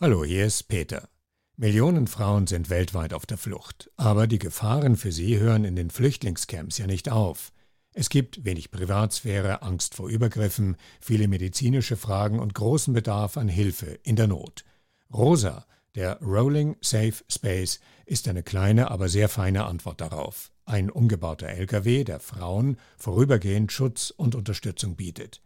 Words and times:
Hallo, 0.00 0.24
hier 0.24 0.44
ist 0.44 0.64
Peter. 0.64 1.08
Millionen 1.56 2.08
Frauen 2.08 2.48
sind 2.48 2.68
weltweit 2.68 3.14
auf 3.14 3.26
der 3.26 3.38
Flucht, 3.38 3.92
aber 3.96 4.26
die 4.26 4.40
Gefahren 4.40 4.96
für 4.96 5.12
sie 5.12 5.38
hören 5.38 5.64
in 5.64 5.76
den 5.76 5.88
Flüchtlingscamps 5.88 6.78
ja 6.78 6.88
nicht 6.88 7.12
auf. 7.12 7.52
Es 7.92 8.08
gibt 8.08 8.44
wenig 8.44 8.72
Privatsphäre, 8.72 9.62
Angst 9.62 9.94
vor 9.94 10.08
Übergriffen, 10.08 10.76
viele 11.00 11.28
medizinische 11.28 11.96
Fragen 11.96 12.40
und 12.40 12.54
großen 12.54 12.92
Bedarf 12.92 13.36
an 13.36 13.46
Hilfe 13.46 14.00
in 14.02 14.16
der 14.16 14.26
Not. 14.26 14.64
Rosa, 15.14 15.64
der 15.94 16.20
Rolling 16.20 16.76
Safe 16.80 17.22
Space, 17.28 17.78
ist 18.04 18.26
eine 18.26 18.42
kleine, 18.42 18.90
aber 18.90 19.08
sehr 19.08 19.28
feine 19.28 19.64
Antwort 19.64 20.00
darauf. 20.00 20.50
Ein 20.64 20.90
umgebauter 20.90 21.46
LKW, 21.50 22.02
der 22.02 22.18
Frauen 22.18 22.78
vorübergehend 22.96 23.70
Schutz 23.70 24.10
und 24.10 24.34
Unterstützung 24.34 24.96
bietet. 24.96 25.40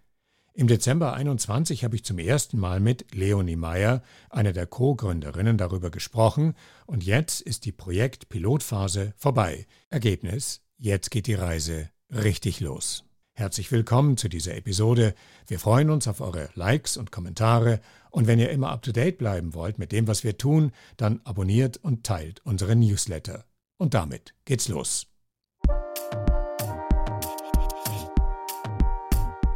Im 0.58 0.66
Dezember 0.66 1.12
21 1.12 1.84
habe 1.84 1.94
ich 1.94 2.04
zum 2.04 2.18
ersten 2.18 2.58
Mal 2.58 2.80
mit 2.80 3.14
Leonie 3.14 3.54
Meyer, 3.54 4.02
einer 4.28 4.52
der 4.52 4.66
Co-Gründerinnen, 4.66 5.56
darüber 5.56 5.88
gesprochen 5.90 6.54
und 6.84 7.04
jetzt 7.04 7.40
ist 7.40 7.64
die 7.64 7.70
Projekt-Pilotphase 7.70 9.14
vorbei. 9.16 9.68
Ergebnis: 9.88 10.62
Jetzt 10.76 11.12
geht 11.12 11.28
die 11.28 11.34
Reise 11.34 11.90
richtig 12.10 12.58
los. 12.58 13.04
Herzlich 13.34 13.70
willkommen 13.70 14.16
zu 14.16 14.28
dieser 14.28 14.56
Episode. 14.56 15.14
Wir 15.46 15.60
freuen 15.60 15.90
uns 15.90 16.08
auf 16.08 16.20
eure 16.20 16.50
Likes 16.54 16.96
und 16.96 17.12
Kommentare 17.12 17.80
und 18.10 18.26
wenn 18.26 18.40
ihr 18.40 18.50
immer 18.50 18.70
up 18.70 18.82
to 18.82 18.90
date 18.90 19.18
bleiben 19.18 19.54
wollt 19.54 19.78
mit 19.78 19.92
dem, 19.92 20.08
was 20.08 20.24
wir 20.24 20.38
tun, 20.38 20.72
dann 20.96 21.20
abonniert 21.22 21.76
und 21.76 22.02
teilt 22.02 22.44
unsere 22.44 22.74
Newsletter. 22.74 23.44
Und 23.76 23.94
damit 23.94 24.34
geht's 24.44 24.66
los. 24.66 25.06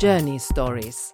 Journey 0.03 0.41
Stories. 0.41 1.13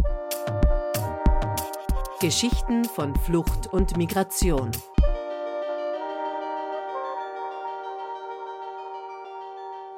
Geschichten 2.22 2.86
von 2.86 3.14
Flucht 3.16 3.66
und 3.66 3.98
Migration. 3.98 4.70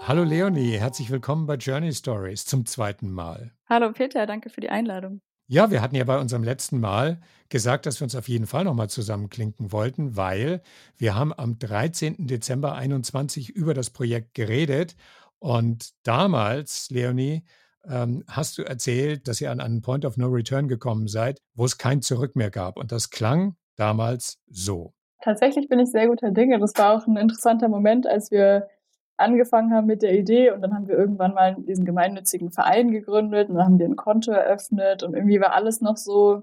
Hallo 0.01 0.25
Leonie, 0.25 0.73
herzlich 0.73 1.09
willkommen 1.09 1.47
bei 1.47 1.55
Journey 1.55 1.93
Stories 1.93 2.45
zum 2.47 2.67
zweiten 2.67 3.13
Mal. 3.13 3.53
Hallo 3.69 3.93
Peter, 3.93 4.27
danke 4.27 4.51
für 4.51 4.61
die 4.61 4.71
Einladung. 4.71 5.21
Ja, 5.47 5.71
wir 5.71 5.83
hatten 5.83 5.95
ja 5.95 6.03
bei 6.03 6.19
unserem 6.19 6.43
letzten 6.43 6.81
Mal 6.81 7.21
gesagt, 7.49 7.87
dass 7.87 8.01
wir 8.01 8.07
uns 8.07 8.17
auf 8.17 8.27
jeden 8.29 8.49
Fall 8.49 8.65
nochmal 8.65 8.91
zusammenklinken 8.91 9.71
wollten, 9.71 10.17
weil 10.17 10.63
wir 10.97 11.15
haben 11.15 11.33
am 11.33 11.61
13. 11.61 12.27
Dezember 12.27 12.75
21 12.75 13.51
über 13.51 13.73
das 13.73 13.91
Projekt 13.91 14.35
geredet 14.35 14.97
und 15.39 15.91
damals, 16.03 16.91
Leonie, 16.91 17.45
ähm, 17.89 18.25
hast 18.29 18.59
du 18.59 18.63
erzählt, 18.63 19.29
dass 19.29 19.41
ihr 19.41 19.51
an 19.51 19.61
einen 19.61 19.83
Point 19.83 20.05
of 20.05 20.17
No 20.17 20.29
Return 20.29 20.69
gekommen 20.69 21.09
seid, 21.09 21.41
wo 21.55 21.65
es 21.65 21.79
kein 21.79 22.03
Zurück 22.03 22.37
mehr 22.37 22.51
gab. 22.51 22.77
Und 22.77 22.93
das 22.93 23.11
klang 23.11 23.57
damals 23.77 24.39
so. 24.47 24.93
Tatsächlich 25.23 25.69
bin 25.69 25.79
ich 25.79 25.91
sehr 25.91 26.09
guter 26.09 26.31
Dinge. 26.31 26.59
Das 26.59 26.73
war 26.77 26.95
auch 26.95 27.07
ein 27.07 27.17
interessanter 27.17 27.69
Moment, 27.69 28.07
als 28.07 28.31
wir 28.31 28.69
angefangen 29.17 29.73
haben 29.73 29.87
mit 29.87 30.03
der 30.03 30.19
Idee 30.19 30.51
und 30.51 30.63
dann 30.63 30.75
haben 30.75 30.89
wir 30.89 30.97
irgendwann 30.97 31.35
mal 31.35 31.55
diesen 31.59 31.85
gemeinnützigen 31.85 32.51
Verein 32.51 32.91
gegründet 32.91 33.51
und 33.51 33.57
dann 33.57 33.65
haben 33.67 33.79
wir 33.79 33.87
ein 33.87 33.97
Konto 33.97 34.33
eröffnet 34.33 35.03
und 35.03 35.15
irgendwie 35.15 35.41
war 35.41 35.53
alles 35.53 35.83
noch 35.83 35.99
so 35.99 36.43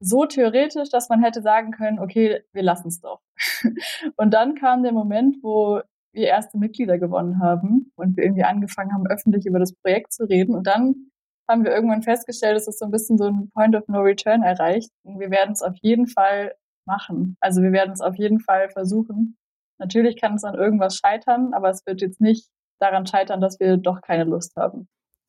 so 0.00 0.26
theoretisch, 0.26 0.90
dass 0.90 1.08
man 1.08 1.22
hätte 1.22 1.42
sagen 1.42 1.72
können, 1.72 1.98
okay, 1.98 2.42
wir 2.52 2.62
lassen 2.62 2.88
es 2.88 3.00
doch. 3.00 3.20
und 4.16 4.32
dann 4.32 4.54
kam 4.54 4.82
der 4.82 4.92
Moment, 4.92 5.38
wo 5.42 5.80
wir 6.18 6.26
erste 6.26 6.58
Mitglieder 6.58 6.98
gewonnen 6.98 7.40
haben 7.40 7.92
und 7.96 8.16
wir 8.16 8.24
irgendwie 8.24 8.44
angefangen 8.44 8.92
haben, 8.92 9.06
öffentlich 9.06 9.46
über 9.46 9.58
das 9.58 9.72
Projekt 9.72 10.12
zu 10.12 10.24
reden. 10.24 10.54
Und 10.54 10.66
dann 10.66 11.10
haben 11.48 11.64
wir 11.64 11.72
irgendwann 11.72 12.02
festgestellt, 12.02 12.56
dass 12.56 12.68
es 12.68 12.78
so 12.78 12.84
ein 12.84 12.90
bisschen 12.90 13.16
so 13.16 13.24
ein 13.24 13.50
Point 13.50 13.74
of 13.74 13.86
No 13.88 14.00
Return 14.00 14.42
erreicht. 14.42 14.90
Und 15.04 15.18
wir 15.20 15.30
werden 15.30 15.52
es 15.52 15.62
auf 15.62 15.76
jeden 15.80 16.06
Fall 16.06 16.54
machen. 16.86 17.36
Also 17.40 17.62
wir 17.62 17.72
werden 17.72 17.92
es 17.92 18.00
auf 18.00 18.16
jeden 18.16 18.40
Fall 18.40 18.68
versuchen. 18.70 19.36
Natürlich 19.78 20.20
kann 20.20 20.34
es 20.34 20.44
an 20.44 20.54
irgendwas 20.54 20.96
scheitern, 20.96 21.52
aber 21.54 21.70
es 21.70 21.86
wird 21.86 22.00
jetzt 22.00 22.20
nicht 22.20 22.48
daran 22.80 23.06
scheitern, 23.06 23.40
dass 23.40 23.60
wir 23.60 23.76
doch 23.76 24.02
keine 24.02 24.24
Lust 24.24 24.56
haben. 24.56 24.88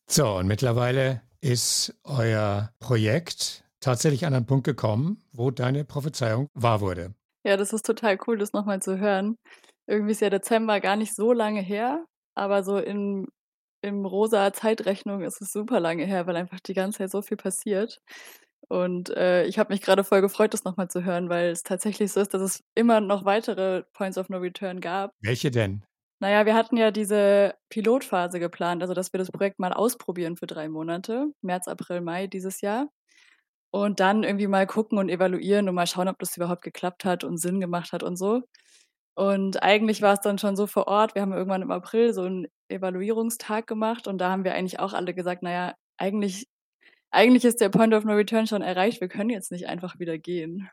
So, 0.09 0.37
und 0.37 0.47
mittlerweile 0.47 1.21
ist 1.41 1.95
euer 2.03 2.71
Projekt 2.79 3.63
tatsächlich 3.79 4.25
an 4.25 4.33
einen 4.33 4.45
Punkt 4.45 4.65
gekommen, 4.65 5.21
wo 5.31 5.51
deine 5.51 5.85
Prophezeiung 5.85 6.47
wahr 6.53 6.81
wurde. 6.81 7.13
Ja, 7.45 7.55
das 7.55 7.71
ist 7.71 7.85
total 7.85 8.17
cool, 8.27 8.37
das 8.37 8.53
nochmal 8.53 8.81
zu 8.81 8.97
hören 8.97 9.37
irgendwie 9.89 10.11
ist 10.11 10.21
ja 10.21 10.29
Dezember 10.29 10.79
gar 10.79 10.95
nicht 10.95 11.15
so 11.15 11.33
lange 11.33 11.61
her, 11.61 12.05
aber 12.35 12.63
so 12.63 12.77
in, 12.77 13.27
im 13.81 14.05
rosa 14.05 14.53
Zeitrechnung 14.53 15.23
ist 15.23 15.41
es 15.41 15.51
super 15.51 15.79
lange 15.79 16.05
her, 16.05 16.27
weil 16.27 16.35
einfach 16.35 16.59
die 16.59 16.75
ganze 16.75 16.99
Zeit 16.99 17.11
so 17.11 17.21
viel 17.21 17.37
passiert. 17.37 17.99
Und 18.67 19.09
äh, 19.09 19.45
ich 19.45 19.57
habe 19.57 19.73
mich 19.73 19.81
gerade 19.81 20.03
voll 20.03 20.21
gefreut, 20.21 20.53
das 20.53 20.63
nochmal 20.63 20.89
zu 20.89 21.03
hören, 21.03 21.29
weil 21.29 21.49
es 21.49 21.63
tatsächlich 21.63 22.11
so 22.11 22.19
ist, 22.19 22.35
dass 22.35 22.41
es 22.41 22.63
immer 22.75 23.01
noch 23.01 23.25
weitere 23.25 23.83
Points 23.93 24.19
of 24.19 24.29
No 24.29 24.37
Return 24.37 24.79
gab. 24.79 25.11
Welche 25.21 25.49
denn? 25.49 25.83
Naja, 26.19 26.45
wir 26.45 26.53
hatten 26.53 26.77
ja 26.77 26.91
diese 26.91 27.55
Pilotphase 27.69 28.39
geplant, 28.39 28.83
also 28.83 28.93
dass 28.93 29.11
wir 29.11 29.17
das 29.17 29.31
Projekt 29.31 29.57
mal 29.57 29.73
ausprobieren 29.73 30.35
für 30.35 30.45
drei 30.45 30.69
Monate, 30.69 31.31
März, 31.41 31.67
April, 31.67 32.01
Mai 32.01 32.27
dieses 32.27 32.61
Jahr. 32.61 32.89
Und 33.71 33.99
dann 33.99 34.23
irgendwie 34.23 34.47
mal 34.47 34.67
gucken 34.67 34.97
und 34.99 35.09
evaluieren 35.09 35.69
und 35.69 35.75
mal 35.75 35.87
schauen, 35.87 36.07
ob 36.07 36.19
das 36.19 36.35
überhaupt 36.37 36.63
geklappt 36.63 37.05
hat 37.05 37.23
und 37.23 37.37
Sinn 37.37 37.59
gemacht 37.59 37.91
hat 37.91 38.03
und 38.03 38.17
so. 38.17 38.43
Und 39.19 39.61
eigentlich 39.61 40.01
war 40.01 40.13
es 40.13 40.21
dann 40.21 40.37
schon 40.37 40.55
so 40.55 40.65
vor 40.65 40.87
Ort. 40.87 41.13
Wir 41.13 41.21
haben 41.21 41.33
irgendwann 41.33 41.61
im 41.61 41.71
April 41.71 42.13
so 42.13 42.21
einen 42.21 42.47
Evaluierungstag 42.69 43.67
gemacht 43.67 44.07
und 44.07 44.17
da 44.17 44.31
haben 44.31 44.45
wir 44.45 44.53
eigentlich 44.53 44.79
auch 44.79 44.93
alle 44.93 45.13
gesagt, 45.13 45.43
naja, 45.43 45.73
eigentlich, 45.97 46.47
eigentlich 47.11 47.43
ist 47.43 47.59
der 47.59 47.67
Point 47.67 47.93
of 47.93 48.05
No 48.05 48.13
Return 48.13 48.47
schon 48.47 48.61
erreicht. 48.61 49.01
Wir 49.01 49.09
können 49.09 49.29
jetzt 49.29 49.51
nicht 49.51 49.67
einfach 49.67 49.99
wieder 49.99 50.17
gehen. 50.17 50.69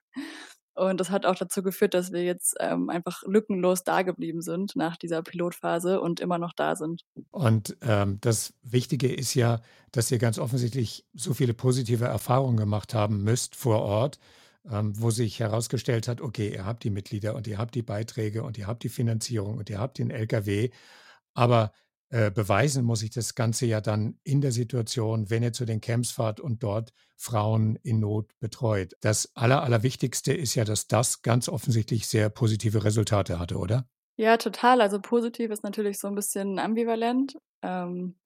Und 0.76 1.00
das 1.00 1.10
hat 1.10 1.26
auch 1.26 1.34
dazu 1.34 1.64
geführt, 1.64 1.94
dass 1.94 2.12
wir 2.12 2.22
jetzt 2.22 2.54
ähm, 2.60 2.88
einfach 2.88 3.24
lückenlos 3.26 3.82
da 3.82 4.02
geblieben 4.02 4.42
sind 4.42 4.76
nach 4.76 4.96
dieser 4.96 5.22
Pilotphase 5.22 6.00
und 6.00 6.20
immer 6.20 6.38
noch 6.38 6.52
da 6.52 6.76
sind. 6.76 7.02
Und 7.32 7.76
ähm, 7.80 8.18
das 8.20 8.54
Wichtige 8.62 9.12
ist 9.12 9.34
ja, 9.34 9.60
dass 9.90 10.08
ihr 10.12 10.18
ganz 10.18 10.38
offensichtlich 10.38 11.04
so 11.14 11.34
viele 11.34 11.52
positive 11.52 12.04
Erfahrungen 12.04 12.58
gemacht 12.58 12.94
haben 12.94 13.24
müsst 13.24 13.56
vor 13.56 13.80
Ort, 13.82 14.20
wo 14.68 15.10
sich 15.10 15.40
herausgestellt 15.40 16.08
hat, 16.08 16.20
okay, 16.20 16.52
ihr 16.52 16.64
habt 16.64 16.84
die 16.84 16.90
Mitglieder 16.90 17.34
und 17.34 17.46
ihr 17.46 17.58
habt 17.58 17.74
die 17.74 17.82
Beiträge 17.82 18.42
und 18.42 18.58
ihr 18.58 18.66
habt 18.66 18.82
die 18.82 18.88
Finanzierung 18.88 19.58
und 19.58 19.70
ihr 19.70 19.78
habt 19.78 19.98
den 19.98 20.10
LKW, 20.10 20.70
aber 21.34 21.72
äh, 22.08 22.30
beweisen 22.30 22.84
muss 22.84 23.02
ich 23.02 23.10
das 23.10 23.34
Ganze 23.34 23.66
ja 23.66 23.80
dann 23.80 24.18
in 24.22 24.40
der 24.40 24.52
Situation, 24.52 25.28
wenn 25.28 25.42
ihr 25.42 25.52
zu 25.52 25.64
den 25.64 25.80
Camps 25.80 26.12
fahrt 26.12 26.38
und 26.38 26.62
dort 26.62 26.92
Frauen 27.16 27.76
in 27.82 27.98
Not 27.98 28.32
betreut. 28.38 28.94
Das 29.00 29.34
Aller, 29.34 29.62
Allerwichtigste 29.62 30.32
ist 30.32 30.54
ja, 30.54 30.64
dass 30.64 30.86
das 30.86 31.22
ganz 31.22 31.48
offensichtlich 31.48 32.06
sehr 32.06 32.28
positive 32.28 32.84
Resultate 32.84 33.38
hatte, 33.38 33.56
oder? 33.56 33.88
Ja, 34.16 34.36
total. 34.36 34.80
Also 34.80 35.00
positiv 35.00 35.50
ist 35.50 35.64
natürlich 35.64 35.98
so 35.98 36.06
ein 36.06 36.14
bisschen 36.14 36.58
ambivalent. 36.58 37.36
Ähm, 37.62 38.16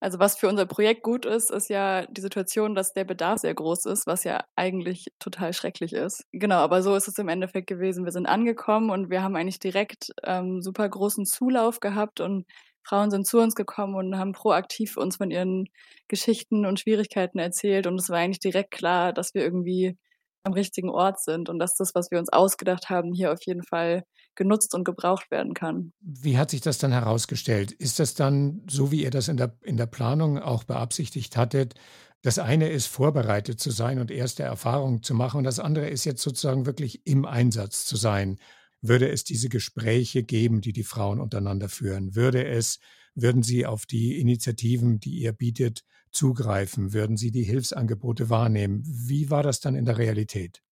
also 0.00 0.18
was 0.18 0.36
für 0.36 0.48
unser 0.48 0.66
Projekt 0.66 1.02
gut 1.02 1.26
ist, 1.26 1.50
ist 1.50 1.68
ja 1.68 2.06
die 2.06 2.20
Situation, 2.22 2.74
dass 2.74 2.94
der 2.94 3.04
Bedarf 3.04 3.40
sehr 3.40 3.54
groß 3.54 3.86
ist, 3.86 4.06
was 4.06 4.24
ja 4.24 4.44
eigentlich 4.56 5.06
total 5.18 5.52
schrecklich 5.52 5.92
ist. 5.92 6.24
Genau, 6.32 6.56
aber 6.56 6.82
so 6.82 6.94
ist 6.96 7.08
es 7.08 7.18
im 7.18 7.28
Endeffekt 7.28 7.66
gewesen. 7.66 8.04
Wir 8.04 8.12
sind 8.12 8.26
angekommen 8.26 8.90
und 8.90 9.10
wir 9.10 9.22
haben 9.22 9.36
eigentlich 9.36 9.58
direkt 9.60 10.10
ähm, 10.24 10.62
super 10.62 10.88
großen 10.88 11.26
Zulauf 11.26 11.80
gehabt 11.80 12.20
und 12.20 12.46
Frauen 12.82 13.10
sind 13.10 13.26
zu 13.26 13.38
uns 13.40 13.54
gekommen 13.54 13.94
und 13.94 14.16
haben 14.18 14.32
proaktiv 14.32 14.96
uns 14.96 15.16
von 15.16 15.30
ihren 15.30 15.66
Geschichten 16.08 16.64
und 16.64 16.80
Schwierigkeiten 16.80 17.38
erzählt 17.38 17.86
und 17.86 18.00
es 18.00 18.08
war 18.08 18.18
eigentlich 18.18 18.40
direkt 18.40 18.70
klar, 18.70 19.12
dass 19.12 19.34
wir 19.34 19.42
irgendwie 19.42 19.98
am 20.44 20.54
richtigen 20.54 20.88
Ort 20.90 21.20
sind 21.20 21.50
und 21.50 21.58
dass 21.58 21.74
das, 21.76 21.94
was 21.94 22.10
wir 22.10 22.18
uns 22.18 22.32
ausgedacht 22.32 22.88
haben, 22.88 23.12
hier 23.12 23.32
auf 23.32 23.40
jeden 23.44 23.62
Fall 23.62 24.04
genutzt 24.34 24.74
und 24.74 24.84
gebraucht 24.84 25.30
werden 25.30 25.54
kann. 25.54 25.92
Wie 26.00 26.38
hat 26.38 26.50
sich 26.50 26.60
das 26.60 26.78
dann 26.78 26.92
herausgestellt? 26.92 27.72
Ist 27.72 27.98
das 27.98 28.14
dann 28.14 28.62
so, 28.68 28.90
wie 28.90 29.02
ihr 29.02 29.10
das 29.10 29.28
in 29.28 29.36
der, 29.36 29.56
in 29.62 29.76
der 29.76 29.86
Planung 29.86 30.38
auch 30.38 30.64
beabsichtigt 30.64 31.36
hattet? 31.36 31.74
Das 32.22 32.38
eine 32.38 32.68
ist, 32.68 32.86
vorbereitet 32.86 33.60
zu 33.60 33.70
sein 33.70 33.98
und 33.98 34.10
erste 34.10 34.42
Erfahrungen 34.42 35.02
zu 35.02 35.14
machen 35.14 35.38
und 35.38 35.44
das 35.44 35.58
andere 35.58 35.88
ist 35.88 36.04
jetzt 36.04 36.22
sozusagen 36.22 36.66
wirklich 36.66 37.06
im 37.06 37.24
Einsatz 37.24 37.86
zu 37.86 37.96
sein. 37.96 38.38
Würde 38.82 39.08
es 39.10 39.24
diese 39.24 39.48
Gespräche 39.48 40.22
geben, 40.22 40.60
die 40.60 40.72
die 40.72 40.84
Frauen 40.84 41.20
untereinander 41.20 41.68
führen? 41.68 42.14
Würde 42.14 42.46
es, 42.46 42.78
würden 43.14 43.42
sie 43.42 43.66
auf 43.66 43.86
die 43.86 44.20
Initiativen, 44.20 45.00
die 45.00 45.18
ihr 45.18 45.32
bietet, 45.32 45.82
zugreifen? 46.10 46.92
Würden 46.92 47.16
sie 47.16 47.30
die 47.30 47.42
Hilfsangebote 47.42 48.30
wahrnehmen? 48.30 48.82
Wie 48.84 49.30
war 49.30 49.42
das 49.42 49.60
dann 49.60 49.74
in 49.74 49.84
der 49.84 49.98
Realität? 49.98 50.62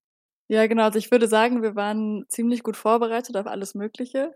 Ja, 0.49 0.67
genau. 0.67 0.85
Also 0.85 0.99
ich 0.99 1.11
würde 1.11 1.29
sagen, 1.29 1.63
wir 1.63 1.77
waren 1.77 2.25
ziemlich 2.29 2.63
gut 2.63 2.77
vorbereitet 2.77 3.37
auf 3.37 3.47
alles 3.47 3.75
Mögliche. 3.75 4.35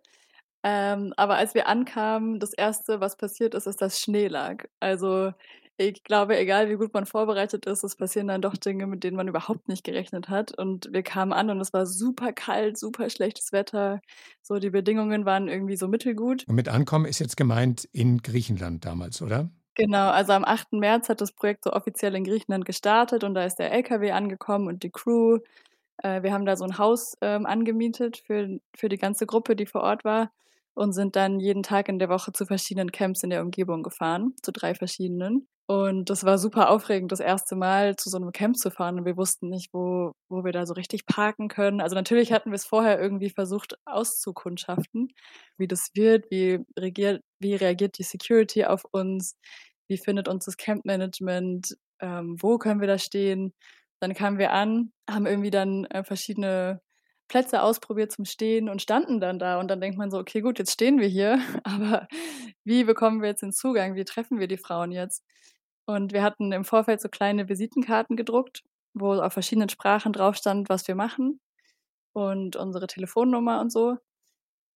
Ähm, 0.62 1.12
aber 1.16 1.36
als 1.36 1.54
wir 1.54 1.66
ankamen, 1.66 2.38
das 2.38 2.52
Erste, 2.52 3.00
was 3.00 3.16
passiert 3.16 3.54
ist, 3.54 3.66
ist, 3.66 3.82
dass 3.82 4.00
Schnee 4.00 4.28
lag. 4.28 4.64
Also 4.78 5.32
ich 5.78 6.04
glaube, 6.04 6.38
egal 6.38 6.68
wie 6.68 6.76
gut 6.76 6.92
man 6.94 7.06
vorbereitet 7.06 7.66
ist, 7.66 7.82
es 7.82 7.96
passieren 7.96 8.28
dann 8.28 8.42
doch 8.42 8.56
Dinge, 8.56 8.86
mit 8.86 9.02
denen 9.02 9.16
man 9.16 9.26
überhaupt 9.26 9.68
nicht 9.68 9.84
gerechnet 9.84 10.28
hat. 10.28 10.56
Und 10.56 10.88
wir 10.92 11.02
kamen 11.02 11.32
an 11.32 11.50
und 11.50 11.60
es 11.60 11.72
war 11.72 11.86
super 11.86 12.32
kalt, 12.32 12.78
super 12.78 13.10
schlechtes 13.10 13.52
Wetter. 13.52 14.00
So, 14.42 14.58
die 14.58 14.70
Bedingungen 14.70 15.24
waren 15.24 15.48
irgendwie 15.48 15.76
so 15.76 15.88
mittelgut. 15.88 16.44
Und 16.46 16.54
mit 16.54 16.68
Ankommen 16.68 17.06
ist 17.06 17.18
jetzt 17.18 17.36
gemeint 17.36 17.88
in 17.92 18.18
Griechenland 18.18 18.84
damals, 18.84 19.22
oder? 19.22 19.50
Genau, 19.74 20.10
also 20.10 20.32
am 20.32 20.44
8. 20.44 20.74
März 20.74 21.08
hat 21.08 21.22
das 21.22 21.32
Projekt 21.32 21.64
so 21.64 21.72
offiziell 21.72 22.14
in 22.14 22.24
Griechenland 22.24 22.66
gestartet 22.66 23.24
und 23.24 23.34
da 23.34 23.44
ist 23.44 23.56
der 23.56 23.72
LKW 23.72 24.10
angekommen 24.10 24.68
und 24.68 24.82
die 24.82 24.90
Crew 24.90 25.38
Äh, 25.98 26.22
wir 26.22 26.32
haben 26.32 26.46
da 26.46 26.56
so 26.56 26.64
ein 26.64 26.78
Haus 26.78 27.16
ähm, 27.20 27.46
angemietet 27.46 28.22
für, 28.26 28.58
für 28.76 28.88
die 28.88 28.98
ganze 28.98 29.26
Gruppe, 29.26 29.56
die 29.56 29.66
vor 29.66 29.82
Ort 29.82 30.04
war 30.04 30.32
und 30.74 30.92
sind 30.92 31.16
dann 31.16 31.40
jeden 31.40 31.62
Tag 31.62 31.88
in 31.88 31.98
der 31.98 32.08
Woche 32.08 32.32
zu 32.32 32.46
verschiedenen 32.46 32.92
Camps 32.92 33.22
in 33.22 33.30
der 33.30 33.42
Umgebung 33.42 33.82
gefahren, 33.82 34.34
zu 34.42 34.52
drei 34.52 34.74
verschiedenen. 34.74 35.48
Und 35.66 36.10
das 36.10 36.24
war 36.24 36.38
super 36.38 36.70
aufregend, 36.70 37.12
das 37.12 37.20
erste 37.20 37.54
Mal 37.56 37.96
zu 37.96 38.10
so 38.10 38.16
einem 38.16 38.32
Camp 38.32 38.56
zu 38.56 38.70
fahren. 38.70 38.98
Und 38.98 39.04
wir 39.04 39.16
wussten 39.16 39.48
nicht, 39.48 39.72
wo, 39.72 40.12
wo 40.28 40.44
wir 40.44 40.52
da 40.52 40.66
so 40.66 40.74
richtig 40.74 41.06
parken 41.06 41.48
können. 41.48 41.80
Also 41.80 41.94
natürlich 41.94 42.32
hatten 42.32 42.50
wir 42.50 42.56
es 42.56 42.64
vorher 42.64 43.00
irgendwie 43.00 43.30
versucht 43.30 43.76
auszukundschaften, 43.84 45.08
wie 45.58 45.68
das 45.68 45.90
wird, 45.94 46.30
wie 46.30 46.58
reagiert, 46.78 47.22
wie 47.38 47.54
reagiert 47.54 47.98
die 47.98 48.02
Security 48.02 48.64
auf 48.64 48.84
uns, 48.90 49.36
wie 49.88 49.98
findet 49.98 50.28
uns 50.28 50.44
das 50.46 50.56
Campmanagement, 50.56 51.76
ähm, 52.00 52.36
wo 52.40 52.58
können 52.58 52.80
wir 52.80 52.88
da 52.88 52.98
stehen. 52.98 53.54
Dann 54.02 54.14
kamen 54.14 54.38
wir 54.38 54.52
an, 54.52 54.93
haben 55.08 55.26
irgendwie 55.26 55.52
dann 55.52 55.84
äh, 55.84 56.02
verschiedene 56.02 56.81
Plätze 57.28 57.62
ausprobiert 57.62 58.10
zum 58.10 58.25
Stehen 58.25 58.69
und 58.69 58.82
standen 58.82 59.20
dann 59.20 59.38
da. 59.38 59.60
Und 59.60 59.69
dann 59.69 59.81
denkt 59.81 59.96
man 59.96 60.10
so, 60.10 60.19
okay, 60.19 60.40
gut, 60.40 60.58
jetzt 60.58 60.72
stehen 60.72 60.99
wir 60.99 61.06
hier, 61.06 61.38
aber 61.64 62.08
wie 62.64 62.82
bekommen 62.82 63.22
wir 63.22 63.28
jetzt 63.28 63.43
den 63.43 63.52
Zugang? 63.52 63.94
Wie 63.94 64.04
treffen 64.04 64.40
wir 64.40 64.49
die 64.49 64.56
Frauen 64.58 64.90
jetzt? 64.90 65.25
Und 65.87 66.12
wir 66.12 66.25
hatten 66.25 66.50
im 66.50 66.64
Vorfeld 66.64 67.00
so 67.00 67.08
kleine 67.08 67.49
Visitenkarten 67.49 68.16
gedruckt, 68.16 68.64
wo 68.93 69.14
auf 69.14 69.32
verschiedenen 69.32 69.69
Sprachen 69.69 70.12
drauf 70.12 70.37
stand, 70.37 70.69
was 70.69 70.88
wir 70.88 70.96
machen 70.96 71.40
und 72.12 72.56
unsere 72.56 72.88
Telefonnummer 72.88 73.60
und 73.60 73.70
so. 73.72 73.98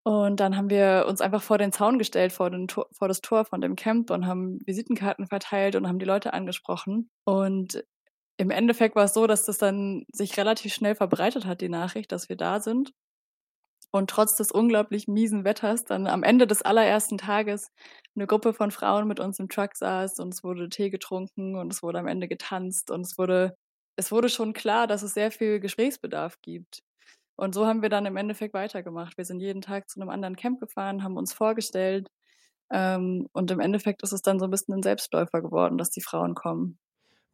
Und 0.04 0.38
dann 0.38 0.56
haben 0.56 0.70
wir 0.70 1.06
uns 1.08 1.20
einfach 1.20 1.42
vor 1.42 1.58
den 1.58 1.72
Zaun 1.72 1.98
gestellt, 1.98 2.32
vor, 2.32 2.48
den 2.48 2.68
Tor, 2.68 2.86
vor 2.92 3.08
das 3.08 3.22
Tor 3.22 3.44
von 3.44 3.60
dem 3.60 3.74
Camp 3.74 4.10
und 4.12 4.24
haben 4.24 4.60
Visitenkarten 4.64 5.26
verteilt 5.26 5.74
und 5.74 5.88
haben 5.88 5.98
die 5.98 6.06
Leute 6.06 6.32
angesprochen. 6.32 7.10
Und 7.24 7.82
im 8.38 8.50
Endeffekt 8.50 8.96
war 8.96 9.04
es 9.04 9.14
so, 9.14 9.26
dass 9.26 9.44
das 9.44 9.58
dann 9.58 10.04
sich 10.12 10.36
relativ 10.36 10.74
schnell 10.74 10.94
verbreitet 10.94 11.46
hat, 11.46 11.60
die 11.60 11.68
Nachricht, 11.68 12.12
dass 12.12 12.28
wir 12.28 12.36
da 12.36 12.60
sind. 12.60 12.92
Und 13.92 14.10
trotz 14.10 14.34
des 14.36 14.50
unglaublich 14.52 15.08
miesen 15.08 15.44
Wetters 15.44 15.84
dann 15.84 16.06
am 16.06 16.22
Ende 16.22 16.46
des 16.46 16.62
allerersten 16.62 17.18
Tages 17.18 17.70
eine 18.14 18.26
Gruppe 18.26 18.52
von 18.52 18.70
Frauen 18.70 19.08
mit 19.08 19.20
uns 19.20 19.38
im 19.38 19.48
Truck 19.48 19.76
saß 19.76 20.18
und 20.18 20.34
es 20.34 20.44
wurde 20.44 20.68
Tee 20.68 20.90
getrunken 20.90 21.56
und 21.56 21.72
es 21.72 21.82
wurde 21.82 21.98
am 22.00 22.06
Ende 22.08 22.28
getanzt 22.28 22.90
und 22.90 23.02
es 23.06 23.16
wurde, 23.16 23.56
es 23.96 24.12
wurde 24.12 24.28
schon 24.28 24.52
klar, 24.52 24.86
dass 24.86 25.02
es 25.02 25.14
sehr 25.14 25.30
viel 25.30 25.60
Gesprächsbedarf 25.60 26.40
gibt. 26.42 26.82
Und 27.36 27.54
so 27.54 27.66
haben 27.66 27.82
wir 27.82 27.90
dann 27.90 28.06
im 28.06 28.16
Endeffekt 28.16 28.54
weitergemacht. 28.54 29.16
Wir 29.18 29.24
sind 29.26 29.40
jeden 29.40 29.62
Tag 29.62 29.88
zu 29.90 30.00
einem 30.00 30.10
anderen 30.10 30.36
Camp 30.36 30.60
gefahren, 30.60 31.02
haben 31.04 31.16
uns 31.18 31.32
vorgestellt. 31.34 32.08
Ähm, 32.72 33.28
und 33.32 33.50
im 33.52 33.60
Endeffekt 33.60 34.02
ist 34.04 34.12
es 34.12 34.22
dann 34.22 34.38
so 34.40 34.46
ein 34.46 34.50
bisschen 34.52 34.74
ein 34.74 34.82
Selbstläufer 34.82 35.42
geworden, 35.42 35.78
dass 35.78 35.90
die 35.90 36.02
Frauen 36.02 36.34
kommen. 36.34 36.78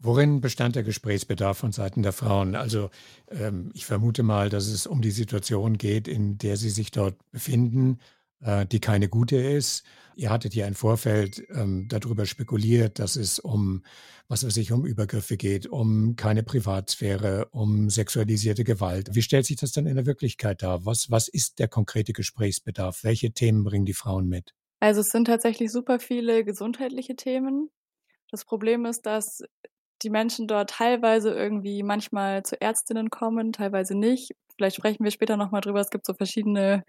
Worin 0.05 0.41
bestand 0.41 0.75
der 0.75 0.83
Gesprächsbedarf 0.83 1.59
von 1.59 1.71
Seiten 1.71 2.03
der 2.03 2.13
Frauen? 2.13 2.57
Also 2.57 2.91
ähm, 3.31 3.71
ich 3.73 3.87
vermute 3.87 4.25
mal, 4.25 4.49
dass 4.49 4.67
es 4.67 4.89
um 4.89 5.01
die 5.01 5.13
Situation 5.13 5.79
geht, 5.79 6.09
in 6.09 6.39
der 6.39 6.57
sie 6.57 6.71
sich 6.71 6.91
dort 6.91 7.15
befinden, 7.31 8.01
äh, 8.41 8.67
die 8.67 8.81
keine 8.81 9.09
gute 9.09 9.37
ist. 9.37 9.85
Ihr 10.17 10.31
hattet 10.31 10.57
ja 10.57 10.67
im 10.67 10.75
Vorfeld 10.75 11.45
ähm, 11.51 11.87
darüber 11.89 12.27
spekuliert, 12.27 12.99
dass 12.99 13.15
es 13.15 13.39
um, 13.39 13.85
was 14.27 14.45
weiß 14.45 14.57
ich, 14.57 14.73
um 14.73 14.85
Übergriffe 14.85 15.37
geht, 15.37 15.69
um 15.69 16.17
keine 16.17 16.43
Privatsphäre, 16.43 17.47
um 17.53 17.89
sexualisierte 17.89 18.65
Gewalt. 18.65 19.15
Wie 19.15 19.23
stellt 19.23 19.47
sich 19.47 19.57
das 19.57 19.71
dann 19.71 19.87
in 19.87 19.95
der 19.95 20.07
Wirklichkeit 20.07 20.65
dar? 20.65 20.85
Was, 20.85 21.13
was 21.13 21.29
ist 21.29 21.61
der 21.61 21.69
konkrete 21.69 22.13
Gesprächsbedarf? 22.13 23.05
Welche 23.05 23.31
Themen 23.31 23.63
bringen 23.63 23.87
die 23.87 23.95
Frauen 23.95 24.29
mit? 24.29 24.53
Also 24.81 25.01
es 25.01 25.11
sind 25.11 25.27
tatsächlich 25.27 25.71
super 25.71 26.01
viele 26.01 26.45
gesundheitliche 26.45 27.15
Themen. 27.15 27.71
Das 28.33 28.45
Problem 28.45 28.85
ist, 28.85 29.07
dass 29.07 29.45
die 30.03 30.11
Menschen 30.11 30.47
dort 30.49 30.71
teilweise 30.71 31.31
irgendwie 31.33 31.83
manchmal 31.83 32.43
zu 32.45 32.61
Ärztinnen 32.61 33.11
kommen, 33.11 33.53
teilweise 33.53 33.97
nicht. 33.97 34.33
Vielleicht 34.57 34.77
sprechen 34.77 35.05
wir 35.05 35.11
später 35.11 35.37
nochmal 35.37 35.61
drüber. 35.63 35.81
Es 35.81 35.91
gibt 35.91 36.07
so 36.07 36.15
verschiedene 36.15 36.85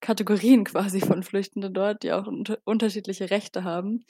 Kategorien 0.00 0.64
quasi 0.64 1.00
von 1.00 1.22
Flüchtenden 1.22 1.74
dort, 1.74 2.02
die 2.02 2.12
auch 2.12 2.26
unter 2.26 2.58
unterschiedliche 2.64 3.30
Rechte 3.30 3.64
haben. 3.64 4.04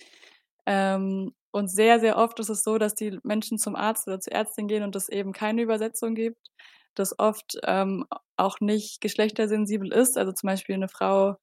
Ähm, 0.66 1.34
und 1.50 1.68
sehr, 1.70 2.00
sehr 2.00 2.16
oft 2.18 2.38
ist 2.40 2.50
es 2.50 2.62
so, 2.62 2.78
dass 2.78 2.94
die 2.94 3.18
Menschen 3.24 3.58
zum 3.58 3.74
Arzt 3.76 4.06
oder 4.06 4.20
zur 4.20 4.32
Ärztin 4.34 4.68
gehen 4.68 4.82
und 4.84 4.94
es 4.96 5.08
eben 5.08 5.32
keine 5.32 5.62
Übersetzung 5.62 6.14
gibt, 6.14 6.48
dass 6.94 7.18
oft 7.18 7.58
ähm, 7.64 8.06
auch 8.36 8.60
nicht 8.60 9.00
geschlechtersensibel 9.00 9.92
ist. 9.92 10.18
Also 10.18 10.32
zum 10.32 10.48
Beispiel 10.48 10.74
eine 10.76 10.88
Frau 10.88 11.36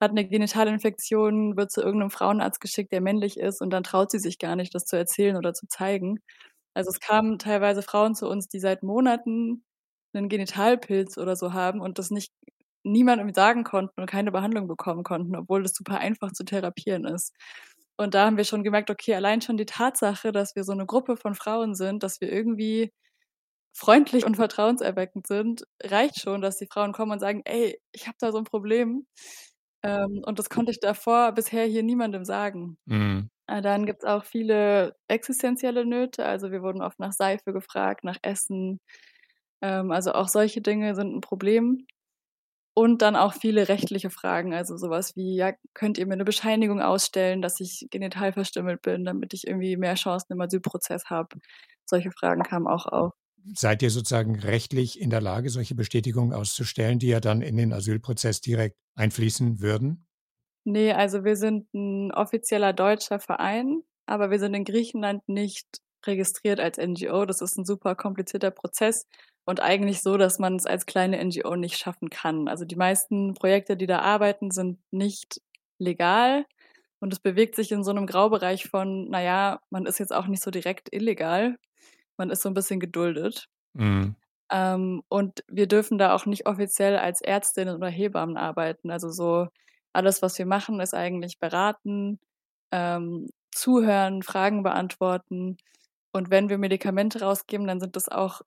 hat 0.00 0.12
eine 0.12 0.26
Genitalinfektion, 0.26 1.56
wird 1.56 1.70
zu 1.72 1.82
irgendeinem 1.82 2.10
Frauenarzt 2.10 2.60
geschickt, 2.60 2.92
der 2.92 3.00
männlich 3.02 3.38
ist, 3.38 3.60
und 3.60 3.70
dann 3.70 3.82
traut 3.84 4.10
sie 4.10 4.18
sich 4.18 4.38
gar 4.38 4.56
nicht, 4.56 4.74
das 4.74 4.84
zu 4.86 4.96
erzählen 4.96 5.36
oder 5.36 5.52
zu 5.54 5.66
zeigen. 5.68 6.20
Also 6.80 6.90
es 6.90 7.00
kamen 7.00 7.38
teilweise 7.38 7.82
Frauen 7.82 8.14
zu 8.14 8.26
uns, 8.28 8.48
die 8.48 8.58
seit 8.60 8.82
Monaten 8.82 9.64
einen 10.14 10.28
Genitalpilz 10.30 11.18
oder 11.18 11.36
so 11.36 11.52
haben 11.52 11.80
und 11.82 11.98
das 11.98 12.10
nicht 12.10 12.32
niemandem 12.84 13.32
sagen 13.34 13.64
konnten 13.64 14.00
und 14.00 14.06
keine 14.10 14.32
Behandlung 14.32 14.66
bekommen 14.66 15.04
konnten, 15.04 15.36
obwohl 15.36 15.62
das 15.62 15.74
super 15.74 15.98
einfach 15.98 16.32
zu 16.32 16.44
therapieren 16.44 17.04
ist. 17.04 17.34
Und 17.98 18.14
da 18.14 18.24
haben 18.24 18.38
wir 18.38 18.44
schon 18.44 18.64
gemerkt, 18.64 18.90
okay, 18.90 19.14
allein 19.14 19.42
schon 19.42 19.58
die 19.58 19.66
Tatsache, 19.66 20.32
dass 20.32 20.56
wir 20.56 20.64
so 20.64 20.72
eine 20.72 20.86
Gruppe 20.86 21.18
von 21.18 21.34
Frauen 21.34 21.74
sind, 21.74 22.02
dass 22.02 22.20
wir 22.22 22.32
irgendwie 22.32 22.92
freundlich 23.74 24.24
und 24.26 24.36
vertrauenserweckend 24.36 25.26
sind, 25.26 25.64
reicht 25.82 26.20
schon, 26.20 26.40
dass 26.42 26.56
die 26.58 26.66
Frauen 26.72 26.92
kommen 26.92 27.12
und 27.12 27.20
sagen, 27.20 27.42
ey, 27.44 27.78
ich 27.92 28.06
habe 28.08 28.16
da 28.20 28.32
so 28.32 28.38
ein 28.38 28.44
Problem. 28.44 29.06
Ähm, 29.84 30.22
und 30.26 30.38
das 30.38 30.50
konnte 30.50 30.72
ich 30.72 30.80
davor 30.80 31.32
bisher 31.32 31.66
hier 31.66 31.82
niemandem 31.82 32.24
sagen. 32.24 32.78
Mhm. 32.86 33.30
Äh, 33.50 33.62
dann 33.62 33.86
gibt 33.86 34.04
es 34.04 34.08
auch 34.08 34.24
viele 34.24 34.96
existenzielle 35.08 35.84
Nöte. 35.84 36.24
Also 36.24 36.52
wir 36.52 36.62
wurden 36.62 36.82
oft 36.82 36.98
nach 37.00 37.12
Seife 37.12 37.52
gefragt, 37.52 38.04
nach 38.04 38.18
Essen. 38.22 38.80
Ähm, 39.62 39.90
also 39.92 40.12
auch 40.14 40.28
solche 40.28 40.62
Dinge 40.62 40.94
sind 40.94 41.14
ein 41.16 41.20
Problem. 41.22 41.86
Und 42.74 43.02
dann 43.02 43.16
auch 43.16 43.34
viele 43.34 43.68
rechtliche 43.68 44.10
Fragen, 44.10 44.54
also 44.54 44.76
sowas 44.76 45.16
wie, 45.16 45.36
ja, 45.36 45.52
könnt 45.74 45.98
ihr 45.98 46.06
mir 46.06 46.14
eine 46.14 46.24
Bescheinigung 46.24 46.80
ausstellen, 46.80 47.42
dass 47.42 47.60
ich 47.60 47.86
genital 47.90 48.32
verstümmelt 48.32 48.82
bin, 48.82 49.04
damit 49.04 49.34
ich 49.34 49.46
irgendwie 49.46 49.76
mehr 49.76 49.96
Chancen 49.96 50.32
im 50.34 50.40
Asylprozess 50.40 51.06
habe. 51.06 51.38
Solche 51.86 52.12
Fragen 52.12 52.42
kamen 52.44 52.68
auch 52.68 52.86
auf. 52.86 53.14
Seid 53.54 53.82
ihr 53.82 53.90
sozusagen 53.90 54.38
rechtlich 54.38 55.00
in 55.00 55.10
der 55.10 55.20
Lage, 55.20 55.50
solche 55.50 55.74
Bestätigungen 55.74 56.32
auszustellen, 56.32 56.98
die 56.98 57.08
ja 57.08 57.20
dann 57.20 57.42
in 57.42 57.56
den 57.56 57.72
Asylprozess 57.72 58.40
direkt 58.40 58.76
einfließen 58.96 59.60
würden? 59.60 60.06
Nee, 60.64 60.92
also 60.92 61.24
wir 61.24 61.36
sind 61.36 61.72
ein 61.74 62.12
offizieller 62.12 62.72
deutscher 62.72 63.18
Verein, 63.18 63.82
aber 64.06 64.30
wir 64.30 64.38
sind 64.38 64.54
in 64.54 64.64
Griechenland 64.64 65.28
nicht 65.28 65.66
registriert 66.06 66.60
als 66.60 66.78
NGO. 66.78 67.24
Das 67.26 67.40
ist 67.40 67.56
ein 67.56 67.64
super 67.64 67.94
komplizierter 67.94 68.50
Prozess 68.50 69.06
und 69.44 69.60
eigentlich 69.60 70.02
so, 70.02 70.16
dass 70.16 70.38
man 70.38 70.56
es 70.56 70.66
als 70.66 70.86
kleine 70.86 71.22
NGO 71.24 71.56
nicht 71.56 71.78
schaffen 71.78 72.10
kann. 72.10 72.48
Also 72.48 72.64
die 72.64 72.76
meisten 72.76 73.34
Projekte, 73.34 73.76
die 73.76 73.86
da 73.86 74.00
arbeiten, 74.00 74.50
sind 74.50 74.78
nicht 74.90 75.40
legal 75.78 76.44
und 77.00 77.12
es 77.12 77.20
bewegt 77.20 77.56
sich 77.56 77.72
in 77.72 77.82
so 77.82 77.90
einem 77.90 78.06
Graubereich 78.06 78.68
von, 78.68 79.08
naja, 79.08 79.60
man 79.70 79.86
ist 79.86 79.98
jetzt 79.98 80.12
auch 80.12 80.26
nicht 80.26 80.42
so 80.42 80.50
direkt 80.50 80.92
illegal, 80.92 81.56
man 82.16 82.30
ist 82.30 82.42
so 82.42 82.50
ein 82.50 82.54
bisschen 82.54 82.80
geduldet. 82.80 83.48
Mhm. 83.72 84.14
Ähm, 84.52 85.02
und 85.08 85.44
wir 85.48 85.66
dürfen 85.66 85.96
da 85.96 86.14
auch 86.14 86.26
nicht 86.26 86.46
offiziell 86.46 86.98
als 86.98 87.22
Ärztinnen 87.22 87.76
oder 87.76 87.88
Hebammen 87.88 88.36
arbeiten. 88.36 88.90
Also 88.90 89.10
so 89.10 89.48
alles, 89.92 90.22
was 90.22 90.38
wir 90.38 90.46
machen, 90.46 90.80
ist 90.80 90.94
eigentlich 90.94 91.38
beraten, 91.38 92.18
ähm, 92.72 93.28
zuhören, 93.52 94.22
Fragen 94.22 94.62
beantworten. 94.62 95.56
Und 96.12 96.30
wenn 96.30 96.48
wir 96.48 96.58
Medikamente 96.58 97.20
rausgeben, 97.20 97.66
dann 97.66 97.80
sind 97.80 97.96
das 97.96 98.08
auch 98.08 98.42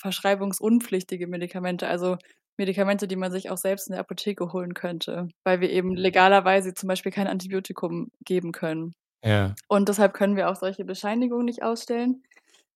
verschreibungsunpflichtige 0.00 1.26
Medikamente, 1.26 1.88
also 1.88 2.16
Medikamente, 2.58 3.06
die 3.06 3.16
man 3.16 3.32
sich 3.32 3.50
auch 3.50 3.58
selbst 3.58 3.88
in 3.88 3.92
der 3.92 4.00
Apotheke 4.00 4.52
holen 4.52 4.74
könnte, 4.74 5.28
weil 5.44 5.60
wir 5.60 5.70
eben 5.70 5.94
legalerweise 5.94 6.72
zum 6.74 6.88
Beispiel 6.88 7.12
kein 7.12 7.26
Antibiotikum 7.26 8.10
geben 8.24 8.52
können. 8.52 8.94
Ja. 9.22 9.54
Und 9.68 9.88
deshalb 9.88 10.14
können 10.14 10.36
wir 10.36 10.48
auch 10.48 10.56
solche 10.56 10.84
Bescheinigungen 10.84 11.44
nicht 11.44 11.62
ausstellen. 11.62 12.22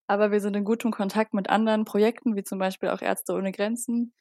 Aber 0.06 0.32
wir 0.32 0.40
sind 0.40 0.56
in 0.56 0.64
gutem 0.64 0.90
Kontakt 0.90 1.34
mit 1.34 1.48
anderen 1.48 1.84
Projekten, 1.84 2.34
wie 2.34 2.42
zum 2.42 2.58
Beispiel 2.58 2.88
auch 2.88 3.00
Ärzte 3.00 3.32
ohne 3.32 3.52
Grenzen, 3.52 4.12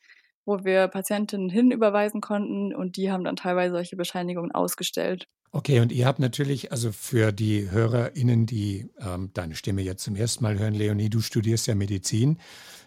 wo 0.45 0.63
wir 0.63 0.87
Patientinnen 0.87 1.49
hinüberweisen 1.49 2.21
konnten 2.21 2.73
und 2.73 2.97
die 2.97 3.11
haben 3.11 3.23
dann 3.23 3.35
teilweise 3.35 3.73
solche 3.73 3.95
Bescheinigungen 3.95 4.51
ausgestellt. 4.51 5.27
Okay, 5.51 5.79
und 5.79 5.91
ihr 5.91 6.05
habt 6.05 6.19
natürlich, 6.19 6.71
also 6.71 6.91
für 6.91 7.31
die 7.31 7.71
HörerInnen, 7.71 8.45
die 8.45 8.91
ähm, 8.99 9.31
deine 9.33 9.55
Stimme 9.55 9.81
jetzt 9.81 10.03
zum 10.03 10.15
ersten 10.15 10.43
Mal 10.43 10.59
hören, 10.59 10.75
Leonie, 10.75 11.09
du 11.09 11.21
studierst 11.21 11.65
ja 11.65 11.73
Medizin. 11.73 12.39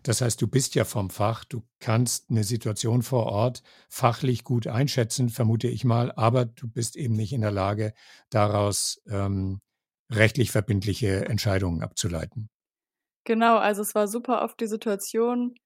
Das 0.04 0.20
heißt, 0.20 0.40
du 0.40 0.46
bist 0.46 0.76
ja 0.76 0.84
vom 0.84 1.10
Fach, 1.10 1.44
du 1.44 1.62
kannst 1.80 2.30
eine 2.30 2.44
Situation 2.44 3.02
vor 3.02 3.26
Ort 3.26 3.64
fachlich 3.88 4.44
gut 4.44 4.68
einschätzen, 4.68 5.28
vermute 5.28 5.66
ich 5.66 5.84
mal, 5.84 6.12
aber 6.12 6.44
du 6.44 6.68
bist 6.68 6.94
eben 6.96 7.14
nicht 7.14 7.32
in 7.32 7.40
der 7.40 7.50
Lage, 7.50 7.94
daraus 8.30 9.02
ähm, 9.08 9.60
rechtlich 10.12 10.52
verbindliche 10.52 11.26
Entscheidungen 11.26 11.82
abzuleiten. 11.82 12.48
Genau, 13.24 13.56
also 13.56 13.82
es 13.82 13.94
war 13.96 14.06
super 14.06 14.42
oft 14.42 14.60
die 14.60 14.66
Situation, 14.66 15.56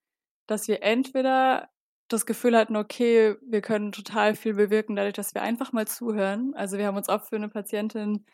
dass 0.47 0.67
wir 0.67 0.83
entweder 0.83 1.69
das 2.09 2.27
Gefühl 2.27 2.57
hatten, 2.57 2.77
okay, 2.77 3.37
wir 3.43 3.61
können 3.63 3.93
total 3.93 4.35
viel 4.37 4.55
bewirken, 4.55 4.97
dadurch, 4.97 5.15
dass 5.15 5.35
wir 5.35 5.43
einfach 5.43 5.73
mal 5.73 5.87
zuhören. 5.87 6.53
Also 6.55 6.79
wir 6.79 6.87
haben 6.87 6.97
uns 6.97 7.09
oft 7.09 7.29
für 7.29 7.37
eine 7.37 7.49
Patientin 7.49 8.25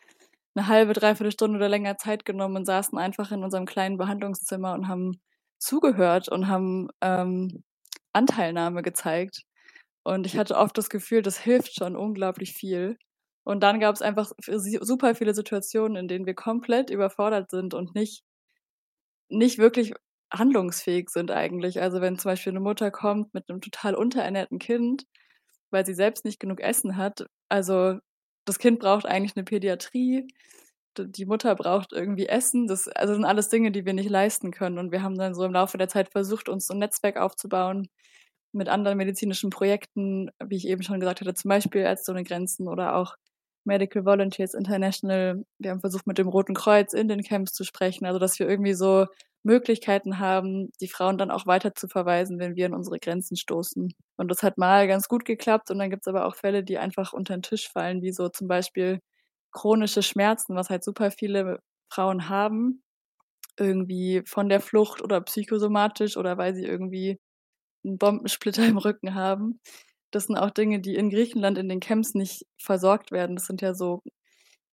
eine 0.55 0.67
halbe, 0.67 0.93
dreiviertel 0.93 1.31
Stunde 1.31 1.57
oder 1.57 1.69
länger 1.69 1.97
Zeit 1.97 2.25
genommen 2.25 2.57
und 2.57 2.65
saßen 2.65 2.97
einfach 2.97 3.31
in 3.31 3.43
unserem 3.43 3.65
kleinen 3.65 3.97
Behandlungszimmer 3.97 4.73
und 4.73 4.87
haben 4.87 5.19
zugehört 5.59 6.29
und 6.29 6.47
haben 6.47 6.89
ähm, 7.01 7.63
Anteilnahme 8.13 8.83
gezeigt. 8.83 9.43
Und 10.03 10.25
ich 10.27 10.37
hatte 10.37 10.57
oft 10.57 10.77
das 10.77 10.89
Gefühl, 10.89 11.21
das 11.21 11.39
hilft 11.39 11.75
schon 11.75 11.95
unglaublich 11.95 12.53
viel. 12.53 12.97
Und 13.45 13.61
dann 13.63 13.79
gab 13.79 13.95
es 13.95 14.01
einfach 14.01 14.31
super 14.47 15.15
viele 15.15 15.33
Situationen, 15.33 15.97
in 15.97 16.07
denen 16.07 16.25
wir 16.25 16.35
komplett 16.35 16.89
überfordert 16.89 17.49
sind 17.51 17.73
und 17.73 17.95
nicht, 17.95 18.23
nicht 19.29 19.57
wirklich 19.57 19.93
handlungsfähig 20.33 21.09
sind 21.09 21.31
eigentlich. 21.31 21.81
Also 21.81 22.01
wenn 22.01 22.17
zum 22.17 22.31
Beispiel 22.31 22.51
eine 22.51 22.59
Mutter 22.59 22.91
kommt 22.91 23.33
mit 23.33 23.49
einem 23.49 23.61
total 23.61 23.95
unterernährten 23.95 24.59
Kind, 24.59 25.05
weil 25.71 25.85
sie 25.85 25.93
selbst 25.93 26.25
nicht 26.25 26.39
genug 26.39 26.61
Essen 26.61 26.97
hat. 26.97 27.25
Also 27.49 27.99
das 28.45 28.59
Kind 28.59 28.79
braucht 28.79 29.05
eigentlich 29.05 29.35
eine 29.37 29.45
Pädiatrie, 29.45 30.27
die 30.97 31.25
Mutter 31.25 31.55
braucht 31.55 31.93
irgendwie 31.93 32.27
Essen. 32.27 32.67
Das 32.67 32.87
also 32.87 33.13
sind 33.13 33.25
alles 33.25 33.49
Dinge, 33.49 33.71
die 33.71 33.85
wir 33.85 33.93
nicht 33.93 34.09
leisten 34.09 34.51
können. 34.51 34.77
Und 34.79 34.91
wir 34.91 35.03
haben 35.03 35.17
dann 35.17 35.35
so 35.35 35.43
im 35.45 35.53
Laufe 35.53 35.77
der 35.77 35.89
Zeit 35.89 36.11
versucht, 36.11 36.49
uns 36.49 36.67
so 36.67 36.73
ein 36.73 36.79
Netzwerk 36.79 37.17
aufzubauen 37.17 37.89
mit 38.53 38.69
anderen 38.69 38.97
medizinischen 38.97 39.49
Projekten, 39.49 40.29
wie 40.45 40.57
ich 40.57 40.67
eben 40.67 40.83
schon 40.83 40.99
gesagt 40.99 41.21
hatte, 41.21 41.33
zum 41.33 41.49
Beispiel 41.49 41.81
Ärzte 41.81 42.11
ohne 42.11 42.23
Grenzen 42.23 42.67
oder 42.67 42.95
auch 42.95 43.15
Medical 43.65 44.05
Volunteers 44.05 44.53
International. 44.53 45.45
Wir 45.59 45.71
haben 45.71 45.79
versucht, 45.81 46.07
mit 46.07 46.17
dem 46.17 46.27
Roten 46.27 46.53
Kreuz 46.53 46.93
in 46.93 47.07
den 47.07 47.23
Camps 47.23 47.53
zu 47.53 47.63
sprechen, 47.63 48.05
also 48.05 48.19
dass 48.19 48.39
wir 48.39 48.47
irgendwie 48.47 48.73
so 48.73 49.07
Möglichkeiten 49.43 50.19
haben, 50.19 50.71
die 50.81 50.87
Frauen 50.87 51.17
dann 51.17 51.31
auch 51.31 51.45
weiter 51.45 51.75
zu 51.75 51.87
verweisen, 51.87 52.39
wenn 52.39 52.55
wir 52.55 52.65
an 52.67 52.73
unsere 52.73 52.99
Grenzen 52.99 53.35
stoßen. 53.35 53.93
Und 54.17 54.27
das 54.29 54.41
hat 54.43 54.57
mal 54.57 54.87
ganz 54.87 55.07
gut 55.07 55.25
geklappt 55.25 55.69
und 55.69 55.79
dann 55.79 55.89
gibt 55.89 56.03
es 56.03 56.07
aber 56.07 56.25
auch 56.25 56.35
Fälle, 56.35 56.63
die 56.63 56.77
einfach 56.77 57.13
unter 57.13 57.35
den 57.35 57.41
Tisch 57.43 57.69
fallen, 57.69 58.01
wie 58.01 58.11
so 58.13 58.29
zum 58.29 58.47
Beispiel 58.47 58.99
chronische 59.51 60.01
Schmerzen, 60.03 60.55
was 60.55 60.69
halt 60.69 60.83
super 60.83 61.11
viele 61.11 61.59
Frauen 61.89 62.29
haben, 62.29 62.83
irgendwie 63.57 64.23
von 64.25 64.49
der 64.49 64.61
Flucht 64.61 65.01
oder 65.01 65.21
psychosomatisch 65.21 66.17
oder 66.17 66.37
weil 66.37 66.55
sie 66.55 66.65
irgendwie 66.65 67.19
einen 67.85 67.97
Bombensplitter 67.97 68.65
im 68.67 68.77
Rücken 68.77 69.15
haben. 69.15 69.59
Das 70.15 70.25
sind 70.25 70.37
auch 70.37 70.51
Dinge, 70.51 70.79
die 70.79 70.95
in 70.95 71.09
Griechenland 71.09 71.57
in 71.57 71.69
den 71.69 71.79
Camps 71.79 72.13
nicht 72.13 72.45
versorgt 72.57 73.11
werden. 73.11 73.35
Das 73.35 73.45
sind 73.45 73.61
ja 73.61 73.73
so 73.73 74.01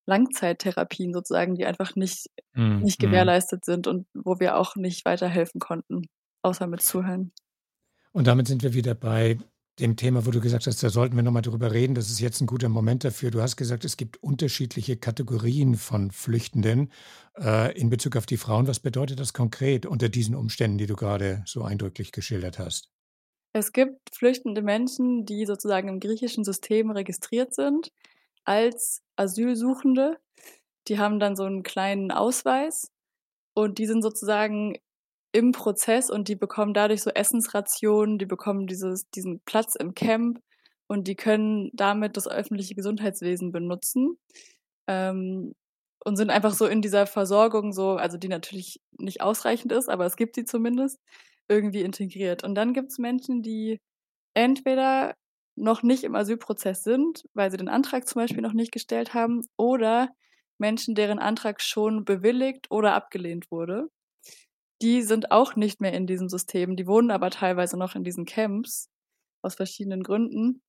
Langzeittherapien 0.07 1.13
sozusagen, 1.13 1.55
die 1.55 1.65
einfach 1.65 1.95
nicht, 1.97 2.27
mm, 2.55 2.79
nicht 2.81 2.99
gewährleistet 2.99 3.65
sind 3.65 3.87
und 3.87 4.07
wo 4.15 4.41
wir 4.41 4.57
auch 4.57 4.77
nicht 4.77 5.05
weiterhelfen 5.05 5.61
konnten, 5.61 6.03
außer 6.43 6.67
mit 6.67 6.83
Zuhören. 6.83 7.33
Und 8.13 8.27
damit 8.27 8.49
sind 8.49 8.63
wir 8.63 8.75
wieder 8.75 8.95
bei 8.95 9.39
dem 9.79 9.97
Thema, 9.97 10.27
wo 10.27 10.31
du 10.31 10.41
gesagt 10.41 10.67
hast, 10.67 10.83
da 10.83 10.91
sollten 10.91 11.17
wir 11.17 11.23
nochmal 11.23 11.43
drüber 11.43 11.73
reden. 11.73 11.95
Das 11.95 12.11
ist 12.11 12.21
jetzt 12.21 12.41
ein 12.41 12.47
guter 12.47 12.69
Moment 12.69 13.05
dafür. 13.05 13.31
Du 13.31 13.41
hast 13.41 13.57
gesagt, 13.57 13.85
es 13.85 13.97
gibt 13.97 14.23
unterschiedliche 14.23 14.97
Kategorien 14.97 15.77
von 15.77 16.11
Flüchtenden 16.11 16.91
äh, 17.39 17.77
in 17.79 17.89
Bezug 17.89 18.17
auf 18.17 18.27
die 18.27 18.37
Frauen. 18.37 18.67
Was 18.67 18.81
bedeutet 18.81 19.21
das 19.21 19.33
konkret 19.33 19.87
unter 19.87 20.09
diesen 20.09 20.35
Umständen, 20.35 20.79
die 20.79 20.87
du 20.87 20.97
gerade 20.97 21.43
so 21.47 21.63
eindrücklich 21.63 22.13
geschildert 22.13 22.59
hast? 22.59 22.91
Es 23.53 23.73
gibt 23.73 24.15
flüchtende 24.15 24.63
Menschen, 24.63 25.27
die 25.27 25.45
sozusagen 25.45 25.89
im 25.89 26.01
griechischen 26.01 26.45
System 26.45 26.91
registriert 26.91 27.55
sind 27.55 27.93
als 28.45 29.03
Asylsuchende. 29.17 30.19
Die 30.89 30.99
haben 30.99 31.19
dann 31.21 31.37
so 31.37 31.45
einen 31.45 31.63
kleinen 31.63 32.13
Ausweis 32.13 32.93
und 33.55 33.79
die 33.79 33.87
sind 33.87 34.03
sozusagen 34.03 34.79
im 35.33 35.53
Prozess 35.53 36.11
und 36.11 36.29
die 36.29 36.37
bekommen 36.37 36.75
dadurch 36.75 37.03
so 37.03 37.11
Essensrationen, 37.11 38.19
die 38.19 38.27
bekommen 38.27 38.67
dieses, 38.67 39.11
diesen 39.11 39.41
Platz 39.45 39.75
im 39.77 39.95
Camp 39.95 40.41
und 40.89 41.07
die 41.09 41.17
können 41.17 41.71
damit 41.75 42.17
das 42.17 42.29
öffentliche 42.29 42.75
Gesundheitswesen 42.75 43.53
benutzen 43.53 44.19
ähm, 44.89 45.55
und 46.05 46.17
sind 46.17 46.31
einfach 46.31 46.55
so 46.55 46.67
in 46.67 46.83
dieser 46.83 47.07
Versorgung 47.07 47.73
so, 47.73 47.93
also 47.93 48.19
die 48.19 48.29
natürlich 48.29 48.81
nicht 48.99 49.21
ausreichend 49.23 49.73
ist, 49.73 49.89
aber 49.89 50.07
es 50.07 50.17
gibt 50.17 50.37
sie 50.37 50.45
zumindest, 50.45 51.01
irgendwie 51.51 51.83
integriert. 51.83 52.45
Und 52.45 52.57
dann 52.57 52.75
gibt 52.75 52.93
es 52.93 52.99
Menschen, 52.99 53.43
die 53.43 53.81
entweder 54.35 55.15
noch 55.57 55.83
nicht 55.83 56.05
im 56.05 56.15
Asylprozess 56.17 56.85
sind, 56.85 57.25
weil 57.35 57.51
sie 57.51 57.59
den 57.59 57.69
Antrag 57.69 58.09
zum 58.09 58.23
Beispiel 58.23 58.43
noch 58.43 58.55
nicht 58.55 58.73
gestellt 58.73 59.15
haben, 59.15 59.43
oder 59.59 60.11
Menschen, 60.59 60.95
deren 60.95 61.19
Antrag 61.21 61.61
schon 61.63 62.05
bewilligt 62.05 62.69
oder 62.71 62.95
abgelehnt 62.95 63.51
wurde 63.51 63.89
die 64.83 65.03
sind 65.03 65.31
auch 65.31 65.57
nicht 65.57 65.81
mehr 65.81 65.93
in 65.93 66.07
diesem 66.07 66.29
System. 66.29 66.77
Die 66.77 66.87
wohnen 66.87 67.11
aber 67.11 67.31
teilweise 67.31 67.77
noch 67.79 67.95
in 67.95 68.05
diesen 68.05 68.25
Camps 68.25 68.89
aus 69.43 69.55
verschiedenen 69.57 70.03
Gründen. 70.03 70.63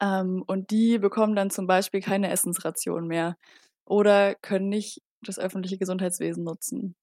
Ähm, 0.00 0.42
und 0.46 0.70
die 0.70 0.98
bekommen 0.98 1.36
dann 1.36 1.50
zum 1.50 1.66
Beispiel 1.66 2.00
keine 2.00 2.30
Essensration 2.30 3.06
mehr 3.06 3.36
oder 3.86 4.34
können 4.36 4.68
nicht 4.68 5.02
das 5.22 5.38
öffentliche 5.38 5.78
Gesundheitswesen 5.78 6.44
nutzen. 6.44 6.96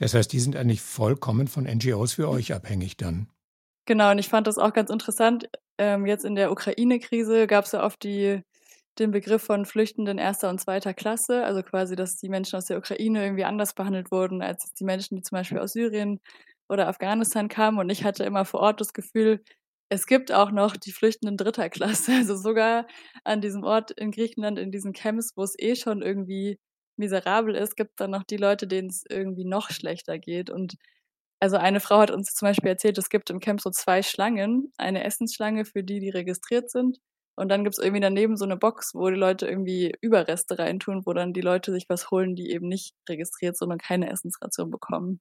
Das 0.00 0.14
heißt, 0.14 0.32
die 0.32 0.40
sind 0.40 0.56
eigentlich 0.56 0.80
vollkommen 0.80 1.46
von 1.46 1.64
NGOs 1.64 2.14
für 2.14 2.28
euch 2.28 2.54
abhängig 2.54 2.96
dann. 2.96 3.28
Genau, 3.86 4.10
und 4.10 4.18
ich 4.18 4.28
fand 4.28 4.46
das 4.46 4.58
auch 4.58 4.72
ganz 4.72 4.90
interessant. 4.90 5.48
Ähm, 5.78 6.06
jetzt 6.06 6.24
in 6.24 6.34
der 6.34 6.50
Ukraine-Krise 6.50 7.46
gab 7.46 7.66
es 7.66 7.72
ja 7.72 7.84
oft 7.84 8.02
die 8.02 8.42
den 8.98 9.12
Begriff 9.12 9.42
von 9.42 9.66
Flüchtenden 9.66 10.18
erster 10.18 10.50
und 10.50 10.60
zweiter 10.60 10.92
Klasse, 10.94 11.44
also 11.44 11.62
quasi, 11.62 11.96
dass 11.96 12.16
die 12.16 12.28
Menschen 12.28 12.56
aus 12.56 12.66
der 12.66 12.76
Ukraine 12.76 13.24
irgendwie 13.24 13.44
anders 13.44 13.72
behandelt 13.72 14.10
wurden 14.10 14.42
als 14.42 14.74
die 14.74 14.84
Menschen, 14.84 15.16
die 15.16 15.22
zum 15.22 15.36
Beispiel 15.36 15.58
aus 15.58 15.72
Syrien 15.72 16.20
oder 16.68 16.88
Afghanistan 16.88 17.48
kamen. 17.48 17.78
Und 17.78 17.88
ich 17.90 18.04
hatte 18.04 18.24
immer 18.24 18.44
vor 18.44 18.60
Ort 18.60 18.80
das 18.80 18.92
Gefühl, 18.92 19.42
es 19.90 20.06
gibt 20.06 20.32
auch 20.32 20.50
noch 20.50 20.76
die 20.76 20.92
Flüchtenden 20.92 21.36
dritter 21.36 21.68
Klasse. 21.70 22.12
Also 22.18 22.36
sogar 22.36 22.86
an 23.24 23.40
diesem 23.40 23.64
Ort 23.64 23.90
in 23.92 24.10
Griechenland, 24.10 24.58
in 24.58 24.70
diesen 24.70 24.92
Camps, 24.92 25.32
wo 25.36 25.42
es 25.42 25.54
eh 25.58 25.76
schon 25.76 26.02
irgendwie 26.02 26.58
miserabel 27.00 27.56
ist, 27.56 27.76
gibt 27.76 27.98
dann 27.98 28.12
noch 28.12 28.22
die 28.22 28.36
Leute, 28.36 28.66
denen 28.68 28.88
es 28.88 29.04
irgendwie 29.08 29.44
noch 29.44 29.70
schlechter 29.70 30.18
geht. 30.18 30.50
Und 30.50 30.76
also 31.40 31.56
eine 31.56 31.80
Frau 31.80 31.98
hat 31.98 32.10
uns 32.10 32.34
zum 32.34 32.46
Beispiel 32.46 32.68
erzählt, 32.68 32.98
es 32.98 33.08
gibt 33.08 33.30
im 33.30 33.40
Camp 33.40 33.60
so 33.60 33.70
zwei 33.70 34.02
Schlangen. 34.02 34.72
Eine 34.78 35.02
Essensschlange 35.04 35.64
für 35.64 35.82
die, 35.82 36.00
die 36.00 36.10
registriert 36.10 36.70
sind 36.70 36.98
und 37.40 37.48
dann 37.48 37.64
gibt 37.64 37.78
es 37.78 37.82
irgendwie 37.82 38.02
daneben 38.02 38.36
so 38.36 38.44
eine 38.44 38.58
Box, 38.58 38.94
wo 38.94 39.08
die 39.08 39.16
Leute 39.16 39.46
irgendwie 39.46 39.94
Überreste 40.02 40.58
reintun, 40.58 41.06
wo 41.06 41.14
dann 41.14 41.32
die 41.32 41.40
Leute 41.40 41.72
sich 41.72 41.86
was 41.88 42.10
holen, 42.10 42.36
die 42.36 42.50
eben 42.50 42.68
nicht 42.68 42.94
registriert, 43.08 43.56
sondern 43.56 43.78
keine 43.78 44.10
Essensration 44.10 44.70
bekommen. 44.70 45.20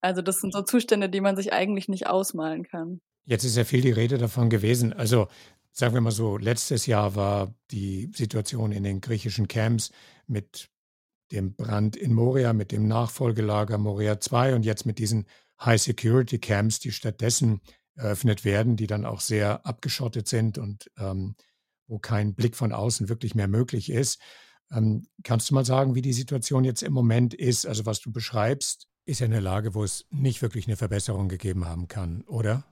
Also 0.00 0.20
das 0.20 0.40
sind 0.40 0.52
so 0.52 0.62
Zustände, 0.62 1.08
die 1.08 1.20
man 1.20 1.36
sich 1.36 1.52
eigentlich 1.52 1.86
nicht 1.88 2.08
ausmalen 2.08 2.64
kann. 2.64 3.00
Jetzt 3.24 3.44
ist 3.44 3.56
ja 3.56 3.62
viel 3.62 3.82
die 3.82 3.92
Rede 3.92 4.18
davon 4.18 4.50
gewesen. 4.50 4.92
Also 4.92 5.28
sagen 5.70 5.94
wir 5.94 6.00
mal 6.00 6.10
so, 6.10 6.38
letztes 6.38 6.86
Jahr 6.86 7.14
war 7.14 7.54
die 7.70 8.10
Situation 8.12 8.72
in 8.72 8.82
den 8.82 9.00
griechischen 9.00 9.46
Camps 9.46 9.92
mit 10.26 10.70
dem 11.32 11.54
Brand 11.54 11.96
in 11.96 12.12
Moria, 12.14 12.52
mit 12.52 12.72
dem 12.72 12.86
Nachfolgelager 12.86 13.78
Moria 13.78 14.20
2 14.20 14.54
und 14.54 14.64
jetzt 14.64 14.86
mit 14.86 14.98
diesen 14.98 15.26
High-Security-Camps, 15.60 16.78
die 16.80 16.92
stattdessen 16.92 17.60
eröffnet 17.94 18.44
werden, 18.44 18.76
die 18.76 18.86
dann 18.86 19.04
auch 19.04 19.20
sehr 19.20 19.66
abgeschottet 19.66 20.28
sind 20.28 20.56
und 20.56 20.90
ähm, 20.98 21.34
wo 21.88 21.98
kein 21.98 22.34
Blick 22.34 22.54
von 22.54 22.72
außen 22.72 23.08
wirklich 23.08 23.34
mehr 23.34 23.48
möglich 23.48 23.90
ist. 23.90 24.20
Ähm, 24.70 25.06
kannst 25.24 25.50
du 25.50 25.54
mal 25.54 25.64
sagen, 25.64 25.94
wie 25.94 26.02
die 26.02 26.12
Situation 26.12 26.64
jetzt 26.64 26.82
im 26.82 26.92
Moment 26.92 27.34
ist? 27.34 27.66
Also 27.66 27.86
was 27.86 28.00
du 28.00 28.12
beschreibst, 28.12 28.86
ist 29.04 29.20
ja 29.20 29.26
eine 29.26 29.40
Lage, 29.40 29.74
wo 29.74 29.82
es 29.82 30.06
nicht 30.10 30.42
wirklich 30.42 30.66
eine 30.66 30.76
Verbesserung 30.76 31.28
gegeben 31.28 31.64
haben 31.64 31.88
kann, 31.88 32.22
oder? 32.26 32.64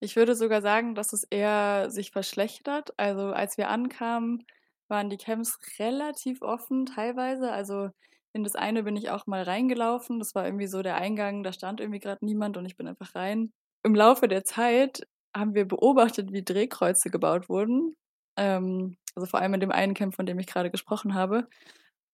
Ich 0.00 0.16
würde 0.16 0.34
sogar 0.34 0.60
sagen, 0.60 0.94
dass 0.94 1.12
es 1.12 1.24
eher 1.24 1.90
sich 1.90 2.10
verschlechtert. 2.10 2.92
Also 2.98 3.32
als 3.32 3.56
wir 3.56 3.68
ankamen, 3.68 4.44
waren 4.90 5.10
die 5.10 5.16
Camps 5.16 5.58
relativ 5.78 6.42
offen 6.42 6.86
teilweise. 6.86 7.52
Also 7.52 7.90
in 8.32 8.44
das 8.44 8.54
eine 8.54 8.82
bin 8.82 8.96
ich 8.96 9.10
auch 9.10 9.26
mal 9.26 9.42
reingelaufen. 9.42 10.18
Das 10.18 10.34
war 10.34 10.44
irgendwie 10.44 10.66
so 10.66 10.82
der 10.82 10.96
Eingang, 10.96 11.42
da 11.42 11.52
stand 11.52 11.80
irgendwie 11.80 12.00
gerade 12.00 12.24
niemand 12.24 12.56
und 12.56 12.66
ich 12.66 12.76
bin 12.76 12.86
einfach 12.86 13.14
rein 13.14 13.52
im 13.82 13.94
Laufe 13.94 14.28
der 14.28 14.44
Zeit 14.44 15.06
haben 15.36 15.54
wir 15.54 15.66
beobachtet, 15.66 16.32
wie 16.32 16.44
Drehkreuze 16.44 17.10
gebaut 17.10 17.48
wurden. 17.48 17.96
Ähm, 18.36 18.96
also 19.14 19.26
vor 19.26 19.40
allem 19.40 19.54
in 19.54 19.60
dem 19.60 19.72
einen 19.72 19.94
Camp, 19.94 20.14
von 20.14 20.26
dem 20.26 20.38
ich 20.38 20.46
gerade 20.46 20.70
gesprochen 20.70 21.14
habe. 21.14 21.48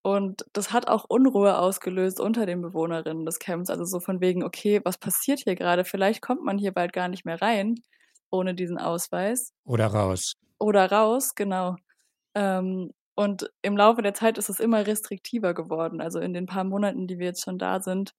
Und 0.02 0.44
das 0.52 0.72
hat 0.72 0.88
auch 0.88 1.04
Unruhe 1.08 1.58
ausgelöst 1.58 2.20
unter 2.20 2.44
den 2.44 2.60
Bewohnerinnen 2.60 3.24
des 3.24 3.38
Camps. 3.38 3.70
Also 3.70 3.84
so 3.84 4.00
von 4.00 4.20
wegen, 4.20 4.44
okay, 4.44 4.80
was 4.84 4.98
passiert 4.98 5.40
hier 5.40 5.54
gerade? 5.54 5.84
Vielleicht 5.84 6.20
kommt 6.20 6.44
man 6.44 6.58
hier 6.58 6.72
bald 6.72 6.92
gar 6.92 7.08
nicht 7.08 7.24
mehr 7.24 7.40
rein 7.40 7.76
ohne 8.30 8.54
diesen 8.54 8.78
Ausweis. 8.78 9.52
Oder 9.64 9.86
raus. 9.86 10.34
Oder 10.58 10.90
raus, 10.90 11.34
genau. 11.34 11.76
Ähm, 12.34 12.92
und 13.16 13.50
im 13.62 13.76
Laufe 13.76 14.02
der 14.02 14.14
Zeit 14.14 14.38
ist 14.38 14.48
es 14.48 14.60
immer 14.60 14.86
restriktiver 14.86 15.54
geworden. 15.54 16.00
Also 16.00 16.18
in 16.18 16.34
den 16.34 16.46
paar 16.46 16.64
Monaten, 16.64 17.06
die 17.06 17.18
wir 17.18 17.26
jetzt 17.26 17.44
schon 17.44 17.58
da 17.58 17.80
sind, 17.80 18.14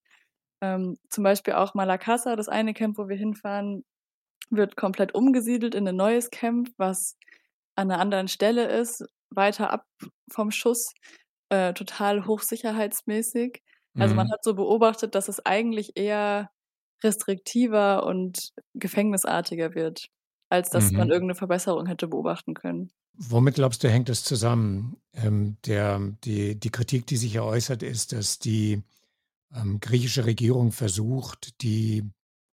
ähm, 0.61 0.97
zum 1.09 1.23
Beispiel 1.23 1.53
auch 1.53 1.73
Malakassa, 1.73 2.35
das 2.35 2.47
eine 2.49 2.73
Camp, 2.73 2.97
wo 2.97 3.09
wir 3.09 3.17
hinfahren, 3.17 3.83
wird 4.49 4.77
komplett 4.77 5.13
umgesiedelt 5.13 5.75
in 5.75 5.87
ein 5.87 5.95
neues 5.95 6.29
Camp, 6.29 6.69
was 6.77 7.17
an 7.75 7.91
einer 7.91 7.99
anderen 7.99 8.27
Stelle 8.27 8.67
ist, 8.67 9.05
weiter 9.29 9.71
ab 9.71 9.85
vom 10.31 10.51
Schuss, 10.51 10.93
äh, 11.49 11.73
total 11.73 12.25
hochsicherheitsmäßig. 12.25 13.61
Also 13.97 14.13
mhm. 14.13 14.17
man 14.17 14.31
hat 14.31 14.43
so 14.43 14.55
beobachtet, 14.55 15.15
dass 15.15 15.27
es 15.27 15.45
eigentlich 15.45 15.97
eher 15.97 16.49
restriktiver 17.03 18.05
und 18.05 18.53
gefängnisartiger 18.73 19.75
wird, 19.75 20.07
als 20.49 20.69
dass 20.69 20.91
mhm. 20.91 20.99
man 20.99 21.09
irgendeine 21.09 21.35
Verbesserung 21.35 21.87
hätte 21.87 22.07
beobachten 22.07 22.53
können. 22.53 22.91
Womit 23.17 23.55
glaubst 23.55 23.83
du, 23.83 23.89
hängt 23.89 24.09
das 24.09 24.23
zusammen? 24.23 24.97
Ähm, 25.13 25.57
der, 25.65 25.99
die, 26.23 26.59
die 26.59 26.69
Kritik, 26.69 27.07
die 27.07 27.17
sich 27.17 27.33
ja 27.33 27.43
äußert, 27.43 27.83
ist, 27.83 28.11
dass 28.11 28.39
die 28.39 28.83
ähm, 29.53 29.79
griechische 29.79 30.25
Regierung 30.25 30.71
versucht, 30.71 31.61
die 31.61 32.03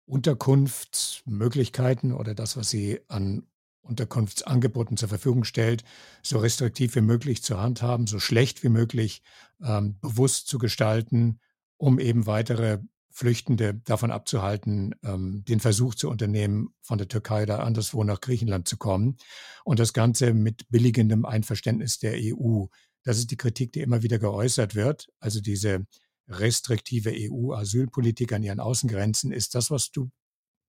Unterkunftsmöglichkeiten 0.06 2.12
oder 2.12 2.34
das, 2.34 2.56
was 2.56 2.68
sie 2.68 3.00
an 3.08 3.46
Unterkunftsangeboten 3.82 4.96
zur 4.96 5.08
Verfügung 5.08 5.44
stellt, 5.44 5.84
so 6.22 6.38
restriktiv 6.38 6.94
wie 6.94 7.00
möglich 7.00 7.42
zu 7.42 7.58
handhaben, 7.58 8.06
so 8.06 8.18
schlecht 8.18 8.62
wie 8.62 8.68
möglich 8.68 9.22
ähm, 9.62 9.98
bewusst 10.00 10.48
zu 10.48 10.58
gestalten, 10.58 11.40
um 11.76 11.98
eben 11.98 12.26
weitere 12.26 12.78
Flüchtende 13.10 13.74
davon 13.84 14.10
abzuhalten, 14.10 14.94
ähm, 15.02 15.44
den 15.46 15.60
Versuch 15.60 15.94
zu 15.94 16.08
unternehmen, 16.08 16.74
von 16.82 16.98
der 16.98 17.08
Türkei 17.08 17.42
oder 17.42 17.64
anderswo 17.64 18.04
nach 18.04 18.20
Griechenland 18.20 18.68
zu 18.68 18.76
kommen. 18.76 19.16
Und 19.64 19.78
das 19.78 19.92
Ganze 19.92 20.32
mit 20.32 20.68
billigendem 20.70 21.24
Einverständnis 21.24 21.98
der 21.98 22.14
EU. 22.16 22.66
Das 23.02 23.18
ist 23.18 23.30
die 23.30 23.36
Kritik, 23.36 23.72
die 23.72 23.80
immer 23.80 24.02
wieder 24.02 24.18
geäußert 24.18 24.74
wird. 24.74 25.08
Also 25.18 25.40
diese 25.40 25.86
restriktive 26.28 27.12
EU-Asylpolitik 27.12 28.32
an 28.32 28.42
ihren 28.42 28.60
Außengrenzen. 28.60 29.32
Ist 29.32 29.54
das, 29.54 29.70
was 29.70 29.90
du 29.90 30.10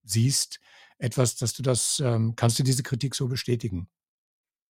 siehst, 0.03 0.59
etwas, 0.97 1.35
dass 1.35 1.53
du 1.53 1.63
das, 1.63 2.01
ähm, 2.03 2.33
kannst 2.35 2.57
du 2.59 2.63
diese 2.63 2.83
Kritik 2.83 3.15
so 3.15 3.27
bestätigen? 3.27 3.87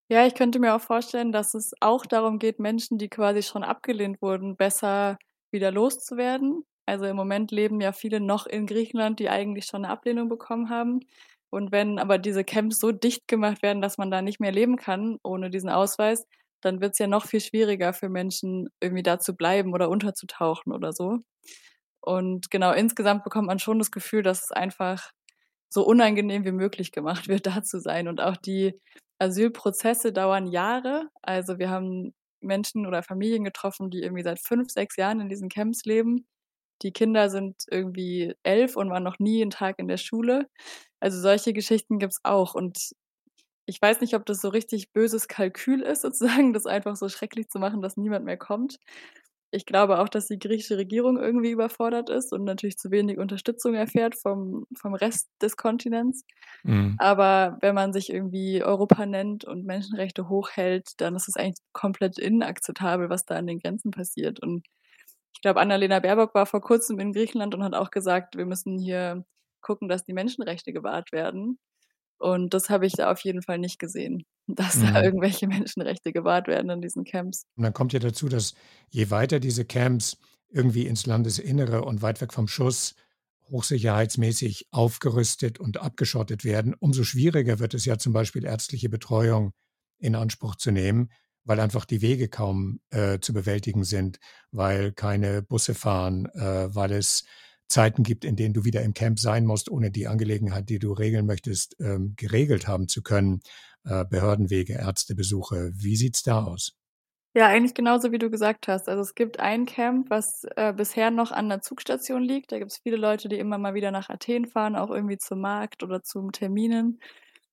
Ja, 0.10 0.26
ich 0.28 0.36
könnte 0.36 0.60
mir 0.60 0.76
auch 0.76 0.82
vorstellen, 0.82 1.32
dass 1.32 1.54
es 1.54 1.74
auch 1.80 2.06
darum 2.06 2.38
geht, 2.38 2.60
Menschen, 2.60 2.98
die 2.98 3.08
quasi 3.08 3.44
schon 3.44 3.64
abgelehnt 3.64 4.22
wurden, 4.22 4.58
besser 4.58 5.18
wieder 5.52 5.72
loszuwerden. 5.72 6.66
Also 6.92 7.06
im 7.06 7.16
Moment 7.16 7.52
leben 7.52 7.80
ja 7.80 7.94
viele 7.94 8.20
noch 8.20 8.46
in 8.46 8.66
Griechenland, 8.68 9.20
die 9.22 9.30
eigentlich 9.30 9.66
schon 9.66 9.86
eine 9.86 9.94
Ablehnung 9.94 10.28
bekommen 10.28 10.70
haben. 10.70 11.00
Und 11.50 11.72
wenn 11.72 12.00
aber 12.00 12.18
diese 12.18 12.44
Camps 12.44 12.80
so 12.80 12.92
dicht 12.92 13.30
gemacht 13.30 13.64
werden, 13.64 13.82
dass 13.82 13.98
man 13.98 14.12
da 14.12 14.22
nicht 14.22 14.42
mehr 14.42 14.52
leben 14.52 14.76
kann 14.76 15.18
ohne 15.24 15.50
diesen 15.50 15.70
Ausweis, 15.70 16.28
dann 16.60 16.82
wird 16.82 16.92
es 16.92 17.00
ja 17.00 17.08
noch 17.08 17.26
viel 17.28 17.40
schwieriger 17.40 17.94
für 17.94 18.10
Menschen, 18.10 18.68
irgendwie 18.82 19.04
da 19.04 19.20
zu 19.20 19.38
bleiben 19.38 19.74
oder 19.74 19.88
unterzutauchen 19.88 20.74
oder 20.74 20.92
so. 20.92 21.20
Und 22.02 22.52
genau, 22.52 22.74
insgesamt 22.74 23.24
bekommt 23.24 23.48
man 23.48 23.60
schon 23.60 23.80
das 23.80 23.92
Gefühl, 23.92 24.22
dass 24.22 24.44
es 24.44 24.52
einfach 24.52 25.12
so 25.70 25.86
unangenehm 25.86 26.44
wie 26.44 26.52
möglich 26.52 26.92
gemacht 26.92 27.30
wird, 27.30 27.46
da 27.48 27.64
zu 27.64 27.80
sein. 27.80 28.10
Und 28.10 28.20
auch 28.20 28.36
die 28.36 28.78
Asylprozesse 29.18 30.12
dauern 30.12 30.46
Jahre. 30.46 31.08
Also 31.22 31.58
wir 31.58 31.70
haben 31.70 32.14
Menschen 32.42 32.86
oder 32.86 33.02
Familien 33.02 33.46
getroffen, 33.46 33.92
die 33.92 34.02
irgendwie 34.02 34.24
seit 34.24 34.42
fünf, 34.42 34.72
sechs 34.72 34.98
Jahren 34.98 35.22
in 35.22 35.30
diesen 35.30 35.48
Camps 35.48 35.86
leben. 35.86 36.26
Die 36.82 36.92
Kinder 36.92 37.30
sind 37.30 37.64
irgendwie 37.70 38.34
elf 38.44 38.76
und 38.76 38.90
waren 38.90 39.04
noch 39.04 39.20
nie 39.20 39.42
einen 39.42 39.52
Tag 39.52 39.80
in 39.80 39.88
der 39.88 39.98
Schule. 39.98 40.48
Also 41.00 41.20
solche 41.20 41.54
Geschichten 41.54 42.00
gibt's 42.00 42.20
auch. 42.24 42.56
Und 42.56 42.92
ich 43.66 43.82
weiß 43.82 44.02
nicht, 44.02 44.16
ob 44.16 44.26
das 44.26 44.42
so 44.42 44.50
richtig 44.50 44.92
böses 44.92 45.28
Kalkül 45.28 45.82
ist, 45.82 46.02
sozusagen, 46.02 46.54
das 46.54 46.66
einfach 46.66 46.96
so 46.96 47.10
schrecklich 47.10 47.50
zu 47.50 47.60
machen, 47.60 47.82
dass 47.82 47.98
niemand 47.98 48.26
mehr 48.26 48.38
kommt. 48.38 48.78
Ich 49.54 49.66
glaube 49.66 50.00
auch, 50.00 50.08
dass 50.08 50.28
die 50.28 50.40
griechische 50.40 50.78
Regierung 50.78 51.18
irgendwie 51.18 51.52
überfordert 51.52 52.10
ist 52.10 52.32
und 52.32 52.46
natürlich 52.46 52.78
zu 52.78 52.90
wenig 52.90 53.18
Unterstützung 53.18 53.74
erfährt 53.74 54.16
vom, 54.16 54.66
vom 54.74 54.94
Rest 54.94 55.30
des 55.42 55.58
Kontinents. 55.58 56.24
Mhm. 56.64 56.96
Aber 56.98 57.58
wenn 57.60 57.76
man 57.76 57.92
sich 57.92 58.10
irgendwie 58.14 58.64
Europa 58.64 59.06
nennt 59.06 59.44
und 59.44 59.66
Menschenrechte 59.66 60.30
hochhält, 60.30 60.92
dann 61.02 61.18
ist 61.18 61.28
es 61.28 61.36
eigentlich 61.36 61.60
komplett 61.74 62.18
inakzeptabel, 62.18 63.10
was 63.10 63.26
da 63.26 63.36
an 63.36 63.48
den 63.48 63.60
Grenzen 63.60 63.92
passiert. 63.92 64.40
Und 64.42 64.66
ich 65.34 65.42
glaube, 65.42 65.60
Annalena 65.60 66.00
Baerbock 66.00 66.36
war 66.36 66.46
vor 66.46 66.62
kurzem 66.62 67.00
in 67.00 67.14
Griechenland 67.14 67.56
und 67.56 67.64
hat 67.64 67.74
auch 67.74 67.92
gesagt, 67.92 68.38
wir 68.38 68.46
müssen 68.46 68.78
hier 68.78 69.26
gucken, 69.62 69.88
dass 69.88 70.04
die 70.04 70.14
Menschenrechte 70.14 70.74
gewahrt 70.74 71.12
werden. 71.12 71.60
Und 72.18 72.54
das 72.54 72.70
habe 72.70 72.86
ich 72.86 72.94
da 72.94 73.12
auf 73.12 73.20
jeden 73.22 73.42
Fall 73.42 73.58
nicht 73.58 73.80
gesehen, 73.80 74.26
dass 74.48 74.78
mhm. 74.78 74.94
da 74.94 75.04
irgendwelche 75.04 75.48
Menschenrechte 75.48 76.12
gewahrt 76.12 76.48
werden 76.48 76.70
in 76.70 76.82
diesen 76.82 77.04
Camps. 77.04 77.46
Und 77.56 77.64
dann 77.64 77.74
kommt 77.74 77.94
ja 77.94 78.00
dazu, 78.00 78.30
dass 78.30 78.54
je 78.90 79.10
weiter 79.10 79.40
diese 79.40 79.66
Camps 79.66 80.18
irgendwie 80.50 80.86
ins 80.86 81.06
Landesinnere 81.06 81.84
und 81.84 82.02
weit 82.02 82.22
weg 82.22 82.34
vom 82.34 82.48
Schuss 82.48 82.96
hochsicherheitsmäßig 83.50 84.68
aufgerüstet 84.72 85.60
und 85.60 85.82
abgeschottet 85.82 86.46
werden, 86.46 86.74
umso 86.80 87.04
schwieriger 87.04 87.60
wird 87.60 87.74
es 87.74 87.86
ja 87.86 87.98
zum 87.98 88.14
Beispiel 88.14 88.46
ärztliche 88.46 88.90
Betreuung 88.90 89.52
in 89.98 90.16
Anspruch 90.16 90.56
zu 90.56 90.72
nehmen, 90.72 91.10
weil 91.44 91.60
einfach 91.60 91.86
die 91.86 92.02
Wege 92.02 92.28
kaum 92.30 92.80
äh, 92.90 93.20
zu 93.20 93.34
bewältigen 93.34 93.84
sind, 93.84 94.20
weil 94.52 94.92
keine 94.92 95.42
Busse 95.42 95.74
fahren, 95.74 96.28
äh, 96.34 96.74
weil 96.74 96.92
es 96.92 97.26
Zeiten 97.68 98.04
gibt, 98.04 98.26
in 98.26 98.36
denen 98.36 98.54
du 98.54 98.66
wieder 98.66 98.82
im 98.82 98.94
Camp 98.94 99.18
sein 99.20 99.46
musst, 99.46 99.72
ohne 99.72 99.92
die 99.92 100.08
Angelegenheit, 100.08 100.70
die 100.70 100.80
du 100.80 100.92
regeln 100.92 101.26
möchtest, 101.26 101.76
ähm, 101.80 102.14
geregelt 102.18 102.68
haben 102.68 102.88
zu 102.88 103.02
können. 103.02 103.42
Äh, 103.86 104.06
Behördenwege, 104.06 104.74
Ärztebesuche. 104.74 105.72
Wie 105.74 105.96
sieht's 105.96 106.22
da 106.22 106.44
aus? 106.44 106.74
Ja, 107.34 107.48
eigentlich 107.48 107.74
genauso 107.74 108.12
wie 108.12 108.18
du 108.20 108.30
gesagt 108.30 108.68
hast. 108.68 108.90
Also 108.90 109.02
es 109.02 109.16
gibt 109.16 109.40
ein 109.40 109.66
Camp, 109.66 110.10
was 110.10 110.44
äh, 110.58 110.74
bisher 110.74 111.12
noch 111.12 111.32
an 111.32 111.48
der 111.48 111.62
Zugstation 111.62 112.22
liegt. 112.22 112.52
Da 112.52 112.60
gibt 112.60 112.72
es 112.72 112.80
viele 112.84 112.98
Leute, 112.98 113.30
die 113.30 113.40
immer 113.40 113.58
mal 113.58 113.74
wieder 113.74 113.90
nach 113.92 114.10
Athen 114.10 114.48
fahren, 114.48 114.76
auch 114.76 114.92
irgendwie 114.92 115.18
zum 115.18 115.40
Markt 115.40 115.82
oder 115.82 116.04
zum 116.04 116.34
Terminen. 116.34 117.00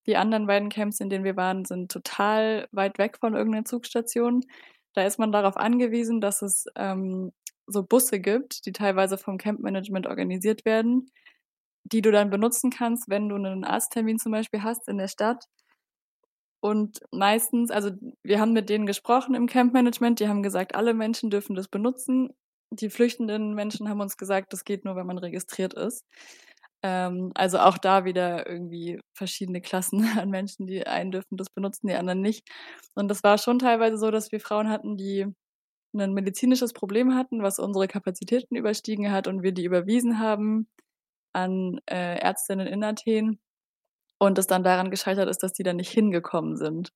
Die 0.09 0.17
anderen 0.17 0.47
beiden 0.47 0.71
Camps, 0.71 1.01
in 1.01 1.11
denen 1.11 1.25
wir 1.25 1.37
waren, 1.37 1.67
sind 1.67 1.93
total 1.93 2.67
weit 2.73 2.97
weg 2.99 3.19
von 3.21 3.35
irgendeiner 3.35 3.67
Zugstation. 3.67 4.43
Da 4.95 5.03
ist 5.05 5.19
man 5.19 5.33
darauf 5.33 5.59
angewiesen, 5.59 6.23
dass 6.23 6.41
es 6.41 6.65
ähm, 6.77 7.31
so 7.67 7.83
Busse 7.83 8.19
gibt, 8.19 8.65
die 8.65 8.73
teilweise 8.73 9.19
vom 9.19 9.37
Campmanagement 9.37 10.07
organisiert 10.07 10.65
werden, 10.65 11.11
die 11.85 12.01
du 12.01 12.11
dann 12.11 12.31
benutzen 12.31 12.71
kannst, 12.71 13.11
wenn 13.11 13.29
du 13.29 13.37
einen 13.37 13.65
Arzttermin 13.65 14.19
zum 14.19 14.33
Beispiel 14.33 14.63
hast 14.63 14.89
in 14.89 14.97
der 14.97 15.09
Stadt. 15.09 15.45
Und 16.61 17.01
meistens, 17.13 17.71
also 17.71 17.91
wir 18.23 18.41
haben 18.41 18.55
mit 18.55 18.71
denen 18.71 18.87
gesprochen 18.87 19.35
im 19.35 19.47
Campmanagement, 19.47 20.21
die 20.21 20.29
haben 20.29 20.43
gesagt, 20.43 20.75
alle 20.75 20.95
Menschen 20.95 21.29
dürfen 21.29 21.55
das 21.55 21.69
benutzen. 21.69 22.31
Die 22.71 22.89
flüchtenden 22.89 23.55
Menschen 23.55 23.91
haben 23.91 24.01
uns 24.01 24.17
gesagt, 24.17 24.55
das 24.55 24.65
geht 24.65 24.87
nur, 24.87 24.97
wenn 24.97 25.07
man 25.07 25.19
registriert 25.19 25.75
ist. 25.75 26.07
Ähm, 26.83 27.33
also 27.35 27.59
auch 27.59 27.79
da 27.79 28.05
wieder 28.05 28.49
irgendwie 28.49 29.01
verschiedene 29.15 29.61
Klassen 29.61 30.03
an 30.19 30.31
Menschen, 30.31 30.67
die 30.67 30.87
einen 30.87 31.11
dürfen 31.11 31.37
das 31.37 31.51
benutzen, 31.51 31.89
die 31.89 31.95
anderen 31.95 32.21
nicht. 32.21 32.49
Und 32.95 33.09
das 33.09 33.23
war 33.23 33.39
schon 33.39 33.59
teilweise 33.59 33.99
so, 33.99 34.11
dass 34.11 34.33
wir 34.33 34.41
Frauen 34.41 34.69
hatten, 34.69 34.97
die 34.97 35.27
ein 35.97 36.13
medizinisches 36.13 36.73
Problem 36.73 37.15
hatten, 37.15 37.43
was 37.43 37.59
unsere 37.59 37.89
Kapazitäten 37.89 38.57
überstiegen 38.57 39.11
hat 39.11 39.27
und 39.27 39.43
wir 39.43 39.53
die 39.53 39.65
überwiesen 39.65 40.19
haben 40.19 40.69
an 41.33 41.81
äh, 41.87 42.19
Ärztinnen 42.19 42.67
in 42.67 42.85
Athen 42.85 43.41
und 44.19 44.39
es 44.39 44.47
dann 44.47 44.65
daran 44.65 44.91
gescheitert 44.91 45.29
ist, 45.29 45.43
dass 45.43 45.53
die 45.53 45.63
da 45.63 45.73
nicht 45.73 45.91
hingekommen 45.91 46.57
sind. 46.57 46.93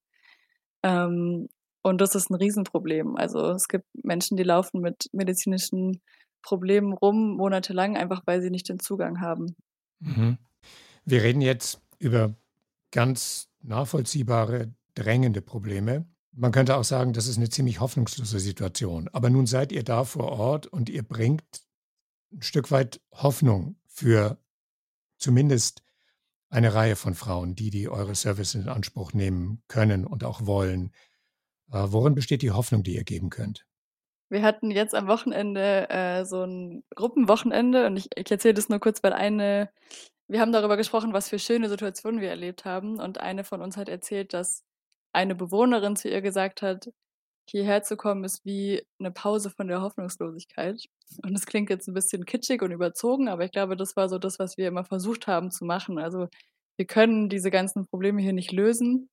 Ähm, 0.83 1.49
und 1.83 2.01
das 2.01 2.15
ist 2.15 2.31
ein 2.31 2.37
Riesenproblem. 2.37 3.17
Also 3.17 3.51
es 3.51 3.69
gibt 3.69 3.87
Menschen, 3.95 4.37
die 4.37 4.45
laufen 4.45 4.81
mit 4.81 5.09
medizinischen 5.13 6.01
Problemen 6.43 6.93
rum, 6.93 7.37
monatelang, 7.37 7.97
einfach 7.97 8.23
weil 8.27 8.43
sie 8.43 8.51
nicht 8.51 8.69
den 8.69 8.81
Zugang 8.81 9.21
haben. 9.21 9.57
Mhm. 10.03 10.39
Wir 11.05 11.23
reden 11.23 11.41
jetzt 11.41 11.81
über 11.99 12.35
ganz 12.91 13.49
nachvollziehbare, 13.63 14.75
drängende 14.95 15.41
Probleme. 15.41 16.07
Man 16.33 16.53
könnte 16.53 16.77
auch 16.77 16.85
sagen, 16.85 17.13
das 17.13 17.27
ist 17.27 17.37
eine 17.37 17.51
ziemlich 17.51 17.81
hoffnungslose 17.81 18.41
Situation. 18.41 19.09
Aber 19.09 19.31
nun 19.31 19.47
seid 19.47 19.73
ihr 19.73 19.83
da 19.83 20.05
vor 20.05 20.33
Ort 20.33 20.67
und 20.67 20.89
ihr 20.89 21.03
bringt 21.03 21.63
ein 22.33 22.43
Stück 22.43 22.71
weit 22.71 23.01
Hoffnung 23.13 23.77
für 23.87 24.39
zumindest 25.19 25.83
eine 26.49 26.75
Reihe 26.75 26.97
von 26.97 27.15
Frauen, 27.15 27.55
die, 27.55 27.71
die 27.71 27.89
eure 27.89 28.15
Services 28.15 28.55
in 28.55 28.69
Anspruch 28.69 29.13
nehmen 29.13 29.63
können 29.69 30.07
und 30.07 30.25
auch 30.25 30.47
wollen. 30.47 30.93
Äh, 31.71 31.87
worin 31.89 32.15
besteht 32.15 32.43
die 32.43 32.51
Hoffnung, 32.51 32.83
die 32.83 32.95
ihr 32.95 33.05
geben 33.05 33.31
könnt? 33.31 33.67
Wir 34.33 34.43
hatten 34.43 34.71
jetzt 34.71 34.95
am 34.95 35.09
Wochenende 35.09 35.91
äh, 35.91 36.25
so 36.25 36.43
ein 36.43 36.85
Gruppenwochenende 36.95 37.87
und 37.87 37.99
ich, 37.99 38.09
ich 38.17 38.31
erzähle 38.31 38.55
das 38.55 38.71
nur 38.71 38.79
kurz, 38.81 39.03
weil 39.03 39.13
eine, 39.13 39.71
wir 40.27 40.41
haben 40.41 40.53
darüber 40.53 40.79
gesprochen, 40.79 41.13
was 41.13 41.29
für 41.29 41.39
schöne 41.39 41.69
Situationen 41.69 42.23
wir 42.23 42.31
erlebt 42.31 42.65
haben 42.65 42.99
und 42.99 43.19
eine 43.19 43.45
von 43.45 43.61
uns 43.61 43.77
hat 43.77 43.91
erzählt, 43.91 44.33
dass 44.33 44.65
eine 45.13 45.35
Bewohnerin 45.35 45.97
zu 45.97 46.09
ihr 46.09 46.23
gesagt 46.23 46.63
hat, 46.63 46.89
hierher 47.47 47.83
zu 47.83 47.99
kommen 47.99 48.25
ist 48.25 48.43
wie 48.47 48.83
eine 48.99 49.11
Pause 49.11 49.51
von 49.51 49.69
der 49.69 49.83
Hoffnungslosigkeit. 49.83 50.83
Und 51.23 51.35
das 51.35 51.45
klingt 51.45 51.69
jetzt 51.69 51.87
ein 51.89 51.95
bisschen 51.95 52.25
kitschig 52.25 52.63
und 52.63 52.73
überzogen, 52.73 53.29
aber 53.29 53.45
ich 53.45 53.53
glaube, 53.53 53.77
das 53.77 53.97
war 53.97 54.09
so 54.09 54.17
das, 54.17 54.39
was 54.39 54.57
wir 54.57 54.67
immer 54.67 54.85
versucht 54.85 55.27
haben 55.27 55.51
zu 55.51 55.67
machen. 55.67 55.99
Also 55.99 56.29
wir 56.77 56.87
können 56.87 57.29
diese 57.29 57.51
ganzen 57.51 57.87
Probleme 57.87 58.23
hier 58.23 58.33
nicht 58.33 58.53
lösen. 58.53 59.11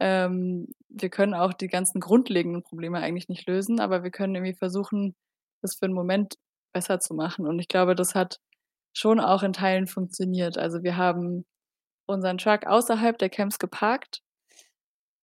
Ähm, 0.00 0.66
wir 0.90 1.10
können 1.10 1.34
auch 1.34 1.52
die 1.52 1.68
ganzen 1.68 2.00
grundlegenden 2.00 2.62
Probleme 2.62 2.98
eigentlich 2.98 3.28
nicht 3.28 3.48
lösen, 3.48 3.80
aber 3.80 4.02
wir 4.02 4.10
können 4.10 4.34
irgendwie 4.34 4.54
versuchen, 4.54 5.14
das 5.62 5.76
für 5.76 5.86
einen 5.86 5.94
Moment 5.94 6.36
besser 6.72 7.00
zu 7.00 7.14
machen. 7.14 7.46
Und 7.46 7.58
ich 7.58 7.68
glaube, 7.68 7.94
das 7.94 8.14
hat 8.14 8.40
schon 8.92 9.20
auch 9.20 9.42
in 9.42 9.52
Teilen 9.52 9.86
funktioniert. 9.86 10.58
Also 10.58 10.82
wir 10.82 10.96
haben 10.96 11.46
unseren 12.06 12.38
Truck 12.38 12.66
außerhalb 12.66 13.18
der 13.18 13.30
Camps 13.30 13.58
geparkt 13.58 14.22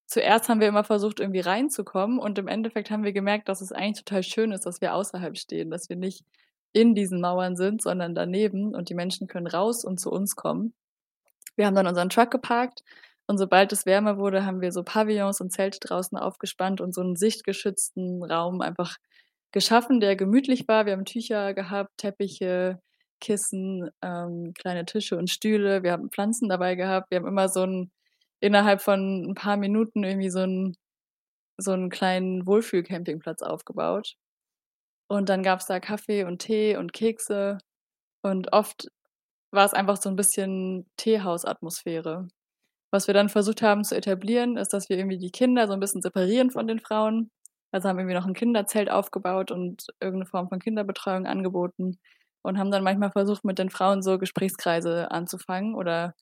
zuerst 0.08 0.50
haben 0.50 0.62
wir 0.62 0.68
immer 0.68 0.84
versucht, 0.84 1.20
irgendwie 1.20 1.42
reinzukommen 1.42 2.18
und 2.18 2.40
im 2.40 2.48
Endeffekt 2.48 2.90
haben 2.90 3.04
wir 3.04 3.14
gemerkt, 3.14 3.50
dass 3.50 3.62
es 3.62 3.72
eigentlich 3.72 4.06
total 4.06 4.24
schön 4.24 4.52
ist, 4.52 4.66
dass 4.66 4.82
wir 4.82 4.96
außerhalb 4.96 5.38
stehen, 5.38 5.70
dass 5.70 5.90
wir 5.90 5.98
nicht 5.98 6.26
in 6.74 6.96
diesen 6.96 7.22
Mauern 7.22 7.56
sind, 7.56 7.82
sondern 7.82 8.16
daneben 8.16 8.74
und 8.74 8.90
die 8.90 8.96
Menschen 8.96 9.28
können 9.28 9.48
raus 9.48 9.84
und 9.84 10.00
zu 10.00 10.10
uns 10.10 10.36
kommen. 10.36 10.74
Wir 11.56 11.66
haben 11.66 11.76
dann 11.76 11.88
unseren 11.88 12.10
Truck 12.10 12.32
geparkt 12.32 12.84
und 13.28 13.38
sobald 13.38 13.74
es 13.74 13.86
wärmer 13.86 14.18
wurde, 14.18 14.46
haben 14.46 14.62
wir 14.62 14.72
so 14.72 14.84
Pavillons 14.84 15.42
und 15.42 15.52
Zelte 15.52 15.80
draußen 15.82 16.18
aufgespannt 16.18 16.82
und 16.82 16.94
so 16.96 17.02
einen 17.02 17.16
sichtgeschützten 17.16 18.24
Raum 18.24 18.62
einfach 18.62 18.98
geschaffen, 19.52 20.00
der 20.00 20.16
gemütlich 20.16 20.68
war. 20.68 20.86
Wir 20.86 20.94
haben 20.94 21.06
Tücher 21.06 21.54
gehabt, 21.54 21.92
Teppiche, 21.98 22.80
Kissen, 23.22 23.90
ähm, 24.02 24.54
kleine 24.56 24.86
Tische 24.86 25.18
und 25.18 25.30
Stühle. 25.30 25.84
Wir 25.84 25.92
haben 25.94 26.10
Pflanzen 26.12 26.50
dabei 26.50 26.76
gehabt. 26.76 27.12
Wir 27.12 27.18
haben 27.20 27.28
immer 27.28 27.50
so 27.50 27.64
ein, 27.66 27.92
innerhalb 28.40 28.82
von 28.82 29.32
ein 29.32 29.36
paar 29.36 29.58
Minuten 29.58 30.04
irgendwie 30.04 30.30
so 30.30 30.40
ein 30.42 30.76
so 31.58 31.72
einen 31.74 31.90
kleinen 31.90 32.46
Wohlfühl-Campingplatz 32.48 33.42
aufgebaut. 33.42 34.16
Und 35.10 35.30
dann 35.30 35.44
gab 35.44 35.60
es 35.60 35.66
da 35.68 35.80
Kaffee 35.80 36.24
und 36.26 36.40
Tee 36.40 36.78
und 36.78 36.94
Kekse. 36.94 37.58
Und 38.24 38.54
oft 38.54 38.88
war 39.52 39.66
es 39.66 39.74
einfach 39.74 39.98
so 40.02 40.10
ein 40.10 40.16
bisschen 40.18 40.90
Teehausatmosphäre. 40.98 42.28
Was 42.92 43.08
wir 43.08 43.14
dann 43.14 43.30
versucht 43.30 43.62
haben 43.62 43.84
zu 43.84 43.96
etablieren, 43.96 44.58
ist, 44.58 44.74
dass 44.74 44.90
wir 44.90 44.98
irgendwie 44.98 45.18
die 45.18 45.32
Kinder 45.32 45.68
so 45.68 45.74
ein 45.74 45.80
bisschen 45.80 46.02
separieren 46.02 46.52
von 46.52 46.68
den 46.68 46.80
Frauen. 46.80 47.30
Also 47.72 47.90
haben 47.90 48.00
irgendwie 48.00 48.16
noch 48.16 48.26
ein 48.26 48.34
Kinderzelt 48.34 48.90
aufgebaut 48.90 49.52
und 49.52 49.88
irgendeine 50.00 50.26
Form 50.30 50.48
von 50.50 50.60
Kinderbetreuung 50.60 51.26
angeboten 51.28 52.00
und 52.44 52.58
haben 52.58 52.72
dann 52.72 52.84
manchmal 52.84 53.12
versucht, 53.12 53.44
mit 53.44 53.60
den 53.60 53.70
Frauen 53.70 54.02
so 54.02 54.18
Gesprächskreise 54.18 55.12
anzufangen 55.12 55.76
oder 55.76 56.16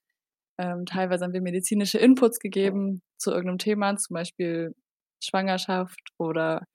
ähm, 0.58 0.86
teilweise 0.86 1.26
haben 1.26 1.34
wir 1.34 1.42
medizinische 1.42 2.00
Inputs 2.00 2.40
gegeben 2.40 3.02
zu 3.18 3.32
irgendeinem 3.32 3.60
Thema, 3.60 3.96
zum 3.98 4.16
Beispiel 4.16 4.76
Schwangerschaft 5.24 6.00
oder 6.18 6.66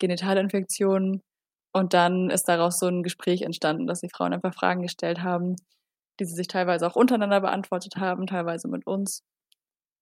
Genitalinfektionen. 0.00 1.22
Und 1.74 1.94
dann 1.94 2.30
ist 2.30 2.48
daraus 2.48 2.78
so 2.78 2.88
ein 2.88 3.02
Gespräch 3.02 3.42
entstanden, 3.42 3.86
dass 3.86 4.00
die 4.02 4.10
Frauen 4.10 4.34
einfach 4.34 4.54
Fragen 4.54 4.82
gestellt 4.82 5.22
haben, 5.22 5.56
die 6.20 6.24
sie 6.26 6.34
sich 6.34 6.48
teilweise 6.48 6.86
auch 6.86 6.96
untereinander 6.96 7.40
beantwortet 7.40 7.96
haben, 7.96 8.26
teilweise 8.26 8.68
mit 8.68 8.86
uns. 8.86 9.22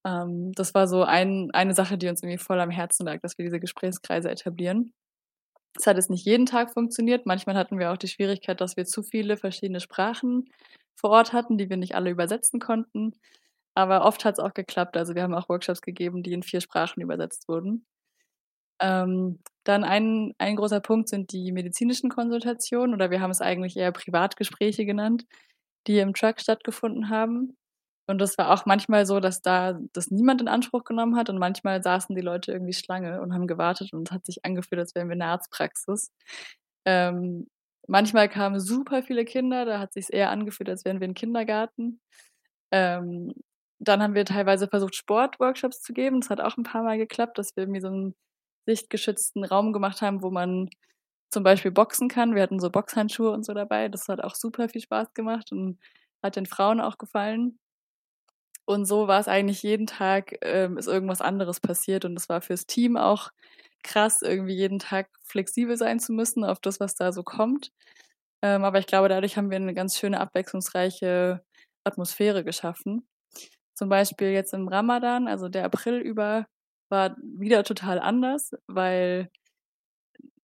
Ähm, 0.05 0.51
das 0.53 0.73
war 0.73 0.87
so 0.87 1.03
ein, 1.03 1.51
eine 1.51 1.73
Sache, 1.73 1.97
die 1.97 2.07
uns 2.09 2.23
irgendwie 2.23 2.37
voll 2.37 2.59
am 2.59 2.71
Herzen 2.71 3.05
lag, 3.05 3.19
dass 3.21 3.37
wir 3.37 3.45
diese 3.45 3.59
Gesprächskreise 3.59 4.29
etablieren. 4.29 4.93
Es 5.77 5.87
hat 5.87 5.97
jetzt 5.97 6.09
nicht 6.09 6.25
jeden 6.25 6.45
Tag 6.45 6.73
funktioniert. 6.73 7.25
Manchmal 7.25 7.55
hatten 7.55 7.79
wir 7.79 7.91
auch 7.91 7.97
die 7.97 8.07
Schwierigkeit, 8.07 8.59
dass 8.61 8.77
wir 8.77 8.85
zu 8.85 9.03
viele 9.03 9.37
verschiedene 9.37 9.79
Sprachen 9.79 10.49
vor 10.95 11.11
Ort 11.11 11.33
hatten, 11.33 11.57
die 11.57 11.69
wir 11.69 11.77
nicht 11.77 11.95
alle 11.95 12.09
übersetzen 12.09 12.59
konnten. 12.59 13.13
Aber 13.75 14.05
oft 14.05 14.25
hat 14.25 14.35
es 14.37 14.43
auch 14.43 14.53
geklappt. 14.53 14.97
Also 14.97 15.15
wir 15.15 15.23
haben 15.23 15.33
auch 15.33 15.49
Workshops 15.49 15.81
gegeben, 15.81 16.23
die 16.23 16.33
in 16.33 16.43
vier 16.43 16.61
Sprachen 16.61 17.01
übersetzt 17.01 17.47
wurden. 17.47 17.85
Ähm, 18.81 19.39
dann 19.63 19.83
ein, 19.83 20.33
ein 20.39 20.55
großer 20.55 20.81
Punkt 20.81 21.07
sind 21.09 21.31
die 21.31 21.51
medizinischen 21.51 22.09
Konsultationen 22.09 22.95
oder 22.95 23.11
wir 23.11 23.21
haben 23.21 23.31
es 23.31 23.41
eigentlich 23.41 23.77
eher 23.77 23.91
Privatgespräche 23.91 24.85
genannt, 24.85 25.25
die 25.87 25.99
im 25.99 26.13
Truck 26.13 26.39
stattgefunden 26.41 27.09
haben. 27.09 27.57
Und 28.11 28.19
das 28.19 28.37
war 28.37 28.51
auch 28.51 28.65
manchmal 28.65 29.05
so, 29.05 29.21
dass 29.21 29.41
da 29.41 29.79
das 29.93 30.11
niemand 30.11 30.41
in 30.41 30.49
Anspruch 30.49 30.83
genommen 30.83 31.15
hat 31.15 31.29
und 31.29 31.39
manchmal 31.39 31.81
saßen 31.81 32.13
die 32.13 32.21
Leute 32.21 32.51
irgendwie 32.51 32.73
Schlange 32.73 33.21
und 33.21 33.33
haben 33.33 33.47
gewartet 33.47 33.93
und 33.93 34.09
es 34.09 34.13
hat 34.13 34.25
sich 34.25 34.43
angefühlt, 34.43 34.79
als 34.79 34.93
wären 34.95 35.07
wir 35.07 35.13
in 35.13 35.19
der 35.19 35.29
Arztpraxis. 35.29 36.11
Ähm, 36.85 37.47
manchmal 37.87 38.27
kamen 38.27 38.59
super 38.59 39.01
viele 39.01 39.23
Kinder, 39.23 39.63
da 39.65 39.79
hat 39.79 39.93
sich 39.93 40.11
eher 40.11 40.29
angefühlt, 40.29 40.69
als 40.69 40.83
wären 40.83 40.99
wir 40.99 41.07
im 41.07 41.13
Kindergarten. 41.13 42.01
Ähm, 42.71 43.33
dann 43.79 44.03
haben 44.03 44.13
wir 44.13 44.25
teilweise 44.25 44.67
versucht, 44.67 44.95
Sportworkshops 44.95 45.81
zu 45.81 45.93
geben. 45.93 46.21
Das 46.21 46.29
hat 46.29 46.41
auch 46.41 46.57
ein 46.57 46.63
paar 46.63 46.83
Mal 46.83 46.97
geklappt, 46.97 47.37
dass 47.37 47.55
wir 47.55 47.63
irgendwie 47.63 47.81
so 47.81 47.87
einen 47.87 48.15
sichtgeschützten 48.67 49.45
Raum 49.45 49.73
gemacht 49.73 50.01
haben, 50.01 50.21
wo 50.21 50.31
man 50.31 50.69
zum 51.31 51.43
Beispiel 51.43 51.71
boxen 51.71 52.09
kann. 52.09 52.35
Wir 52.35 52.43
hatten 52.43 52.59
so 52.59 52.69
Boxhandschuhe 52.69 53.31
und 53.31 53.45
so 53.45 53.53
dabei. 53.53 53.89
Das 53.89 54.09
hat 54.09 54.21
auch 54.23 54.35
super 54.35 54.69
viel 54.69 54.81
Spaß 54.81 55.13
gemacht 55.13 55.51
und 55.53 55.79
hat 56.23 56.35
den 56.35 56.45
Frauen 56.45 56.81
auch 56.81 56.97
gefallen. 56.97 57.57
Und 58.65 58.85
so 58.85 59.07
war 59.07 59.19
es 59.19 59.27
eigentlich 59.27 59.63
jeden 59.63 59.87
Tag, 59.87 60.35
ähm, 60.41 60.77
ist 60.77 60.87
irgendwas 60.87 61.21
anderes 61.21 61.59
passiert. 61.59 62.05
Und 62.05 62.17
es 62.17 62.29
war 62.29 62.41
fürs 62.41 62.65
Team 62.65 62.97
auch 62.97 63.29
krass, 63.83 64.21
irgendwie 64.21 64.55
jeden 64.55 64.79
Tag 64.79 65.09
flexibel 65.23 65.77
sein 65.77 65.99
zu 65.99 66.13
müssen 66.13 66.43
auf 66.45 66.59
das, 66.61 66.79
was 66.79 66.95
da 66.95 67.11
so 67.11 67.23
kommt. 67.23 67.71
Ähm, 68.43 68.63
aber 68.63 68.79
ich 68.79 68.87
glaube, 68.87 69.09
dadurch 69.09 69.37
haben 69.37 69.49
wir 69.51 69.57
eine 69.57 69.73
ganz 69.73 69.97
schöne, 69.97 70.19
abwechslungsreiche 70.19 71.43
Atmosphäre 71.83 72.43
geschaffen. 72.43 73.07
Zum 73.75 73.89
Beispiel 73.89 74.29
jetzt 74.29 74.53
im 74.53 74.67
Ramadan, 74.67 75.27
also 75.27 75.49
der 75.49 75.65
April 75.65 75.99
über, 75.99 76.47
war 76.89 77.15
wieder 77.23 77.63
total 77.63 77.99
anders, 77.99 78.51
weil 78.67 79.29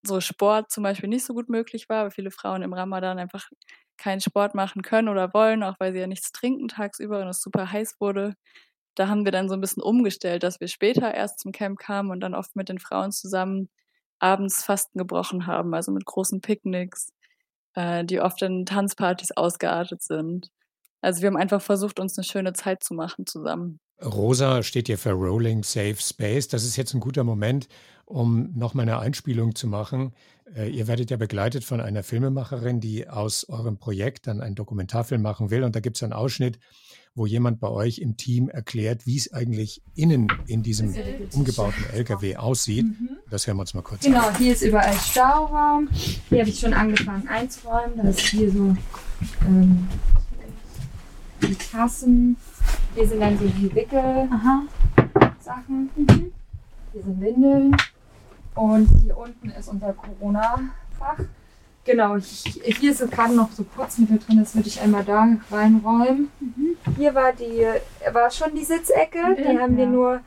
so 0.03 0.21
Sport 0.21 0.71
zum 0.71 0.84
Beispiel 0.84 1.10
nicht 1.10 1.25
so 1.25 1.34
gut 1.34 1.49
möglich 1.49 1.89
war, 1.89 2.03
weil 2.06 2.12
viele 2.12 2.32
Frauen 2.32 2.62
im 2.62 2.73
Ramadan 2.73 3.19
einfach 3.19 3.49
keinen 3.97 4.21
Sport 4.21 4.55
machen 4.55 4.81
können 4.81 5.10
oder 5.10 5.33
wollen, 5.33 5.63
auch 5.63 5.75
weil 5.79 5.93
sie 5.93 5.99
ja 5.99 6.07
nichts 6.07 6.31
trinken 6.31 6.67
tagsüber 6.67 7.21
und 7.21 7.27
es 7.27 7.41
super 7.41 7.71
heiß 7.71 7.95
wurde. 7.99 8.36
Da 8.95 9.07
haben 9.07 9.25
wir 9.25 9.31
dann 9.31 9.49
so 9.49 9.53
ein 9.53 9.62
bisschen 9.62 9.83
umgestellt, 9.83 10.43
dass 10.43 10.60
wir 10.60 10.67
später 10.67 11.13
erst 11.13 11.39
zum 11.39 11.51
Camp 11.51 11.77
kamen 11.77 12.12
und 12.12 12.19
dann 12.21 12.33
oft 12.33 12.55
mit 12.55 12.69
den 12.69 12.79
Frauen 12.79 13.12
zusammen 13.12 13.69
abends 14.19 14.63
Fasten 14.63 14.97
gebrochen 14.97 15.45
haben, 15.45 15.73
also 15.73 15.91
mit 15.91 16.05
großen 16.05 16.41
Picknicks, 16.41 17.13
äh, 17.75 18.03
die 18.03 18.19
oft 18.19 18.41
in 18.41 18.65
Tanzpartys 18.65 19.31
ausgeartet 19.31 20.01
sind. 20.01 20.49
Also 21.01 21.21
wir 21.21 21.27
haben 21.27 21.38
einfach 21.38 21.62
versucht, 21.62 21.99
uns 21.99 22.17
eine 22.17 22.25
schöne 22.25 22.53
Zeit 22.53 22.83
zu 22.83 22.93
machen 22.93 23.27
zusammen. 23.27 23.79
Rosa 24.03 24.62
steht 24.63 24.88
hier 24.88 24.97
für 24.97 25.12
Rolling 25.12 25.63
Safe 25.63 25.97
Space. 25.97 26.47
Das 26.47 26.63
ist 26.63 26.75
jetzt 26.75 26.93
ein 26.93 26.99
guter 26.99 27.23
Moment, 27.23 27.67
um 28.05 28.51
nochmal 28.55 28.83
eine 28.83 28.99
Einspielung 28.99 29.55
zu 29.55 29.67
machen. 29.67 30.13
Äh, 30.55 30.69
ihr 30.69 30.88
werdet 30.88 31.12
ja 31.12 31.17
begleitet 31.17 31.63
von 31.63 31.81
einer 31.81 32.03
Filmemacherin, 32.03 32.79
die 32.79 33.07
aus 33.07 33.47
eurem 33.49 33.77
Projekt 33.77 34.27
dann 34.27 34.41
einen 34.41 34.55
Dokumentarfilm 34.55 35.21
machen 35.21 35.49
will. 35.49 35.63
Und 35.63 35.75
da 35.75 35.79
gibt 35.79 35.97
es 35.97 36.03
einen 36.03 36.13
Ausschnitt, 36.13 36.60
wo 37.15 37.25
jemand 37.25 37.60
bei 37.60 37.69
euch 37.69 37.99
im 37.99 38.15
Team 38.15 38.47
erklärt, 38.47 39.07
wie 39.07 39.17
es 39.17 39.33
eigentlich 39.33 39.81
innen 39.95 40.27
in 40.45 40.62
diesem 40.63 40.93
umgebauten 41.33 41.83
LKW 41.91 42.38
aussieht. 42.38 42.86
Mhm. 42.86 43.17
Das 43.29 43.47
hören 43.47 43.57
wir 43.57 43.62
uns 43.62 43.73
mal 43.73 43.81
kurz 43.81 44.03
genau, 44.03 44.19
an. 44.19 44.25
Genau, 44.27 44.38
hier 44.38 44.53
ist 44.53 44.62
überall 44.62 44.93
Stauraum. 44.93 45.89
Hier 46.29 46.39
habe 46.39 46.49
ich 46.49 46.60
schon 46.60 46.73
angefangen 46.73 47.27
einzuräumen. 47.27 47.97
Da 47.97 48.10
ist 48.10 48.19
hier 48.19 48.51
so 48.51 48.75
ähm, 49.47 49.88
die 51.41 51.55
Tassen. 51.55 52.38
Hier 52.95 53.07
sind 53.07 53.19
dann 53.19 53.38
so 53.38 53.45
die 53.45 53.73
Wickel-Sachen. 53.73 54.69
Mhm. 55.95 56.31
Hier 56.93 57.03
sind 57.03 57.21
Windeln. 57.21 57.75
Und 58.57 58.87
hier 59.03 59.17
unten 59.17 59.49
ist 59.49 59.69
unser 59.69 59.93
Corona-Fach. 59.93 61.19
Genau, 61.85 62.17
hier 62.17 62.91
ist 62.91 63.11
gerade 63.11 63.33
noch 63.33 63.49
so 63.51 63.63
Putzmittel 63.63 64.19
drin, 64.19 64.39
das 64.39 64.53
würde 64.55 64.67
ich 64.67 64.81
einmal 64.81 65.05
da 65.05 65.25
reinräumen. 65.49 66.29
Mhm. 66.41 66.75
Hier 66.97 67.15
war 67.15 67.31
die, 67.31 67.65
war 68.11 68.29
schon 68.29 68.53
die 68.53 68.65
Sitzecke, 68.65 69.19
ja, 69.19 69.33
die 69.33 69.57
haben 69.57 69.73
ja. 69.73 69.77
wir 69.77 69.85
nur 69.87 70.19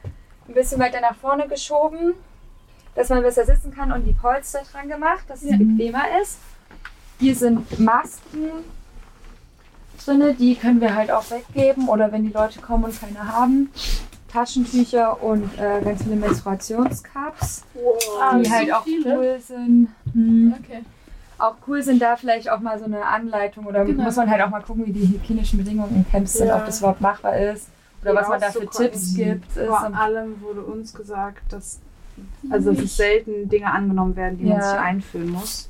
ein 0.49 0.55
bisschen 0.55 0.81
weiter 0.81 1.03
nach 1.03 1.17
vorne 1.17 1.49
geschoben, 1.49 2.15
dass 2.95 3.11
man 3.11 3.23
besser 3.23 3.45
sitzen 3.45 3.75
kann 3.75 3.93
und 3.93 4.05
die 4.05 4.15
Polster 4.15 4.61
dran 4.73 4.89
gemacht, 4.89 5.25
dass 5.29 5.43
es 5.43 5.51
bequemer 5.51 6.05
ist. 6.23 6.39
Hier 7.19 7.35
sind 7.35 7.79
Masken, 7.79 8.65
drin. 10.05 10.37
Die 10.39 10.57
können 10.57 10.81
wir 10.81 10.95
halt 10.95 11.11
auch 11.11 11.31
weggeben 11.31 11.89
oder 11.89 12.11
wenn 12.13 12.25
die 12.25 12.33
Leute 12.33 12.61
kommen 12.61 12.85
und 12.85 12.99
keine 12.99 13.33
haben. 13.33 13.71
Taschentücher 14.33 15.23
und 15.23 15.51
äh, 15.59 15.81
ganz 15.83 16.03
viele 16.03 16.17
Menstruationscups, 16.17 17.65
wow. 17.75 18.41
die 18.43 18.49
ah, 18.49 18.51
halt 18.51 18.73
auch 18.73 18.85
viele? 18.85 19.19
cool 19.19 19.41
sind. 19.41 19.89
Hm. 20.13 20.55
Okay. 20.63 20.81
Auch 21.39 21.55
cool 21.67 21.83
sind 21.83 22.03
da 22.03 22.17
vielleicht 22.17 22.51
auch 22.51 22.61
mal 22.61 22.79
so 22.79 22.85
eine 22.85 23.05
Anleitung 23.05 23.67
oder 23.67 23.85
genau. 23.85 24.05
muss 24.05 24.17
man 24.17 24.31
halt 24.31 24.43
auch 24.43 24.51
mal 24.51 24.61
gucken, 24.61 24.87
wie 24.87 24.93
die 24.93 25.09
hygienischen 25.09 25.59
Bedingungen 25.59 25.97
in 25.97 26.11
Camps 26.11 26.35
ja. 26.35 26.47
sind, 26.47 26.55
ob 26.55 26.67
das 26.67 26.81
überhaupt 26.81 27.01
machbar 27.01 27.39
ist 27.39 27.69
oder 28.03 28.15
ja, 28.15 28.21
was 28.21 28.29
man 28.29 28.41
da 28.41 28.51
für 28.51 28.67
Tipps 28.67 29.15
gibt. 29.15 29.53
Vor 29.53 29.95
allem 29.95 30.41
wurde 30.43 30.63
uns 30.63 30.93
gesagt, 30.95 31.53
dass 31.53 31.81
also 32.51 32.73
dass 32.73 32.97
selten 32.97 33.49
Dinge 33.49 33.73
angenommen 33.73 34.17
werden, 34.17 34.39
die 34.39 34.47
ja. 34.47 34.55
man 34.55 34.63
sich 34.63 34.79
einfühlen 34.79 35.31
muss. 35.31 35.70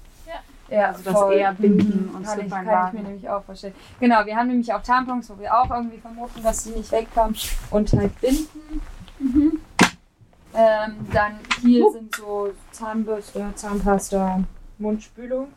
Ja, 0.71 0.89
also 0.89 1.03
das 1.03 1.13
voll. 1.13 1.35
eher 1.35 1.53
binden 1.53 2.09
mhm. 2.11 2.15
und 2.15 2.25
kann 2.25 2.41
ich, 2.41 2.51
kann 2.51 2.89
ich 2.89 2.93
mir 2.93 3.03
nämlich 3.03 3.29
auch 3.29 3.43
vorstellen. 3.45 3.75
Genau, 3.99 4.25
wir 4.25 4.37
haben 4.37 4.49
nämlich 4.49 4.73
auch 4.73 4.83
Tampons, 4.83 5.29
wo 5.29 5.39
wir 5.39 5.53
auch 5.53 5.69
irgendwie 5.71 5.99
vermuten, 5.99 6.43
dass 6.43 6.65
sie 6.65 6.71
nicht 6.71 6.93
wegkommen 6.93 7.37
und 7.71 7.93
halt 7.93 8.21
binden. 8.21 8.81
Mhm. 9.19 9.61
Ähm, 10.55 11.07
dann 11.13 11.39
hier 11.63 11.87
uh. 11.87 11.93
sind 11.93 12.15
so 12.15 12.53
Zahnbürste, 12.73 13.53
Zahnpasta, 13.55 14.45
Mundspülung. 14.79 15.49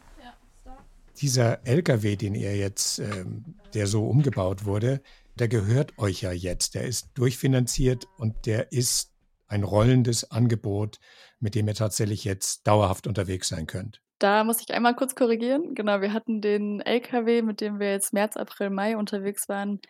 Dieser 1.17 1.65
LKW, 1.65 2.15
den 2.15 2.33
ihr 2.33 2.57
jetzt, 2.57 2.99
ähm, 2.99 3.55
der 3.73 3.87
so 3.87 4.07
umgebaut 4.07 4.65
wurde, 4.65 4.99
der 5.35 5.47
gehört 5.47 5.97
euch 5.97 6.21
ja 6.21 6.31
jetzt. 6.31 6.75
Der 6.75 6.83
ist 6.83 7.09
durchfinanziert 7.13 8.07
und 8.17 8.45
der 8.45 8.71
ist 8.71 9.11
ein 9.47 9.63
rollendes 9.63 10.31
Angebot, 10.31 10.99
mit 11.39 11.55
dem 11.55 11.67
ihr 11.67 11.75
tatsächlich 11.75 12.23
jetzt 12.23 12.65
dauerhaft 12.67 13.07
unterwegs 13.07 13.47
sein 13.47 13.67
könnt. 13.67 14.01
Da 14.23 14.45
muss 14.45 14.61
ich 14.61 14.73
einmal 14.73 14.95
kurz 14.95 15.15
korrigieren. 15.15 15.75
Genau, 15.75 15.99
wir 15.99 16.13
hatten 16.13 16.39
den 16.39 16.79
LKW, 16.79 17.41
mit 17.41 17.59
dem 17.59 17.79
wir 17.81 17.91
jetzt 17.91 18.13
März, 18.13 18.37
April, 18.37 18.69
Mai 18.69 18.95
unterwegs 18.95 19.49
waren, 19.49 19.81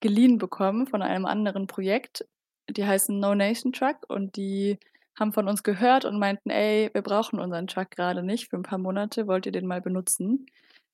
geliehen 0.00 0.38
bekommen 0.38 0.88
von 0.88 1.00
einem 1.00 1.26
anderen 1.26 1.68
Projekt. 1.68 2.26
Die 2.68 2.84
heißen 2.84 3.20
No 3.20 3.36
Nation 3.36 3.72
Truck 3.72 3.98
und 4.08 4.34
die 4.36 4.80
haben 5.16 5.32
von 5.32 5.46
uns 5.46 5.62
gehört 5.62 6.04
und 6.04 6.18
meinten, 6.18 6.50
ey, 6.50 6.90
wir 6.92 7.02
brauchen 7.02 7.38
unseren 7.38 7.68
Truck 7.68 7.92
gerade 7.92 8.24
nicht 8.24 8.50
für 8.50 8.56
ein 8.56 8.64
paar 8.64 8.78
Monate, 8.78 9.28
wollt 9.28 9.46
ihr 9.46 9.52
den 9.52 9.68
mal 9.68 9.80
benutzen? 9.80 10.46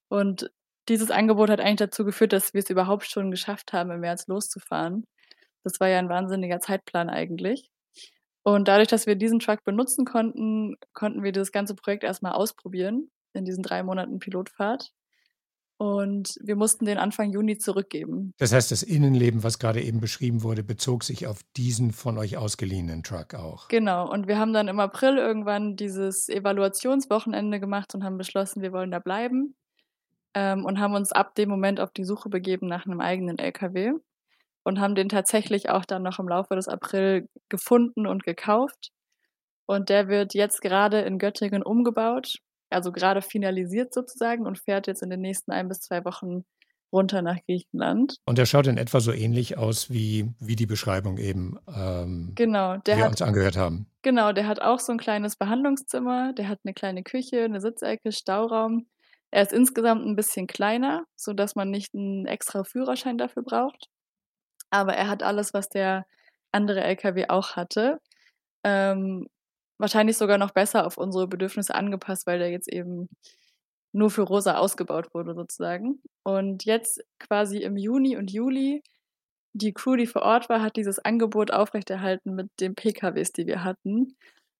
Und 0.09 0.51
dieses 0.91 1.11
Angebot 1.11 1.49
hat 1.49 1.61
eigentlich 1.61 1.77
dazu 1.77 2.05
geführt, 2.05 2.35
dass 2.35 2.53
wir 2.53 2.61
es 2.61 2.69
überhaupt 2.69 3.07
schon 3.11 3.31
geschafft 3.31 3.73
haben, 3.73 3.91
im 3.93 4.01
März 4.01 4.27
loszufahren. 4.27 5.07
Das 5.65 5.81
war 5.81 5.89
ja 5.89 5.99
ein 6.01 6.11
wahnsinniger 6.11 6.61
Zeitplan 6.61 7.09
eigentlich. 7.09 7.71
Und 8.43 8.69
dadurch, 8.69 8.89
dass 8.89 9.07
wir 9.07 9.17
diesen 9.17 9.41
Truck 9.41 9.65
benutzen 9.65 10.05
konnten, 10.05 10.77
konnten 10.95 11.23
wir 11.23 11.33
das 11.33 11.53
ganze 11.53 11.75
Projekt 11.75 12.05
erstmal 12.05 12.33
ausprobieren 12.33 13.11
in 13.35 13.45
diesen 13.45 13.63
drei 13.63 13.83
Monaten 13.83 14.19
Pilotfahrt. 14.19 14.93
Und 15.81 16.37
wir 16.43 16.57
mussten 16.57 16.87
den 16.87 16.99
Anfang 16.99 17.31
Juni 17.31 17.57
zurückgeben. 17.57 18.33
Das 18.39 18.53
heißt, 18.53 18.73
das 18.73 18.83
Innenleben, 18.83 19.45
was 19.45 19.61
gerade 19.61 19.81
eben 19.81 20.01
beschrieben 20.01 20.43
wurde, 20.43 20.65
bezog 20.65 21.05
sich 21.05 21.29
auf 21.29 21.43
diesen 21.57 21.93
von 21.93 22.19
euch 22.19 22.37
ausgeliehenen 22.37 23.05
Truck 23.05 23.35
auch. 23.35 23.69
Genau. 23.69 24.11
Und 24.11 24.27
wir 24.27 24.41
haben 24.41 24.53
dann 24.53 24.67
im 24.67 24.81
April 24.81 25.19
irgendwann 25.19 25.77
dieses 25.77 26.29
Evaluationswochenende 26.29 27.61
gemacht 27.61 27.95
und 27.95 28.03
haben 28.03 28.19
beschlossen, 28.19 28.61
wir 28.61 28.73
wollen 28.73 28.91
da 28.91 28.99
bleiben. 28.99 29.55
Ähm, 30.35 30.65
und 30.65 30.81
haben 30.81 30.95
uns 30.95 31.13
ab 31.13 31.37
dem 31.37 31.49
Moment 31.49 31.79
auf 31.79 31.93
die 31.93 32.05
Suche 32.05 32.29
begeben 32.29 32.67
nach 32.67 32.85
einem 32.85 33.01
eigenen 33.01 33.39
LKW. 33.39 33.93
Und 34.69 34.81
haben 34.81 34.95
den 34.95 35.09
tatsächlich 35.09 35.71
auch 35.71 35.85
dann 35.87 36.03
noch 36.03 36.19
im 36.19 36.29
Laufe 36.29 36.55
des 36.55 36.69
April 36.69 37.29
gefunden 37.49 38.07
und 38.07 38.23
gekauft. 38.23 38.91
Und 39.67 39.89
der 39.89 40.09
wird 40.09 40.35
jetzt 40.35 40.61
gerade 40.61 41.01
in 41.01 41.19
Göttingen 41.19 41.63
umgebaut 41.63 42.39
also 42.71 42.93
gerade 42.93 43.23
finalisiert 43.23 43.95
sozusagen 43.95 44.47
und 44.47 44.59
fährt 44.59 44.87
jetzt 44.87 45.03
in 45.03 45.11
den 45.11 45.21
nächsten 45.21 45.53
ein 45.53 45.69
bis 45.69 45.81
zwei 45.81 46.05
Wochen 46.05 46.45
runter 46.93 47.21
nach 47.21 47.37
Griechenland. 47.47 48.17
Und 48.25 48.39
der 48.39 48.47
schaut 48.47 48.67
in 48.67 48.79
etwa 48.79 49.01
so 49.01 49.13
ähnlich 49.13 49.59
aus 49.59 49.91
wie, 49.91 50.31
wie 50.39 50.57
die 50.57 50.67
Beschreibung 50.67 51.19
eben, 51.19 51.59
ähm, 51.75 52.33
genau, 52.35 52.79
der 52.79 52.95
die 52.95 53.01
wir 53.01 53.05
hat, 53.05 53.11
uns 53.11 53.23
angehört 53.23 53.57
haben. 53.57 53.87
Genau, 54.03 54.33
der 54.33 54.47
hat 54.47 54.61
auch 54.61 54.79
so 54.79 54.93
ein 54.93 54.99
kleines 54.99 55.37
Behandlungszimmer, 55.37 56.33
der 56.33 56.49
hat 56.49 56.61
eine 56.65 56.73
kleine 56.73 57.03
Küche, 57.03 57.45
eine 57.45 57.61
Sitzecke, 57.61 58.11
Stauraum. 58.11 58.87
Er 59.31 59.43
ist 59.43 59.53
insgesamt 59.53 60.07
ein 60.07 60.17
bisschen 60.17 60.47
kleiner, 60.47 61.05
sodass 61.15 61.55
man 61.55 61.71
nicht 61.71 61.95
einen 61.95 62.25
extra 62.25 62.65
Führerschein 62.65 63.19
dafür 63.19 63.43
braucht. 63.43 63.89
Aber 64.71 64.95
er 64.95 65.09
hat 65.09 65.23
alles, 65.23 65.55
was 65.55 65.69
der 65.69 66.07
andere 66.53 66.83
LKW 66.83 67.27
auch 67.29 67.57
hatte. 67.57 68.01
Ähm, 68.65 69.29
wahrscheinlich 69.79 70.17
sogar 70.17 70.39
noch 70.39 70.51
besser 70.53 70.87
auf 70.87 70.99
unsere 70.99 71.29
Bedürfnisse 71.29 71.75
angepasst, 71.75 72.27
weil 72.27 72.39
der 72.39 72.51
jetzt 72.51 72.69
eben 72.73 73.09
nur 73.93 74.11
für 74.11 74.23
Rosa 74.23 74.57
ausgebaut 74.59 75.15
wurde 75.15 75.35
sozusagen. 75.35 76.01
Und 76.25 76.65
jetzt 76.65 77.03
quasi 77.19 77.59
im 77.59 77.77
Juni 77.77 78.17
und 78.17 78.31
Juli, 78.31 78.83
die 79.55 79.73
Crew, 79.73 79.97
die 79.97 80.07
vor 80.07 80.23
Ort 80.23 80.49
war, 80.49 80.63
hat 80.63 80.77
dieses 80.77 80.99
Angebot 80.99 81.53
aufrechterhalten 81.53 82.35
mit 82.35 82.49
den 82.61 82.75
PKWs, 82.75 83.33
die 83.33 83.47
wir 83.47 83.65
hatten, 83.65 84.17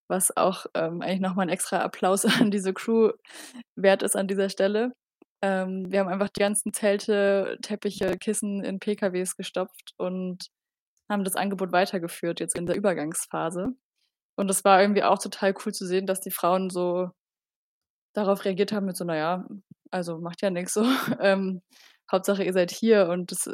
was 0.07 0.35
auch 0.35 0.65
ähm, 0.75 1.01
eigentlich 1.01 1.21
nochmal 1.21 1.45
ein 1.47 1.49
extra 1.49 1.79
Applaus 1.79 2.25
an 2.25 2.51
diese 2.51 2.73
Crew 2.73 3.11
wert 3.75 4.03
ist 4.03 4.15
an 4.15 4.27
dieser 4.27 4.49
Stelle. 4.49 4.93
Ähm, 5.41 5.91
wir 5.91 5.99
haben 5.99 6.09
einfach 6.09 6.29
die 6.29 6.41
ganzen 6.41 6.73
Zelte, 6.73 7.57
Teppiche, 7.61 8.17
Kissen 8.17 8.63
in 8.63 8.79
PKWs 8.79 9.35
gestopft 9.37 9.93
und 9.97 10.49
haben 11.09 11.23
das 11.23 11.35
Angebot 11.35 11.71
weitergeführt 11.71 12.39
jetzt 12.39 12.57
in 12.57 12.65
der 12.65 12.75
Übergangsphase. 12.75 13.69
Und 14.35 14.47
das 14.47 14.63
war 14.63 14.81
irgendwie 14.81 15.03
auch 15.03 15.19
total 15.19 15.53
cool 15.65 15.73
zu 15.73 15.85
sehen, 15.85 16.05
dass 16.07 16.21
die 16.21 16.31
Frauen 16.31 16.69
so 16.69 17.09
darauf 18.13 18.45
reagiert 18.45 18.71
haben 18.71 18.85
mit 18.85 18.97
so, 18.97 19.05
naja, 19.05 19.45
also 19.91 20.19
macht 20.19 20.41
ja 20.41 20.49
nichts 20.49 20.73
so. 20.73 20.83
Ähm, 21.19 21.61
Hauptsache 22.11 22.43
ihr 22.43 22.53
seid 22.53 22.71
hier 22.71 23.07
und 23.09 23.31
das, 23.31 23.49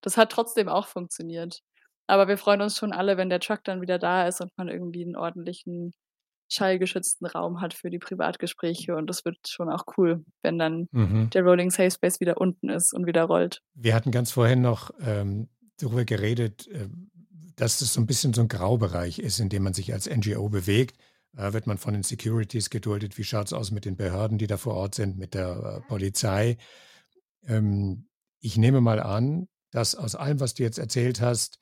das 0.00 0.16
hat 0.16 0.30
trotzdem 0.32 0.68
auch 0.68 0.86
funktioniert. 0.86 1.60
Aber 2.06 2.28
wir 2.28 2.38
freuen 2.38 2.62
uns 2.62 2.76
schon 2.76 2.92
alle, 2.92 3.16
wenn 3.16 3.30
der 3.30 3.40
Truck 3.40 3.64
dann 3.64 3.80
wieder 3.82 3.98
da 3.98 4.26
ist 4.28 4.40
und 4.40 4.56
man 4.56 4.68
irgendwie 4.68 5.04
einen 5.04 5.16
ordentlichen 5.16 5.92
schallgeschützten 6.50 7.26
Raum 7.26 7.60
hat 7.60 7.74
für 7.74 7.90
die 7.90 7.98
Privatgespräche 7.98 8.96
und 8.96 9.06
das 9.06 9.24
wird 9.24 9.38
schon 9.48 9.70
auch 9.70 9.84
cool, 9.96 10.24
wenn 10.42 10.58
dann 10.58 10.88
mhm. 10.92 11.30
der 11.30 11.42
Rolling 11.42 11.70
Safe 11.70 11.90
Space 11.90 12.20
wieder 12.20 12.40
unten 12.40 12.68
ist 12.68 12.92
und 12.92 13.06
wieder 13.06 13.24
rollt. 13.24 13.62
Wir 13.74 13.94
hatten 13.94 14.10
ganz 14.10 14.32
vorhin 14.32 14.60
noch 14.60 14.90
ähm, 15.00 15.48
darüber 15.78 16.04
geredet, 16.04 16.66
äh, 16.68 16.88
dass 17.56 17.80
es 17.80 17.94
so 17.94 18.00
ein 18.00 18.06
bisschen 18.06 18.34
so 18.34 18.40
ein 18.42 18.48
Graubereich 18.48 19.18
ist, 19.18 19.38
in 19.38 19.48
dem 19.48 19.62
man 19.62 19.74
sich 19.74 19.92
als 19.92 20.08
NGO 20.08 20.48
bewegt. 20.48 20.98
Äh, 21.36 21.52
wird 21.52 21.66
man 21.66 21.78
von 21.78 21.94
den 21.94 22.02
Securities 22.02 22.70
geduldet? 22.70 23.18
Wie 23.18 23.24
schaut 23.24 23.46
es 23.46 23.52
aus 23.52 23.70
mit 23.70 23.84
den 23.84 23.96
Behörden, 23.96 24.38
die 24.38 24.46
da 24.46 24.56
vor 24.56 24.74
Ort 24.74 24.94
sind, 24.94 25.18
mit 25.18 25.34
der 25.34 25.82
äh, 25.82 25.88
Polizei? 25.88 26.56
Ähm, 27.46 28.08
ich 28.40 28.56
nehme 28.56 28.80
mal 28.80 29.00
an, 29.00 29.48
dass 29.70 29.94
aus 29.94 30.14
allem, 30.14 30.40
was 30.40 30.54
du 30.54 30.62
jetzt 30.62 30.78
erzählt 30.78 31.20
hast, 31.20 31.58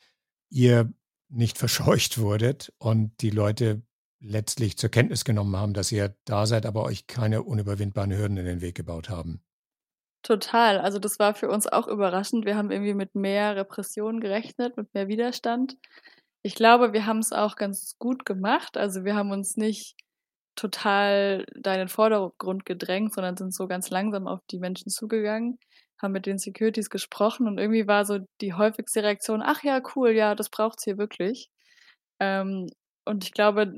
ihr 0.50 0.92
nicht 1.28 1.58
verscheucht 1.58 2.18
wurdet 2.18 2.72
und 2.78 3.20
die 3.20 3.30
Leute 3.30 3.82
letztlich 4.20 4.76
zur 4.76 4.90
Kenntnis 4.90 5.24
genommen 5.24 5.56
haben, 5.56 5.74
dass 5.74 5.92
ihr 5.92 6.14
da 6.24 6.46
seid, 6.46 6.66
aber 6.66 6.84
euch 6.84 7.06
keine 7.06 7.42
unüberwindbaren 7.42 8.16
Hürden 8.16 8.36
in 8.36 8.46
den 8.46 8.60
Weg 8.60 8.74
gebaut 8.74 9.08
haben. 9.08 9.42
Total. 10.22 10.78
Also 10.78 10.98
das 10.98 11.18
war 11.18 11.34
für 11.34 11.48
uns 11.48 11.66
auch 11.66 11.86
überraschend. 11.86 12.44
Wir 12.44 12.56
haben 12.56 12.70
irgendwie 12.70 12.94
mit 12.94 13.14
mehr 13.14 13.56
Repression 13.56 14.20
gerechnet, 14.20 14.76
mit 14.76 14.92
mehr 14.92 15.08
Widerstand. 15.08 15.76
Ich 16.42 16.54
glaube, 16.54 16.92
wir 16.92 17.06
haben 17.06 17.18
es 17.18 17.32
auch 17.32 17.56
ganz 17.56 17.96
gut 17.98 18.24
gemacht. 18.24 18.76
Also 18.76 19.04
wir 19.04 19.14
haben 19.14 19.30
uns 19.30 19.56
nicht 19.56 19.96
total 20.56 21.46
da 21.54 21.72
in 21.74 21.78
den 21.80 21.88
Vordergrund 21.88 22.66
gedrängt, 22.66 23.14
sondern 23.14 23.36
sind 23.36 23.54
so 23.54 23.68
ganz 23.68 23.90
langsam 23.90 24.26
auf 24.26 24.40
die 24.50 24.58
Menschen 24.58 24.90
zugegangen, 24.90 25.58
haben 26.02 26.12
mit 26.12 26.26
den 26.26 26.38
Securities 26.38 26.90
gesprochen 26.90 27.46
und 27.46 27.58
irgendwie 27.58 27.86
war 27.86 28.04
so 28.04 28.18
die 28.40 28.54
häufigste 28.54 29.02
Reaktion, 29.04 29.40
ach 29.42 29.62
ja, 29.62 29.80
cool, 29.94 30.10
ja, 30.10 30.34
das 30.34 30.50
braucht's 30.50 30.84
hier 30.84 30.98
wirklich. 30.98 31.48
Ähm, 32.20 32.66
und 33.04 33.24
ich 33.24 33.32
glaube, 33.32 33.72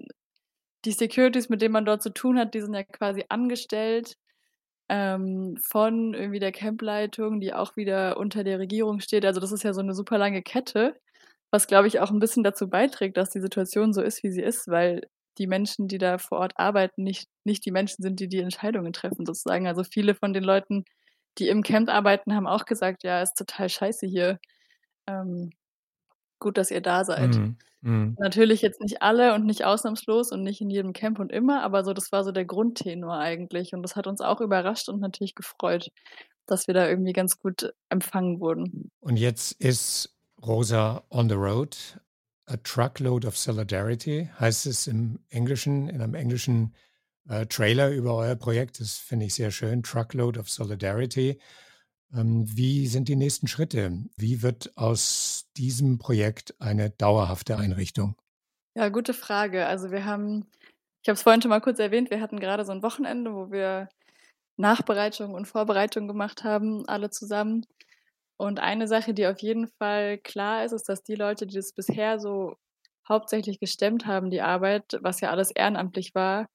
die 0.84 0.92
Securities, 0.92 1.48
mit 1.48 1.62
denen 1.62 1.72
man 1.72 1.84
dort 1.84 2.02
zu 2.02 2.10
tun 2.12 2.38
hat, 2.38 2.54
die 2.54 2.60
sind 2.60 2.74
ja 2.74 2.84
quasi 2.84 3.24
angestellt 3.28 4.16
ähm, 4.88 5.56
von 5.62 6.14
irgendwie 6.14 6.40
der 6.40 6.52
Campleitung, 6.52 7.40
die 7.40 7.54
auch 7.54 7.76
wieder 7.76 8.16
unter 8.18 8.44
der 8.44 8.58
Regierung 8.58 9.00
steht. 9.00 9.24
Also 9.24 9.40
das 9.40 9.52
ist 9.52 9.64
ja 9.64 9.72
so 9.74 9.80
eine 9.80 9.94
super 9.94 10.18
lange 10.18 10.42
Kette, 10.42 10.96
was 11.50 11.66
glaube 11.68 11.88
ich 11.88 12.00
auch 12.00 12.10
ein 12.10 12.20
bisschen 12.20 12.44
dazu 12.44 12.68
beiträgt, 12.68 13.16
dass 13.16 13.30
die 13.30 13.40
Situation 13.40 13.92
so 13.92 14.02
ist, 14.02 14.22
wie 14.24 14.30
sie 14.30 14.42
ist, 14.42 14.68
weil 14.68 15.02
die 15.38 15.46
Menschen, 15.46 15.88
die 15.88 15.98
da 15.98 16.18
vor 16.18 16.38
Ort 16.40 16.54
arbeiten, 16.56 17.04
nicht, 17.04 17.28
nicht 17.44 17.64
die 17.66 17.70
Menschen 17.72 18.02
sind, 18.02 18.20
die 18.20 18.28
die 18.28 18.40
Entscheidungen 18.40 18.92
treffen 18.92 19.26
sozusagen. 19.26 19.66
Also 19.68 19.84
viele 19.84 20.14
von 20.14 20.32
den 20.32 20.44
Leuten, 20.44 20.84
die 21.38 21.48
im 21.48 21.62
Camp 21.62 21.88
arbeiten, 21.88 22.34
haben 22.34 22.46
auch 22.48 22.64
gesagt, 22.66 23.04
ja, 23.04 23.22
ist 23.22 23.34
total 23.34 23.68
scheiße 23.68 24.06
hier. 24.06 24.38
Ähm, 25.08 25.50
gut, 26.40 26.58
dass 26.58 26.70
ihr 26.70 26.80
da 26.80 27.04
seid. 27.04 27.36
Mhm. 27.36 27.56
Mhm. 27.82 28.16
Natürlich 28.18 28.60
jetzt 28.62 28.80
nicht 28.80 29.02
alle 29.02 29.34
und 29.34 29.46
nicht 29.46 29.64
ausnahmslos 29.64 30.32
und 30.32 30.42
nicht 30.42 30.60
in 30.60 30.70
jedem 30.70 30.92
Camp 30.92 31.18
und 31.18 31.32
immer, 31.32 31.62
aber 31.62 31.84
so, 31.84 31.92
das 31.94 32.12
war 32.12 32.24
so 32.24 32.32
der 32.32 32.44
Grundtenor 32.44 33.16
eigentlich. 33.16 33.72
Und 33.72 33.82
das 33.82 33.96
hat 33.96 34.06
uns 34.06 34.20
auch 34.20 34.40
überrascht 34.40 34.88
und 34.88 35.00
natürlich 35.00 35.34
gefreut, 35.34 35.90
dass 36.46 36.66
wir 36.66 36.74
da 36.74 36.88
irgendwie 36.88 37.12
ganz 37.12 37.38
gut 37.38 37.72
empfangen 37.88 38.40
wurden. 38.40 38.90
Und 39.00 39.16
jetzt 39.16 39.52
ist 39.52 40.14
Rosa 40.44 41.02
on 41.10 41.28
the 41.28 41.36
road. 41.36 41.76
A 42.46 42.56
truckload 42.56 43.26
of 43.26 43.38
solidarity 43.38 44.28
heißt 44.38 44.66
es 44.66 44.88
im 44.88 45.20
Englischen, 45.28 45.88
in 45.88 46.02
einem 46.02 46.14
englischen 46.14 46.74
äh, 47.28 47.46
Trailer 47.46 47.90
über 47.90 48.16
euer 48.16 48.34
Projekt. 48.34 48.80
Das 48.80 48.98
finde 48.98 49.26
ich 49.26 49.34
sehr 49.34 49.52
schön. 49.52 49.82
Truckload 49.82 50.38
of 50.38 50.50
solidarity. 50.50 51.38
Ähm, 52.14 52.44
wie 52.46 52.86
sind 52.86 53.08
die 53.08 53.16
nächsten 53.16 53.46
Schritte? 53.46 54.04
Wie 54.16 54.42
wird 54.42 54.76
aus 54.76 55.48
diesem 55.56 55.98
Projekt 55.98 56.54
eine 56.60 56.90
dauerhafte 56.90 57.56
Einrichtung? 57.56 58.16
Ja, 58.76 58.88
gute 58.88 59.14
Frage. 59.14 59.66
Also 59.66 59.90
wir 59.90 60.04
haben, 60.04 60.46
ich 61.02 61.08
habe 61.08 61.14
es 61.14 61.22
vorhin 61.22 61.42
schon 61.42 61.50
mal 61.50 61.60
kurz 61.60 61.78
erwähnt, 61.78 62.10
wir 62.10 62.20
hatten 62.20 62.40
gerade 62.40 62.64
so 62.64 62.72
ein 62.72 62.82
Wochenende, 62.82 63.34
wo 63.34 63.50
wir 63.50 63.88
Nachbereitung 64.56 65.34
und 65.34 65.46
Vorbereitung 65.46 66.06
gemacht 66.08 66.44
haben, 66.44 66.86
alle 66.88 67.10
zusammen. 67.10 67.66
Und 68.36 68.60
eine 68.60 68.88
Sache, 68.88 69.14
die 69.14 69.26
auf 69.26 69.40
jeden 69.40 69.68
Fall 69.78 70.18
klar 70.18 70.64
ist, 70.64 70.72
ist, 70.72 70.88
dass 70.88 71.02
die 71.02 71.14
Leute, 71.14 71.46
die 71.46 71.56
das 71.56 71.72
bisher 71.72 72.18
so 72.20 72.56
hauptsächlich 73.08 73.60
gestemmt 73.60 74.06
haben, 74.06 74.30
die 74.30 74.40
Arbeit, 74.40 74.98
was 75.02 75.20
ja 75.20 75.30
alles 75.30 75.50
ehrenamtlich 75.50 76.14
war, 76.14 76.46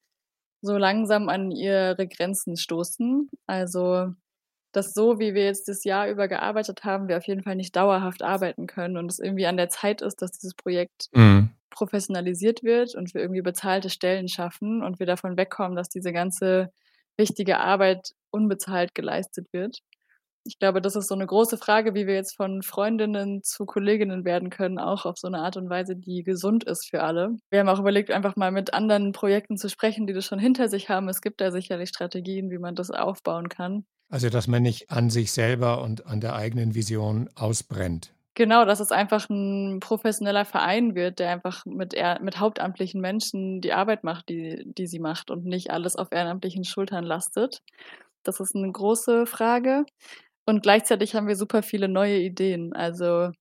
so 0.62 0.78
langsam 0.78 1.30
an 1.30 1.52
ihre 1.52 2.08
Grenzen 2.08 2.58
stoßen. 2.58 3.30
Also 3.46 4.14
dass 4.76 4.94
so, 4.94 5.20
wie 5.20 5.34
wir 5.34 5.46
jetzt 5.46 5.68
das 5.68 5.84
Jahr 5.84 6.10
über 6.10 6.28
gearbeitet 6.28 6.84
haben, 6.84 7.08
wir 7.08 7.18
auf 7.18 7.28
jeden 7.28 7.44
Fall 7.44 7.56
nicht 7.56 7.76
dauerhaft 7.76 8.22
arbeiten 8.22 8.68
können 8.68 8.98
und 8.98 9.12
es 9.12 9.20
irgendwie 9.20 9.46
an 9.46 9.58
der 9.58 9.70
Zeit 9.70 10.02
ist, 10.02 10.22
dass 10.22 10.32
dieses 10.32 10.54
Projekt 10.54 11.10
mhm. 11.14 11.50
professionalisiert 11.70 12.64
wird 12.64 12.96
und 12.96 13.14
wir 13.14 13.22
irgendwie 13.22 13.42
bezahlte 13.42 13.90
Stellen 13.90 14.28
schaffen 14.28 14.84
und 14.84 15.00
wir 15.00 15.06
davon 15.06 15.38
wegkommen, 15.38 15.76
dass 15.76 15.90
diese 15.90 16.12
ganze 16.12 16.72
wichtige 17.18 17.60
Arbeit 17.60 18.12
unbezahlt 18.32 18.94
geleistet 18.94 19.48
wird. 19.54 19.80
Ich 20.48 20.60
glaube, 20.60 20.80
das 20.80 20.96
ist 20.96 21.08
so 21.08 21.16
eine 21.16 21.26
große 21.26 21.58
Frage, 21.58 21.96
wie 21.96 22.06
wir 22.06 22.14
jetzt 22.14 22.36
von 22.36 22.62
Freundinnen 22.62 23.42
zu 23.42 23.66
Kolleginnen 23.66 24.26
werden 24.26 24.52
können, 24.52 24.78
auch 24.78 25.06
auf 25.06 25.18
so 25.18 25.28
eine 25.28 25.40
Art 25.40 25.58
und 25.58 25.72
Weise, 25.72 25.96
die 25.96 26.22
gesund 26.22 26.64
ist 26.66 26.88
für 26.88 27.02
alle. 27.02 27.38
Wir 27.50 27.62
haben 27.62 27.70
auch 27.70 27.80
überlegt, 27.80 28.12
einfach 28.12 28.36
mal 28.36 28.52
mit 28.52 28.72
anderen 28.74 29.12
Projekten 29.12 29.58
zu 29.58 29.70
sprechen, 29.70 30.06
die 30.06 30.14
das 30.14 30.26
schon 30.26 30.38
hinter 30.38 30.70
sich 30.70 30.90
haben. 30.90 31.10
Es 31.10 31.22
gibt 31.22 31.42
da 31.42 31.52
sicherlich 31.52 31.90
Strategien, 31.90 32.52
wie 32.52 32.60
man 32.60 32.76
das 32.76 32.92
aufbauen 32.92 33.50
kann. 33.50 33.86
Also, 34.10 34.30
dass 34.30 34.48
man 34.48 34.64
nicht 34.64 34.92
an 34.92 35.10
sich 35.10 35.32
selber 35.32 35.82
und 35.82 36.06
an 36.06 36.22
der 36.22 36.36
eigenen 36.36 36.76
Vision 36.76 37.30
ausbrennt. 37.36 38.14
Genau, 38.38 38.66
dass 38.66 38.82
es 38.82 38.92
einfach 38.92 39.30
ein 39.30 39.80
professioneller 39.80 40.44
Verein 40.44 40.94
wird, 40.94 41.20
der 41.20 41.32
einfach 41.32 41.66
mit, 41.66 41.96
mit 42.22 42.40
hauptamtlichen 42.40 43.00
Menschen 43.00 43.62
die 43.62 43.72
Arbeit 43.72 44.04
macht, 44.04 44.28
die, 44.28 44.62
die 44.66 44.88
sie 44.88 45.00
macht 45.00 45.32
und 45.32 45.46
nicht 45.46 45.72
alles 45.72 45.96
auf 45.96 46.10
ehrenamtlichen 46.12 46.66
Schultern 46.66 47.06
lastet. 47.06 47.62
Das 48.24 48.42
ist 48.42 48.56
eine 48.56 48.72
große 48.72 49.26
Frage. 49.26 49.86
Und 50.46 50.64
gleichzeitig 50.64 51.16
haben 51.16 51.28
wir 51.28 51.38
super 51.38 51.64
viele 51.64 51.88
neue 51.88 52.20
Ideen. 52.20 52.74
Also 52.74 53.32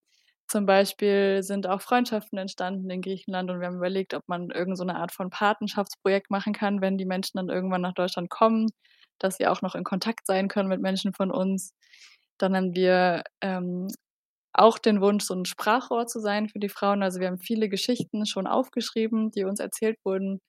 zum 0.46 0.66
Beispiel 0.66 1.42
sind 1.42 1.66
auch 1.66 1.80
Freundschaften 1.80 2.38
entstanden 2.38 2.88
in 2.90 3.02
Griechenland 3.02 3.50
und 3.50 3.60
wir 3.60 3.66
haben 3.66 3.76
überlegt, 3.76 4.14
ob 4.14 4.22
man 4.28 4.50
irgend 4.50 4.78
so 4.78 4.84
eine 4.84 4.96
Art 4.96 5.12
von 5.12 5.30
Patenschaftsprojekt 5.30 6.30
machen 6.30 6.52
kann, 6.52 6.80
wenn 6.80 6.98
die 6.98 7.06
Menschen 7.06 7.38
dann 7.38 7.48
irgendwann 7.48 7.80
nach 7.82 7.94
Deutschland 7.94 8.30
kommen, 8.30 8.68
dass 9.18 9.36
sie 9.36 9.46
auch 9.46 9.62
noch 9.62 9.74
in 9.74 9.84
Kontakt 9.84 10.26
sein 10.26 10.48
können 10.48 10.68
mit 10.68 10.80
Menschen 10.80 11.12
von 11.14 11.30
uns. 11.30 11.72
Dann 12.38 12.56
haben 12.56 12.74
wir 12.74 13.24
ähm, 13.42 13.88
auch 14.54 14.78
den 14.78 15.00
Wunsch, 15.00 15.24
so 15.24 15.34
ein 15.34 15.44
Sprachrohr 15.46 16.06
zu 16.06 16.20
sein 16.20 16.48
für 16.48 16.58
die 16.60 16.68
Frauen. 16.68 17.02
Also 17.02 17.20
wir 17.20 17.28
haben 17.28 17.38
viele 17.38 17.68
Geschichten 17.68 18.26
schon 18.26 18.46
aufgeschrieben, 18.46 19.30
die 19.32 19.44
uns 19.44 19.60
erzählt 19.60 19.98
wurden 20.04 20.40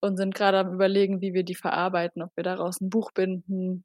und 0.00 0.16
sind 0.18 0.34
gerade 0.34 0.58
am 0.60 0.74
Überlegen, 0.74 1.20
wie 1.22 1.34
wir 1.34 1.44
die 1.44 1.54
verarbeiten, 1.54 2.22
ob 2.22 2.30
wir 2.36 2.44
daraus 2.44 2.80
ein 2.80 2.90
Buch 2.90 3.12
binden, 3.12 3.84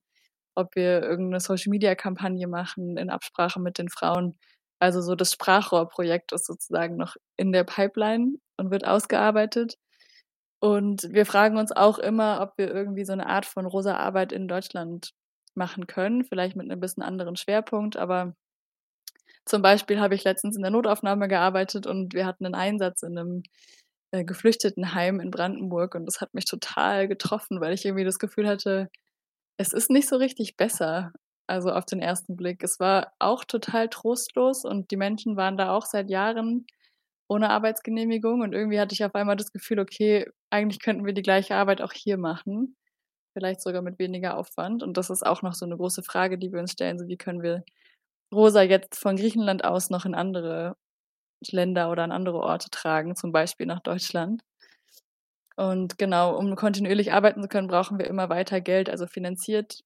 ob 0.56 0.76
wir 0.76 1.02
irgendeine 1.04 1.40
Social-Media-Kampagne 1.42 2.48
machen 2.48 2.98
in 2.98 3.10
Absprache 3.10 3.60
mit 3.62 3.78
den 3.78 3.90
Frauen. 3.90 4.38
Also 4.80 5.02
so 5.02 5.16
das 5.16 5.34
Sprachrohrprojekt 5.34 6.34
ist 6.34 6.46
sozusagen 6.48 6.98
noch 6.98 7.16
in 7.38 7.52
der 7.54 7.64
Pipeline 7.64 8.38
und 8.58 8.72
wird 8.72 8.86
ausgearbeitet. 8.86 9.76
Und 10.62 11.12
wir 11.12 11.26
fragen 11.26 11.58
uns 11.58 11.72
auch 11.72 11.98
immer, 11.98 12.40
ob 12.42 12.58
wir 12.58 12.72
irgendwie 12.72 13.04
so 13.04 13.14
eine 13.14 13.26
Art 13.26 13.48
von 13.48 13.66
rosa 13.66 13.98
Arbeit 13.98 14.32
in 14.32 14.48
Deutschland 14.48 15.12
machen 15.56 15.88
können, 15.88 16.24
vielleicht 16.24 16.56
mit 16.56 16.70
einem 16.70 16.80
bisschen 16.80 17.04
anderen 17.04 17.36
Schwerpunkt, 17.36 17.98
aber 17.98 18.36
zum 19.46 19.64
Beispiel 19.64 20.00
habe 20.00 20.14
ich 20.14 20.24
letztens 20.24 20.56
in 20.56 20.62
der 20.62 20.72
Notaufnahme 20.72 21.28
gearbeitet 21.28 21.88
und 21.88 22.14
wir 22.14 22.28
hatten 22.28 22.46
einen 22.46 22.56
Einsatz 22.56 23.02
in 23.02 23.18
einem 23.18 23.44
äh, 24.12 24.24
Geflüchtetenheim 24.24 25.20
in 25.20 25.32
Brandenburg 25.32 25.96
und 25.96 26.06
das 26.06 26.22
hat 26.22 26.34
mich 26.36 26.46
total 26.46 27.08
getroffen, 27.08 27.60
weil 27.60 27.74
ich 27.74 27.84
irgendwie 27.84 28.06
das 28.06 28.20
Gefühl 28.20 28.48
hatte, 28.48 28.90
es 29.58 29.74
ist 29.74 29.90
nicht 29.90 30.08
so 30.08 30.18
richtig 30.18 30.58
besser. 30.58 31.12
Also 31.48 31.72
auf 31.72 31.86
den 31.86 32.02
ersten 32.02 32.38
Blick. 32.38 32.64
Es 32.64 32.80
war 32.80 33.14
auch 33.20 33.44
total 33.44 33.90
trostlos 33.90 34.64
und 34.64 34.92
die 34.92 34.98
Menschen 34.98 35.36
waren 35.38 35.58
da 35.58 35.76
auch 35.76 35.86
seit 35.86 36.10
Jahren 36.10 36.66
ohne 37.32 37.50
Arbeitsgenehmigung 37.50 38.42
und 38.42 38.54
irgendwie 38.54 38.80
hatte 38.80 38.94
ich 38.94 39.06
auf 39.06 39.16
einmal 39.16 39.38
das 39.38 39.54
Gefühl, 39.54 39.80
okay, 39.80 40.30
eigentlich 40.50 40.82
könnten 40.82 41.06
wir 41.06 41.14
die 41.14 41.22
gleiche 41.22 41.56
Arbeit 41.56 41.82
auch 41.82 41.94
hier 41.94 42.18
machen. 42.18 42.76
Vielleicht 43.34 43.62
sogar 43.62 43.82
mit 43.82 44.00
weniger 44.00 44.38
Aufwand. 44.38 44.84
Und 44.84 44.98
das 44.98 45.10
ist 45.10 45.26
auch 45.26 45.42
noch 45.42 45.54
so 45.54 45.66
eine 45.66 45.78
große 45.78 46.04
Frage, 46.04 46.38
die 46.38 46.52
wir 46.52 46.60
uns 46.60 46.74
stellen. 46.74 47.00
So, 47.00 47.08
wie 47.08 47.16
können 47.16 47.42
wir 47.42 47.64
Rosa 48.34 48.64
jetzt 48.64 49.00
von 49.00 49.16
Griechenland 49.16 49.64
aus 49.64 49.90
noch 49.90 50.04
in 50.04 50.14
andere 50.14 50.76
Länder 51.50 51.90
oder 51.90 52.04
an 52.04 52.12
andere 52.12 52.40
Orte 52.40 52.70
tragen, 52.70 53.16
zum 53.16 53.32
Beispiel 53.32 53.66
nach 53.66 53.80
Deutschland. 53.80 54.44
Und 55.56 55.98
genau, 55.98 56.38
um 56.38 56.56
kontinuierlich 56.58 57.14
arbeiten 57.14 57.42
zu 57.42 57.48
können, 57.48 57.70
brauchen 57.70 57.98
wir 57.98 58.08
immer 58.08 58.28
weiter 58.28 58.60
Geld, 58.60 58.90
also 58.90 59.08
finanziert. 59.08 59.80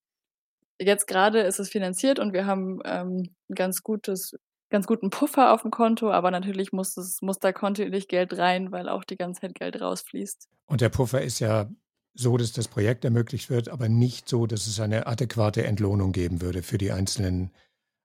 Jetzt 0.80 1.06
gerade 1.06 1.42
ist 1.42 1.60
es 1.60 1.70
finanziert 1.70 2.18
und 2.18 2.34
wir 2.34 2.48
haben 2.48 2.80
ähm, 2.86 3.36
ein 3.50 3.56
ganz 3.56 3.84
gutes, 3.84 4.36
ganz 4.70 4.88
guten 4.88 5.10
Puffer 5.10 5.54
auf 5.54 5.62
dem 5.62 5.72
Konto, 5.72 6.12
aber 6.12 6.32
natürlich 6.32 6.72
muss 6.72 6.98
es, 6.98 7.22
muss 7.22 7.40
da 7.40 7.52
kontinuierlich 7.54 8.08
Geld 8.08 8.38
rein, 8.38 8.72
weil 8.72 8.90
auch 8.90 9.04
die 9.04 9.18
ganze 9.18 9.42
Zeit 9.42 9.56
Geld 9.56 9.80
rausfließt. 9.80 10.50
Und 10.66 10.82
der 10.82 10.90
Puffer 10.90 11.22
ist 11.22 11.40
ja 11.40 11.70
so, 12.14 12.38
dass 12.38 12.54
das 12.54 12.68
Projekt 12.68 13.06
ermöglicht 13.06 13.50
wird, 13.50 13.70
aber 13.70 13.90
nicht 13.90 14.30
so, 14.30 14.48
dass 14.48 14.68
es 14.68 14.80
eine 14.80 15.06
adäquate 15.08 15.66
Entlohnung 15.66 16.12
geben 16.12 16.42
würde 16.42 16.64
für 16.64 16.78
die 16.78 16.92
einzelnen 16.92 17.52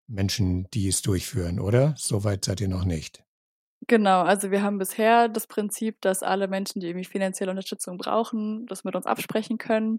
Menschen, 0.09 0.69
die 0.75 0.89
es 0.89 1.03
durchführen, 1.03 1.61
oder? 1.61 1.95
Soweit 1.97 2.45
seid 2.45 2.61
ihr 2.61 2.69
noch 2.69 2.85
nicht. 2.85 3.23
Genau, 3.87 4.23
also 4.23 4.51
wir 4.51 4.63
haben 4.63 4.79
bisher 4.79 5.29
das 5.29 5.47
Prinzip, 5.47 6.01
dass 6.03 6.23
alle 6.23 6.49
Menschen, 6.49 6.81
die 6.81 6.89
irgendwie 6.89 7.07
finanzielle 7.07 7.51
Unterstützung 7.51 7.97
brauchen, 7.97 8.67
das 8.67 8.85
mit 8.85 8.95
uns 8.95 9.07
absprechen 9.07 9.57
können. 9.59 9.99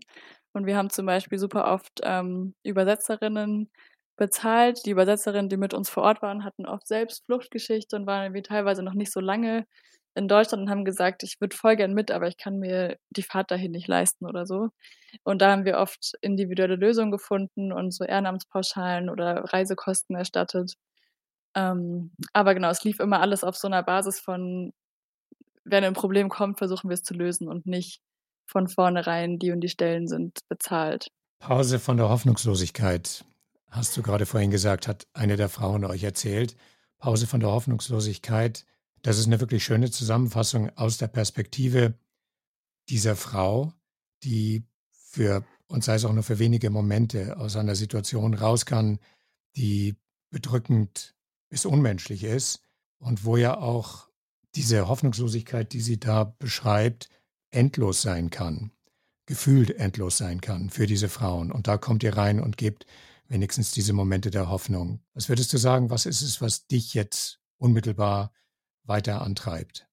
Und 0.54 0.66
wir 0.66 0.78
haben 0.78 0.90
zum 0.90 1.06
Beispiel 1.06 1.40
super 1.40 1.72
oft 1.72 2.00
ähm, 2.04 2.54
Übersetzerinnen 2.64 3.70
bezahlt. 4.22 4.86
Die 4.86 4.92
Übersetzerinnen, 4.92 5.50
die 5.50 5.58
mit 5.58 5.74
uns 5.74 5.90
vor 5.90 6.04
Ort 6.04 6.22
waren, 6.22 6.44
hatten 6.44 6.68
oft 6.68 6.88
selbst 6.88 7.26
Fluchtgeschichte 7.26 7.96
und 7.96 8.06
waren 8.06 8.26
irgendwie 8.26 8.44
teilweise 8.44 8.84
noch 8.84 8.94
nicht 8.94 9.12
so 9.12 9.20
lange 9.20 9.66
in 10.14 10.28
Deutschland 10.28 10.62
und 10.62 10.70
haben 10.70 10.86
gesagt, 10.86 11.24
ich 11.24 11.42
würde 11.42 11.58
voll 11.58 11.76
gern 11.76 11.96
mit, 11.96 12.12
aber 12.12 12.28
ich 12.28 12.38
kann 12.38 12.60
mir 12.60 13.00
die 13.10 13.24
Fahrt 13.24 13.50
dahin 13.50 13.72
nicht 13.72 13.88
leisten 13.88 14.28
oder 14.28 14.46
so. 14.46 14.70
Und 15.24 15.42
da 15.42 15.50
haben 15.50 15.66
wir 15.66 15.80
oft 15.80 16.14
individuelle 16.22 16.76
Lösungen 16.76 17.10
gefunden 17.10 17.74
und 17.74 17.96
so 17.96 18.04
Ehrenamtspauschalen 18.04 19.10
oder 19.10 19.44
Reisekosten 19.46 20.16
erstattet. 20.16 20.76
Ähm, 21.56 22.12
aber 22.32 22.54
genau, 22.54 22.70
es 22.70 22.84
lief 22.84 23.00
immer 23.00 23.22
alles 23.22 23.44
auf 23.44 23.58
so 23.58 23.68
einer 23.68 23.82
Basis 23.82 24.20
von, 24.20 24.72
wenn 25.64 25.84
ein 25.84 25.94
Problem 25.94 26.30
kommt, 26.30 26.60
versuchen 26.60 26.92
wir 26.92 26.94
es 26.94 27.02
zu 27.02 27.16
lösen 27.16 27.48
und 27.48 27.66
nicht 27.66 28.02
von 28.46 28.68
vornherein, 28.68 29.40
die 29.40 29.52
und 29.52 29.62
die 29.62 29.70
Stellen 29.70 30.08
sind 30.08 30.42
bezahlt. 30.48 31.08
Pause 31.40 31.80
von 31.80 31.98
der 31.98 32.10
Hoffnungslosigkeit, 32.10 33.26
hast 33.72 33.98
du 33.98 34.04
gerade 34.04 34.28
vorhin 34.28 34.52
gesagt, 34.52 34.88
hat 34.88 35.08
eine 35.14 35.36
der 35.36 35.50
Frauen 35.50 35.84
euch 35.86 36.04
erzählt. 36.04 36.56
Pause 37.00 37.26
von 37.26 37.40
der 37.40 37.50
Hoffnungslosigkeit 37.50 38.66
das 39.02 39.18
ist 39.18 39.26
eine 39.26 39.40
wirklich 39.40 39.64
schöne 39.64 39.90
Zusammenfassung 39.90 40.70
aus 40.78 40.98
der 40.98 41.08
Perspektive 41.08 41.96
dieser 42.90 43.16
Frau, 43.16 43.74
die 44.24 44.64
für, 44.92 45.44
und 45.68 45.84
sei 45.84 45.96
es 45.96 46.06
auch 46.06 46.14
nur 46.14 46.24
für 46.24 46.40
wenige 46.40 46.70
Momente, 46.70 47.38
aus 47.38 47.56
einer 47.56 47.76
Situation 47.76 48.34
raus 48.34 48.66
kann, 48.66 49.00
die 49.56 49.96
bedrückend 50.30 51.16
bis 51.50 51.66
unmenschlich 51.66 52.24
ist 52.24 52.62
und 53.00 53.26
wo 53.26 53.38
ja 53.38 53.58
auch 53.58 54.08
diese 54.56 54.88
Hoffnungslosigkeit, 54.88 55.74
die 55.74 55.82
sie 55.82 56.00
da 56.00 56.24
beschreibt, 56.24 57.10
endlos 57.50 58.02
sein 58.02 58.30
kann, 58.30 58.72
gefühlt 59.26 59.72
endlos 59.72 60.18
sein 60.18 60.42
kann 60.42 60.70
für 60.70 60.86
diese 60.86 61.10
Frauen. 61.10 61.52
Und 61.52 61.68
da 61.68 61.78
kommt 61.78 62.04
ihr 62.04 62.16
rein 62.16 62.40
und 62.40 62.58
gebt 62.58 62.86
wenigstens 63.32 63.72
diese 63.72 63.94
Momente 63.94 64.30
der 64.30 64.50
Hoffnung. 64.50 65.00
Was 65.14 65.30
würdest 65.30 65.54
du 65.54 65.58
sagen, 65.58 65.90
was 65.90 66.06
ist 66.06 66.22
es, 66.22 66.42
was 66.42 66.68
dich 66.68 66.94
jetzt 66.94 67.40
unmittelbar 67.58 68.34
weiter 68.84 69.22
antreibt? 69.22 69.88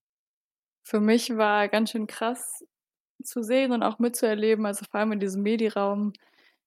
Für 0.83 1.01
mich 1.01 1.37
war 1.37 1.68
ganz 1.68 1.92
schön 1.92 2.09
krass 2.09 2.64
zu 3.22 3.42
sehen 3.42 3.72
und 3.72 3.83
auch 3.85 4.01
mitzuerleben, 4.01 4.66
also 4.66 4.85
vor 4.90 5.01
allem 5.01 5.12
in 5.12 5.20
diesem 5.20 5.42
Mediraum, 5.42 6.12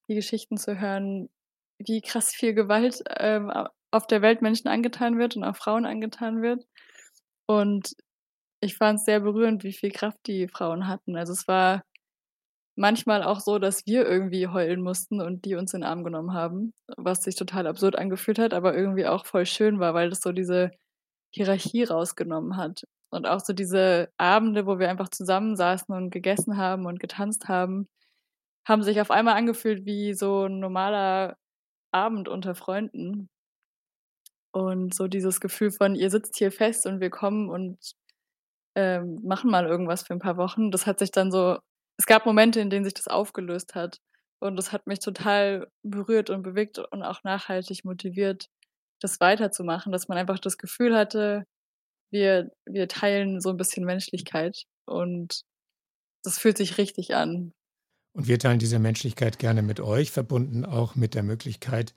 die 0.07 0.15
Geschichten 0.15 0.57
zu 0.57 0.79
hören, 0.79 1.29
wie 1.77 2.01
krass 2.01 2.31
viel 2.31 2.53
Gewalt 2.53 3.03
ähm, 3.17 3.51
auf 3.91 4.07
der 4.07 4.21
Welt 4.21 4.41
Menschen 4.41 4.69
angetan 4.69 5.17
wird 5.17 5.35
und 5.35 5.43
auch 5.43 5.57
Frauen 5.57 5.85
angetan 5.85 6.41
wird. 6.41 6.65
Und 7.47 7.95
ich 8.61 8.77
fand 8.77 8.99
es 8.99 9.05
sehr 9.05 9.19
berührend, 9.19 9.65
wie 9.65 9.73
viel 9.73 9.91
Kraft 9.91 10.19
die 10.25 10.47
Frauen 10.47 10.87
hatten. 10.87 11.17
Also 11.17 11.33
es 11.33 11.47
war 11.47 11.83
manchmal 12.75 13.23
auch 13.23 13.39
so, 13.39 13.59
dass 13.59 13.85
wir 13.85 14.07
irgendwie 14.07 14.47
heulen 14.47 14.81
mussten 14.81 15.21
und 15.21 15.45
die 15.45 15.55
uns 15.55 15.73
in 15.73 15.81
den 15.81 15.89
Arm 15.89 16.03
genommen 16.03 16.33
haben, 16.33 16.73
was 16.97 17.23
sich 17.23 17.35
total 17.35 17.67
absurd 17.67 17.97
angefühlt 17.97 18.39
hat, 18.39 18.53
aber 18.53 18.75
irgendwie 18.75 19.07
auch 19.07 19.25
voll 19.25 19.45
schön 19.45 19.79
war, 19.79 19.93
weil 19.93 20.09
das 20.09 20.21
so 20.21 20.31
diese 20.31 20.71
Hierarchie 21.33 21.83
rausgenommen 21.83 22.57
hat. 22.57 22.83
Und 23.11 23.27
auch 23.27 23.41
so 23.41 23.53
diese 23.53 24.09
Abende, 24.17 24.65
wo 24.65 24.79
wir 24.79 24.89
einfach 24.89 25.09
zusammensaßen 25.09 25.93
und 25.93 26.11
gegessen 26.11 26.57
haben 26.57 26.85
und 26.85 26.99
getanzt 26.99 27.47
haben, 27.49 27.87
haben 28.67 28.83
sich 28.83 29.01
auf 29.01 29.11
einmal 29.11 29.35
angefühlt 29.35 29.85
wie 29.85 30.13
so 30.13 30.45
ein 30.45 30.59
normaler 30.59 31.37
Abend 31.91 32.29
unter 32.29 32.55
Freunden. 32.55 33.29
Und 34.53 34.93
so 34.93 35.07
dieses 35.07 35.39
Gefühl 35.39 35.71
von, 35.71 35.95
ihr 35.95 36.09
sitzt 36.09 36.37
hier 36.37 36.51
fest 36.51 36.85
und 36.85 36.99
wir 36.99 37.09
kommen 37.09 37.49
und 37.49 37.77
ähm, 38.75 39.19
machen 39.23 39.51
mal 39.51 39.65
irgendwas 39.65 40.03
für 40.03 40.13
ein 40.13 40.19
paar 40.19 40.37
Wochen. 40.37 40.71
Das 40.71 40.87
hat 40.87 40.99
sich 40.99 41.11
dann 41.11 41.31
so, 41.31 41.57
es 42.01 42.07
gab 42.07 42.25
Momente, 42.25 42.59
in 42.59 42.71
denen 42.71 42.83
sich 42.83 42.95
das 42.95 43.07
aufgelöst 43.07 43.75
hat. 43.75 43.99
Und 44.39 44.55
das 44.55 44.71
hat 44.71 44.87
mich 44.87 44.97
total 44.97 45.67
berührt 45.83 46.31
und 46.31 46.41
bewegt 46.41 46.79
und 46.79 47.03
auch 47.03 47.23
nachhaltig 47.23 47.85
motiviert, 47.85 48.47
das 48.99 49.19
weiterzumachen, 49.19 49.91
dass 49.91 50.07
man 50.07 50.17
einfach 50.17 50.39
das 50.39 50.57
Gefühl 50.57 50.97
hatte, 50.97 51.43
wir, 52.09 52.49
wir 52.65 52.87
teilen 52.87 53.39
so 53.39 53.49
ein 53.49 53.57
bisschen 53.57 53.85
Menschlichkeit 53.85 54.63
und 54.85 55.43
das 56.23 56.39
fühlt 56.39 56.57
sich 56.57 56.79
richtig 56.79 57.13
an. 57.13 57.53
Und 58.13 58.27
wir 58.27 58.39
teilen 58.39 58.57
diese 58.57 58.79
Menschlichkeit 58.79 59.37
gerne 59.37 59.61
mit 59.61 59.79
euch, 59.79 60.09
verbunden 60.09 60.65
auch 60.65 60.95
mit 60.95 61.13
der 61.13 61.23
Möglichkeit, 61.23 61.93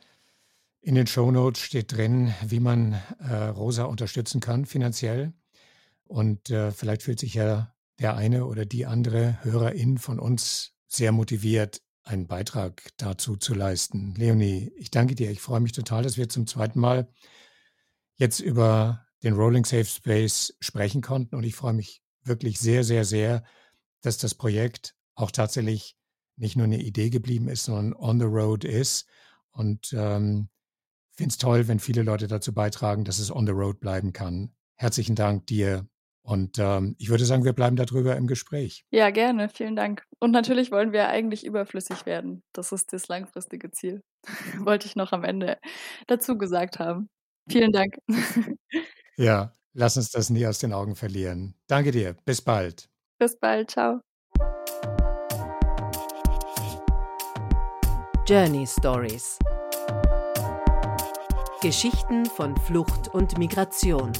in 0.82 0.96
den 0.96 1.06
Shownotes 1.06 1.62
steht 1.62 1.96
drin, 1.96 2.34
wie 2.44 2.60
man 2.60 3.00
äh, 3.18 3.34
Rosa 3.34 3.84
unterstützen 3.84 4.42
kann 4.42 4.66
finanziell. 4.66 5.32
Und 6.04 6.50
äh, 6.50 6.72
vielleicht 6.72 7.02
fühlt 7.02 7.18
sich 7.18 7.32
ja 7.32 7.73
der 7.98 8.16
eine 8.16 8.46
oder 8.46 8.64
die 8.66 8.86
andere 8.86 9.42
Hörerin 9.42 9.98
von 9.98 10.18
uns 10.18 10.72
sehr 10.86 11.12
motiviert, 11.12 11.80
einen 12.02 12.26
Beitrag 12.26 12.90
dazu 12.98 13.36
zu 13.36 13.54
leisten. 13.54 14.14
Leonie, 14.16 14.72
ich 14.76 14.90
danke 14.90 15.14
dir. 15.14 15.30
Ich 15.30 15.40
freue 15.40 15.60
mich 15.60 15.72
total, 15.72 16.02
dass 16.02 16.16
wir 16.16 16.28
zum 16.28 16.46
zweiten 16.46 16.78
Mal 16.78 17.08
jetzt 18.16 18.40
über 18.40 19.06
den 19.22 19.34
Rolling 19.34 19.64
Safe 19.64 19.86
Space 19.86 20.54
sprechen 20.60 21.00
konnten. 21.00 21.34
Und 21.34 21.44
ich 21.44 21.54
freue 21.54 21.72
mich 21.72 22.02
wirklich 22.22 22.58
sehr, 22.58 22.84
sehr, 22.84 23.04
sehr, 23.04 23.42
dass 24.02 24.18
das 24.18 24.34
Projekt 24.34 24.94
auch 25.14 25.30
tatsächlich 25.30 25.96
nicht 26.36 26.56
nur 26.56 26.64
eine 26.64 26.82
Idee 26.82 27.10
geblieben 27.10 27.48
ist, 27.48 27.64
sondern 27.64 27.94
on 27.94 28.20
the 28.20 28.26
road 28.26 28.64
ist. 28.64 29.06
Und 29.50 29.94
ähm, 29.96 30.48
finde 31.12 31.30
es 31.30 31.38
toll, 31.38 31.68
wenn 31.68 31.78
viele 31.78 32.02
Leute 32.02 32.26
dazu 32.26 32.52
beitragen, 32.52 33.04
dass 33.04 33.18
es 33.18 33.30
on 33.30 33.46
the 33.46 33.52
road 33.52 33.80
bleiben 33.80 34.12
kann. 34.12 34.54
Herzlichen 34.74 35.14
Dank 35.14 35.46
dir 35.46 35.88
und 36.26 36.58
ähm, 36.58 36.96
ich 36.98 37.10
würde 37.10 37.26
sagen, 37.26 37.44
wir 37.44 37.52
bleiben 37.52 37.76
darüber 37.76 38.16
im 38.16 38.26
Gespräch. 38.26 38.86
Ja, 38.90 39.10
gerne. 39.10 39.50
Vielen 39.50 39.76
Dank. 39.76 40.04
Und 40.20 40.30
natürlich 40.30 40.70
wollen 40.70 40.92
wir 40.92 41.08
eigentlich 41.08 41.44
überflüssig 41.44 42.06
werden. 42.06 42.42
Das 42.54 42.72
ist 42.72 42.94
das 42.94 43.08
langfristige 43.08 43.70
Ziel. 43.70 44.02
Wollte 44.58 44.86
ich 44.86 44.96
noch 44.96 45.12
am 45.12 45.22
Ende 45.22 45.58
dazu 46.06 46.38
gesagt 46.38 46.78
haben. 46.78 47.08
Vielen 47.50 47.72
Dank. 47.72 47.98
ja, 49.18 49.54
lass 49.74 49.98
uns 49.98 50.10
das 50.10 50.30
nie 50.30 50.46
aus 50.46 50.58
den 50.58 50.72
Augen 50.72 50.96
verlieren. 50.96 51.56
Danke 51.66 51.90
dir. 51.90 52.16
Bis 52.24 52.40
bald. 52.40 52.88
Bis 53.18 53.38
bald. 53.38 53.70
Ciao. 53.70 54.00
Journey 58.26 58.66
Stories. 58.66 59.38
Geschichten 61.60 62.24
von 62.24 62.56
Flucht 62.56 63.08
und 63.12 63.36
Migration. 63.36 64.12